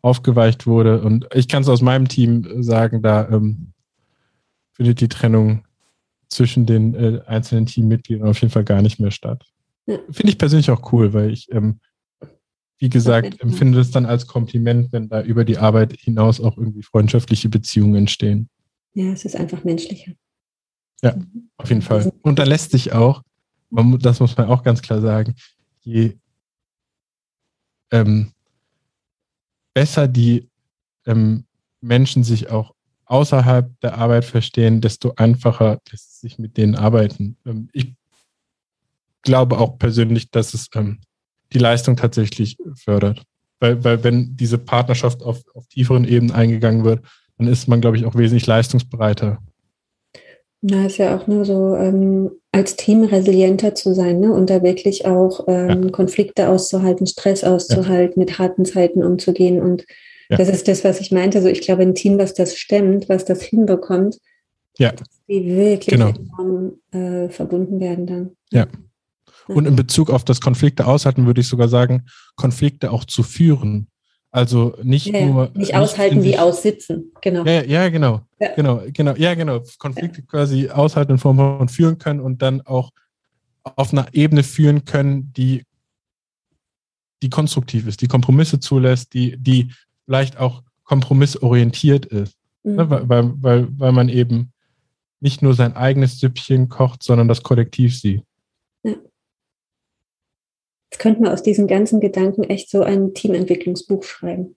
aufgeweicht 0.01 0.67
wurde. 0.67 1.03
Und 1.03 1.29
ich 1.35 1.49
kann 1.49 1.63
es 1.63 1.69
aus 1.69 1.83
meinem 1.83 2.09
Team 2.09 2.63
sagen, 2.63 3.03
da 3.03 3.29
ähm, 3.29 3.73
findet 4.73 5.01
die 5.01 5.09
Trennung 5.09 5.65
zwischen 6.29 6.65
den 6.67 6.95
äh, 6.95 7.21
einzelnen 7.27 7.67
Teammitgliedern 7.67 8.29
auf 8.29 8.41
jeden 8.41 8.51
Fall 8.51 8.65
gar 8.65 8.83
nicht 8.83 8.99
mehr 8.99 9.11
statt. 9.11 9.45
Finde 9.87 10.31
ich 10.31 10.39
persönlich 10.39 10.71
auch 10.71 10.93
cool, 10.93 11.13
weil 11.13 11.31
ich, 11.31 11.53
ähm, 11.53 11.81
wie 12.83 12.89
gesagt, 12.89 13.41
empfinde 13.41 13.79
es 13.79 13.93
dann 13.93 14.07
als 14.07 14.27
Kompliment, 14.27 14.93
wenn 14.93 15.09
da 15.09 15.23
über 15.23 15.45
die 15.45 15.57
Arbeit 15.57 15.93
hinaus 15.93 16.41
auch 16.41 16.59
irgendwie 16.59 16.83
freundschaftliche 16.83 17.49
Beziehungen 17.49 17.95
entstehen. 17.95 18.49
Ja, 18.95 19.13
es 19.13 19.25
ist 19.25 19.37
einfach 19.37 19.63
menschlicher. 19.63 20.11
Ja, 21.01 21.15
auf 21.59 21.69
jeden 21.69 21.83
Fall. 21.83 22.13
Und 22.23 22.41
da 22.41 22.43
lässt 22.43 22.73
sich 22.73 22.93
auch, 22.93 23.23
das 23.71 24.19
muss 24.19 24.37
man 24.37 24.49
auch 24.49 24.65
ganz 24.65 24.83
klar 24.83 25.01
sagen, 25.01 25.37
je 25.83 26.19
ähm, 27.93 28.33
besser 29.75 30.09
die 30.09 30.51
ähm, 31.07 31.45
Menschen 31.81 32.25
sich 32.25 32.51
auch 32.51 32.75
außerhalb 33.05 33.79
der 33.79 33.97
Arbeit 33.97 34.25
verstehen, 34.25 34.81
desto 34.81 35.13
einfacher 35.15 35.79
lässt 35.89 36.11
es 36.15 36.21
sich 36.21 36.37
mit 36.37 36.57
denen 36.57 36.75
arbeiten. 36.75 37.37
Ähm, 37.47 37.69
ich 37.73 37.95
glaube 39.23 39.59
auch 39.59 39.79
persönlich, 39.79 40.33
dass 40.33 40.53
es 40.53 40.67
ähm, 40.75 40.99
die 41.53 41.59
Leistung 41.59 41.97
tatsächlich 41.97 42.57
fördert. 42.75 43.23
Weil, 43.61 43.85
weil 43.85 44.03
wenn 44.03 44.37
diese 44.37 44.59
Partnerschaft 44.59 45.23
auf, 45.23 45.43
auf 45.55 45.67
tieferen 45.69 46.05
Ebenen 46.05 46.33
eingegangen 46.33 46.85
wird, 46.85 47.01
dann 47.39 47.47
ist 47.47 47.69
man, 47.69 47.81
glaube 47.81 47.97
ich, 47.97 48.05
auch 48.05 48.17
wesentlich 48.17 48.47
leistungsbereiter. 48.47 49.39
Na, 50.63 50.87
ist 50.87 50.99
ja 50.99 51.17
auch 51.17 51.27
nur 51.27 51.45
so, 51.45 51.75
ähm, 51.75 52.31
als 52.53 52.77
Team 52.77 53.03
resilienter 53.03 53.75
zu 53.75 53.95
sein 53.95 54.21
ne? 54.21 54.33
und 54.33 54.49
da 54.49 54.63
wirklich 54.63 55.07
auch 55.07 55.47
ähm, 55.49 55.85
ja. 55.85 55.91
Konflikte 55.91 56.49
auszuhalten, 56.49 57.07
Stress 57.07 57.43
auszuhalten, 57.43 58.21
ja. 58.21 58.25
mit 58.25 58.39
harten 58.39 58.65
Zeiten 58.65 59.03
umzugehen. 59.03 59.61
Und 59.61 59.85
ja. 60.29 60.37
das 60.37 60.49
ist 60.49 60.69
das, 60.69 60.85
was 60.85 61.01
ich 61.01 61.11
meinte. 61.11 61.39
Also 61.39 61.49
ich 61.49 61.63
glaube, 61.63 61.83
ein 61.83 61.97
Team, 61.97 62.19
was 62.19 62.35
das 62.35 62.57
stemmt, 62.57 63.09
was 63.09 63.25
das 63.25 63.43
hinbekommt, 63.43 64.19
ja. 64.79 64.93
die 65.29 65.45
wirklich 65.47 65.99
genau. 65.99 66.11
enorm 66.11 66.79
äh, 66.93 67.29
verbunden 67.29 67.81
werden 67.81 68.07
dann. 68.07 68.31
Ja. 68.53 68.67
Und 69.49 69.67
in 69.67 69.77
Bezug 69.77 70.11
auf 70.11 70.25
das 70.25 70.41
Konflikte 70.41 70.87
aushalten, 70.87 71.27
würde 71.27 71.41
ich 71.41 71.49
sogar 71.49 71.69
sagen, 71.69 72.07
Konflikte 72.37 72.91
auch 72.91 73.05
zu 73.05 73.23
führen. 73.23 73.89
Also 74.31 74.75
nicht 74.83 75.07
ja, 75.07 75.27
nur. 75.27 75.51
Nicht, 75.55 75.75
aushalten 75.75 76.23
wie 76.23 76.39
aussitzen, 76.39 77.13
genau. 77.21 77.45
Ja, 77.45 77.63
ja 77.65 77.89
genau. 77.91 78.23
Ja. 78.41 78.55
Genau, 78.55 78.83
genau, 78.93 79.15
ja, 79.17 79.35
genau. 79.35 79.61
Konflikte 79.79 80.23
quasi 80.23 80.71
aushalten 80.71 81.13
in 81.13 81.19
Form 81.19 81.37
von 81.37 81.69
führen 81.69 81.99
können 81.99 82.21
und 82.21 82.41
dann 82.41 82.63
auch 82.63 82.91
auf 83.63 83.93
einer 83.93 84.07
Ebene 84.13 84.43
führen 84.43 84.85
können, 84.87 85.33
die, 85.35 85.65
die 87.23 87.31
konstruktiv 87.31 87.87
ist, 87.87 88.01
die 88.01 88.09
Kompromisse 88.09 88.59
zulässt, 88.59 89.13
die, 89.13 89.37
die 89.37 89.71
vielleicht 90.07 90.39
auch 90.39 90.63
kompromissorientiert 90.85 92.07
ist. 92.07 92.37
Ne, 92.63 92.85
mhm. 92.85 92.91
Ne? 92.91 93.09
Weil, 93.09 93.43
weil, 93.43 93.69
weil 93.79 93.93
man 93.93 94.09
eben 94.09 94.53
nicht 95.21 95.43
nur 95.43 95.55
sein 95.55 95.77
eigenes 95.77 96.19
Süppchen 96.19 96.69
kocht, 96.69 97.03
sondern 97.03 97.29
das 97.29 97.43
Kollektiv 97.43 97.99
sieht. 97.99 98.23
Ja. 100.93 100.97
Jetzt 100.97 100.99
könnten 100.99 101.25
wir 101.25 101.33
aus 101.33 101.43
diesen 101.43 101.67
ganzen 101.67 102.01
Gedanken 102.01 102.45
echt 102.45 102.69
so 102.71 102.83
ein 102.83 103.15
Teamentwicklungsbuch 103.15 104.05
schreiben. 104.05 104.57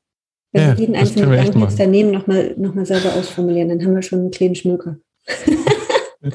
Wenn 0.52 0.62
ja, 0.62 0.68
wir 0.70 0.80
jeden 0.80 0.96
einzelnen 0.96 1.32
Gedanken 1.32 1.62
jetzt 1.62 1.80
daneben 1.80 2.12
nochmal 2.12 2.54
noch 2.58 2.76
mal 2.76 2.86
selber 2.86 3.14
ausformulieren, 3.14 3.70
dann 3.70 3.82
haben 3.84 3.96
wir 3.96 4.02
schon 4.02 4.20
einen 4.20 4.32
kleinen 4.32 4.56
Schmöker. 4.56 4.98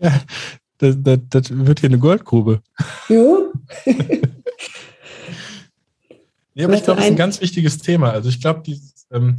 ja, 0.00 0.20
das, 0.78 0.96
das, 1.00 1.18
das, 1.30 1.50
wird 1.50 1.80
hier 1.80 1.88
eine 1.88 1.98
Goldgrube. 1.98 2.62
Jo. 3.08 3.52
nee, 6.54 6.64
aber 6.64 6.74
ich 6.74 6.82
glaube, 6.82 6.96
das 6.96 7.06
ist 7.06 7.12
ein 7.12 7.16
ganz 7.16 7.40
wichtiges 7.40 7.78
Thema. 7.78 8.10
Also 8.10 8.28
ich 8.28 8.40
glaube, 8.40 8.62
ähm, 9.12 9.36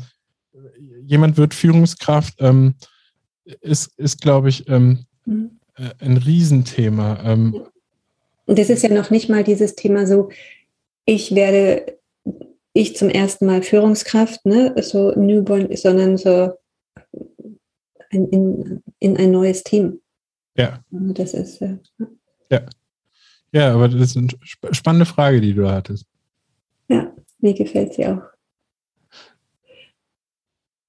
jemand 1.04 1.38
wird 1.38 1.54
Führungskraft, 1.54 2.36
ähm, 2.39 2.76
ist, 3.62 3.97
ist 3.97 4.22
glaube 4.22 4.50
ich, 4.50 4.68
ähm, 4.70 5.06
mhm. 5.26 5.60
Äh, 5.76 6.06
ein 6.06 6.18
Riesenthema. 6.18 7.20
Ähm, 7.24 7.62
und 8.50 8.58
das 8.58 8.72
ist 8.72 8.82
ja 8.82 8.89
noch 8.89 9.12
nicht 9.12 9.30
mal 9.30 9.43
dieses 9.43 9.76
Thema 9.76 10.08
so, 10.08 10.30
ich 11.06 11.36
werde, 11.36 12.00
ich 12.74 12.95
zum 12.95 13.08
ersten 13.08 13.45
Mal 13.45 13.62
Führungskraft, 13.62 14.43
ne, 14.43 14.74
so 14.82 15.12
Newborn, 15.12 15.76
sondern 15.76 16.18
so 16.18 16.54
in, 18.10 18.28
in, 18.30 18.84
in 18.97 19.18
ein 19.18 19.30
neues 19.30 19.64
Team. 19.64 20.02
Ja. 20.58 20.84
Das 20.89 21.36
ist, 21.36 21.60
ja. 21.62 21.78
ja. 22.52 22.66
Ja, 23.52 23.76
aber 23.76 23.88
das 23.88 24.16
ist 24.16 24.18
eine 24.18 24.30
spannende 24.74 25.06
Frage, 25.06 25.41
die 25.41 25.54
du 25.54 25.62
da 25.62 25.74
hattest. 25.74 26.08
Ja, 26.88 27.16
mir 27.38 27.54
gefällt 27.54 27.93
sie 27.93 28.08
auch. 28.08 28.24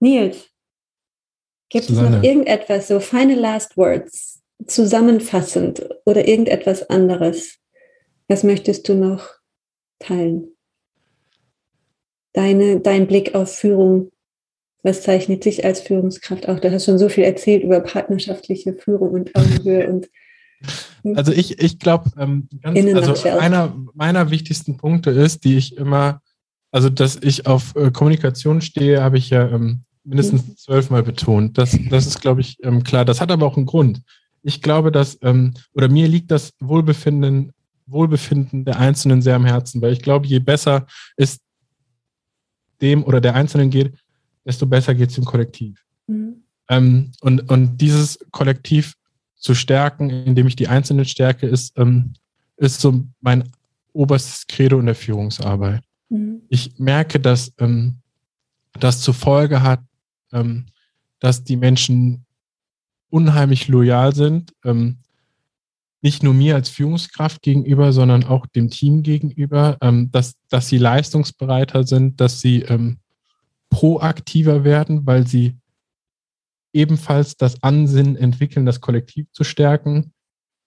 Nils, 0.00 0.48
gibt 1.68 1.90
es 1.90 1.96
noch 1.98 2.22
irgendetwas, 2.22 2.88
so 2.88 3.00
final 3.00 3.38
last 3.38 3.76
words, 3.76 4.40
zusammenfassend 4.66 5.86
oder 6.10 6.26
irgendetwas 6.26 6.90
anderes? 6.90 7.58
Was 8.28 8.42
möchtest 8.42 8.88
du 8.88 8.94
noch 8.94 9.28
teilen? 10.00 10.48
Deine, 12.32 12.80
dein 12.80 13.06
Blick 13.06 13.34
auf 13.34 13.54
Führung, 13.54 14.10
was 14.82 15.02
zeichnet 15.02 15.44
sich 15.44 15.64
als 15.64 15.80
Führungskraft 15.80 16.48
auch? 16.48 16.58
Du 16.58 16.70
hast 16.70 16.84
schon 16.84 16.98
so 16.98 17.08
viel 17.08 17.24
erzählt 17.24 17.62
über 17.62 17.80
partnerschaftliche 17.80 18.74
Führung 18.74 19.10
und 19.10 19.34
Augenhöhe 19.34 19.88
und 19.88 20.08
also 21.14 21.32
ich, 21.32 21.58
ich 21.58 21.78
glaube, 21.78 22.10
ähm, 22.18 22.46
also 22.62 23.28
einer 23.30 23.74
meiner 23.94 24.30
wichtigsten 24.30 24.76
Punkte 24.76 25.08
ist, 25.10 25.44
die 25.44 25.56
ich 25.56 25.78
immer, 25.78 26.20
also 26.70 26.90
dass 26.90 27.16
ich 27.22 27.46
auf 27.46 27.74
äh, 27.76 27.90
Kommunikation 27.90 28.60
stehe, 28.60 29.02
habe 29.02 29.16
ich 29.16 29.30
ja 29.30 29.48
ähm, 29.48 29.84
mindestens 30.04 30.46
mhm. 30.46 30.56
zwölfmal 30.58 31.02
betont. 31.02 31.56
Das, 31.56 31.78
das 31.88 32.06
ist, 32.06 32.20
glaube 32.20 32.42
ich, 32.42 32.58
ähm, 32.62 32.84
klar. 32.84 33.06
Das 33.06 33.22
hat 33.22 33.30
aber 33.30 33.46
auch 33.46 33.56
einen 33.56 33.64
Grund 33.64 34.02
ich 34.42 34.62
glaube, 34.62 34.90
dass, 34.92 35.18
ähm, 35.22 35.54
oder 35.72 35.88
mir 35.88 36.08
liegt 36.08 36.30
das 36.30 36.52
Wohlbefinden, 36.60 37.52
Wohlbefinden 37.86 38.64
der 38.64 38.78
Einzelnen 38.78 39.22
sehr 39.22 39.36
am 39.36 39.44
Herzen, 39.44 39.82
weil 39.82 39.92
ich 39.92 40.00
glaube, 40.00 40.26
je 40.26 40.38
besser 40.38 40.86
es 41.16 41.40
dem 42.80 43.04
oder 43.04 43.20
der 43.20 43.34
Einzelnen 43.34 43.70
geht, 43.70 43.94
desto 44.44 44.66
besser 44.66 44.94
geht 44.94 45.10
es 45.10 45.16
dem 45.16 45.24
Kollektiv. 45.24 45.84
Mhm. 46.06 46.42
Ähm, 46.68 47.12
und, 47.20 47.50
und 47.50 47.78
dieses 47.78 48.18
Kollektiv 48.30 48.94
zu 49.36 49.54
stärken, 49.54 50.10
indem 50.10 50.46
ich 50.46 50.56
die 50.56 50.68
Einzelnen 50.68 51.04
stärke, 51.04 51.46
ist, 51.46 51.76
ähm, 51.78 52.14
ist 52.56 52.80
so 52.80 53.04
mein 53.20 53.50
oberstes 53.92 54.46
Credo 54.46 54.78
in 54.78 54.86
der 54.86 54.94
Führungsarbeit. 54.94 55.82
Mhm. 56.08 56.42
Ich 56.48 56.78
merke, 56.78 57.18
dass 57.18 57.52
ähm, 57.58 57.96
das 58.78 59.00
zur 59.00 59.14
Folge 59.14 59.62
hat, 59.62 59.80
ähm, 60.32 60.66
dass 61.18 61.42
die 61.44 61.56
Menschen 61.56 62.24
unheimlich 63.10 63.68
loyal 63.68 64.14
sind, 64.14 64.52
ähm, 64.64 64.98
nicht 66.02 66.22
nur 66.22 66.32
mir 66.32 66.54
als 66.54 66.70
Führungskraft 66.70 67.42
gegenüber, 67.42 67.92
sondern 67.92 68.24
auch 68.24 68.46
dem 68.46 68.70
Team 68.70 69.02
gegenüber, 69.02 69.76
ähm, 69.82 70.10
dass, 70.10 70.34
dass 70.48 70.68
sie 70.68 70.78
leistungsbereiter 70.78 71.84
sind, 71.84 72.20
dass 72.20 72.40
sie 72.40 72.62
ähm, 72.62 72.98
proaktiver 73.68 74.64
werden, 74.64 75.06
weil 75.06 75.26
sie 75.26 75.56
ebenfalls 76.72 77.36
das 77.36 77.62
Ansinnen 77.62 78.16
entwickeln, 78.16 78.64
das 78.64 78.80
Kollektiv 78.80 79.26
zu 79.32 79.44
stärken. 79.44 80.12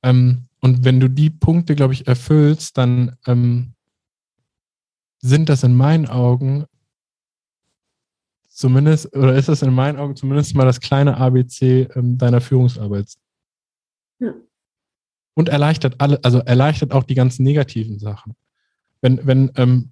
Ähm, 0.04 0.46
und 0.62 0.86
wenn 0.86 1.00
du 1.00 1.10
die 1.10 1.30
Punkte, 1.30 1.76
glaube 1.76 1.94
ich, 1.94 2.08
erfüllst, 2.08 2.78
dann 2.78 3.16
ähm, 3.26 3.74
sind 5.20 5.50
das 5.50 5.64
in 5.64 5.76
meinen 5.76 6.08
Augen 6.08 6.66
zumindest, 8.64 9.14
oder 9.14 9.36
ist 9.36 9.49
das 9.49 9.61
in 9.61 9.74
meinen 9.74 9.99
Augen 9.99 10.16
zumindest 10.16 10.55
mal 10.55 10.64
das 10.64 10.80
kleine 10.80 11.18
ABC 11.18 11.89
ähm, 11.95 12.18
deiner 12.18 12.39
Führungsarbeit. 12.39 13.14
Ja. 14.20 14.34
Und 15.34 15.49
erleichtert 15.49 15.99
alle, 15.99 16.24
also 16.24 16.38
erleichtert 16.39 16.93
auch 16.93 17.03
die 17.03 17.16
ganzen 17.16 17.43
negativen 17.43 17.99
Sachen. 17.99 18.38
Wenn, 19.01 19.20
wenn 19.28 19.51
ähm, 19.57 19.91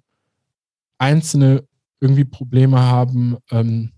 Einzelne 0.96 1.64
irgendwie 2.00 2.24
Probleme 2.24 2.80
haben, 2.80 3.36
ähm, 3.50 3.92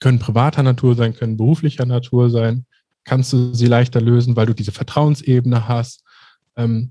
können 0.00 0.18
privater 0.18 0.62
Natur 0.62 0.94
sein, 0.94 1.14
können 1.14 1.38
beruflicher 1.38 1.86
Natur 1.86 2.28
sein, 2.28 2.66
kannst 3.04 3.32
du 3.32 3.54
sie 3.54 3.68
leichter 3.68 4.02
lösen, 4.02 4.36
weil 4.36 4.44
du 4.44 4.54
diese 4.54 4.72
Vertrauensebene 4.72 5.66
hast. 5.66 6.04
Ähm, 6.56 6.90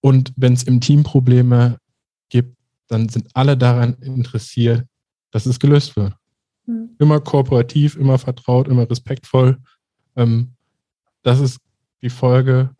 und 0.00 0.32
wenn 0.36 0.54
es 0.54 0.62
im 0.62 0.80
Team 0.80 1.02
Probleme 1.02 1.76
gibt, 2.30 2.56
dann 2.88 3.10
sind 3.10 3.28
alle 3.34 3.58
daran 3.58 3.92
interessiert, 4.00 4.86
dass 5.36 5.44
es 5.44 5.60
gelöst 5.60 5.96
wird. 5.96 6.14
Mhm. 6.64 6.96
Immer 6.98 7.20
kooperativ, 7.20 7.96
immer 7.96 8.18
vertraut, 8.18 8.68
immer 8.68 8.90
respektvoll. 8.90 9.58
Ähm, 10.16 10.52
das 11.22 11.40
ist 11.40 11.58
die 12.00 12.08
Folge, 12.08 12.70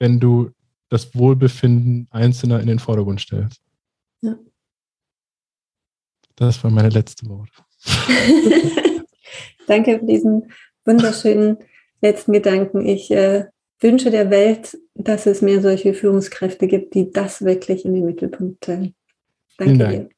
wenn 0.00 0.18
du 0.18 0.50
das 0.88 1.14
Wohlbefinden 1.14 2.08
Einzelner 2.10 2.58
in 2.58 2.66
den 2.66 2.80
Vordergrund 2.80 3.20
stellst. 3.20 3.62
Ja. 4.20 4.36
Das 6.34 6.64
war 6.64 6.72
meine 6.72 6.88
letzte 6.88 7.28
Worte. 7.28 7.52
Danke 9.68 10.00
für 10.00 10.06
diesen 10.06 10.50
wunderschönen 10.84 11.58
letzten 12.00 12.32
Gedanken. 12.32 12.84
Ich 12.84 13.12
äh, 13.12 13.44
wünsche 13.78 14.10
der 14.10 14.28
Welt, 14.30 14.76
dass 14.94 15.26
es 15.26 15.40
mehr 15.40 15.62
solche 15.62 15.94
Führungskräfte 15.94 16.66
gibt, 16.66 16.94
die 16.94 17.12
das 17.12 17.42
wirklich 17.42 17.84
in 17.84 17.94
den 17.94 18.06
Mittelpunkt 18.06 18.64
stellen. 18.64 18.96
Danke 19.56 19.78
dir. 19.88 20.08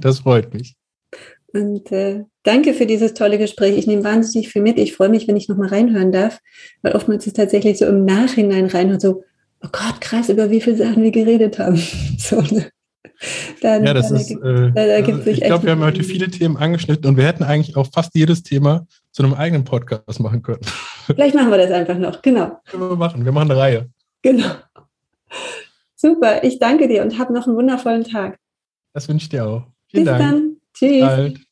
Das 0.00 0.18
freut 0.18 0.52
mich. 0.52 0.77
Und 1.58 1.90
äh, 1.90 2.24
danke 2.44 2.72
für 2.72 2.86
dieses 2.86 3.14
tolle 3.14 3.36
Gespräch. 3.36 3.76
Ich 3.76 3.88
nehme 3.88 4.04
wahnsinnig 4.04 4.48
viel 4.48 4.62
mit. 4.62 4.78
Ich 4.78 4.94
freue 4.94 5.08
mich, 5.08 5.26
wenn 5.26 5.36
ich 5.36 5.48
nochmal 5.48 5.68
reinhören 5.68 6.12
darf, 6.12 6.38
weil 6.82 6.92
oftmals 6.92 7.26
ist 7.26 7.34
tatsächlich 7.34 7.78
so 7.78 7.86
im 7.86 8.04
Nachhinein 8.04 8.66
reinhören, 8.66 9.00
so, 9.00 9.24
oh 9.64 9.68
Gott, 9.72 10.00
krass, 10.00 10.28
über 10.28 10.50
wie 10.50 10.60
viele 10.60 10.76
Sachen 10.76 11.02
wir 11.02 11.10
geredet 11.10 11.58
haben. 11.58 11.82
So, 12.18 12.40
ne? 12.40 12.70
Dann, 13.62 13.84
ja, 13.84 13.94
das 13.94 14.10
ist, 14.12 14.30
äh, 14.30 14.72
also 14.74 15.28
ich 15.30 15.40
glaube, 15.40 15.64
wir 15.64 15.72
haben 15.72 15.82
heute 15.82 16.04
viele 16.04 16.30
Themen 16.30 16.56
angeschnitten 16.56 17.06
und 17.06 17.16
wir 17.16 17.24
hätten 17.24 17.42
eigentlich 17.42 17.76
auch 17.76 17.88
fast 17.92 18.14
jedes 18.14 18.44
Thema 18.44 18.86
zu 19.10 19.24
einem 19.24 19.34
eigenen 19.34 19.64
Podcast 19.64 20.20
machen 20.20 20.42
können. 20.42 20.60
Vielleicht 21.06 21.34
machen 21.34 21.50
wir 21.50 21.58
das 21.58 21.72
einfach 21.72 21.98
noch, 21.98 22.22
genau. 22.22 22.60
Können 22.66 22.88
wir 22.90 22.96
machen, 22.96 23.24
wir 23.24 23.32
machen 23.32 23.50
eine 23.50 23.60
Reihe. 23.60 23.90
Genau. 24.22 24.50
Super, 25.96 26.44
ich 26.44 26.60
danke 26.60 26.86
dir 26.86 27.02
und 27.02 27.18
hab 27.18 27.30
noch 27.30 27.46
einen 27.46 27.56
wundervollen 27.56 28.04
Tag. 28.04 28.38
Das 28.92 29.08
wünsche 29.08 29.24
ich 29.24 29.30
dir 29.30 29.46
auch. 29.46 29.62
Vielen 29.88 30.04
Bis 30.04 30.12
Dank. 30.12 30.20
dann. 30.20 30.56
Tschüss. 30.74 31.00
Bald. 31.00 31.47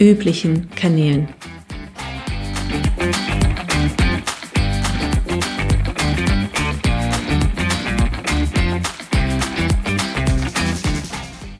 üblichen 0.00 0.68
Kanälen. 0.74 1.28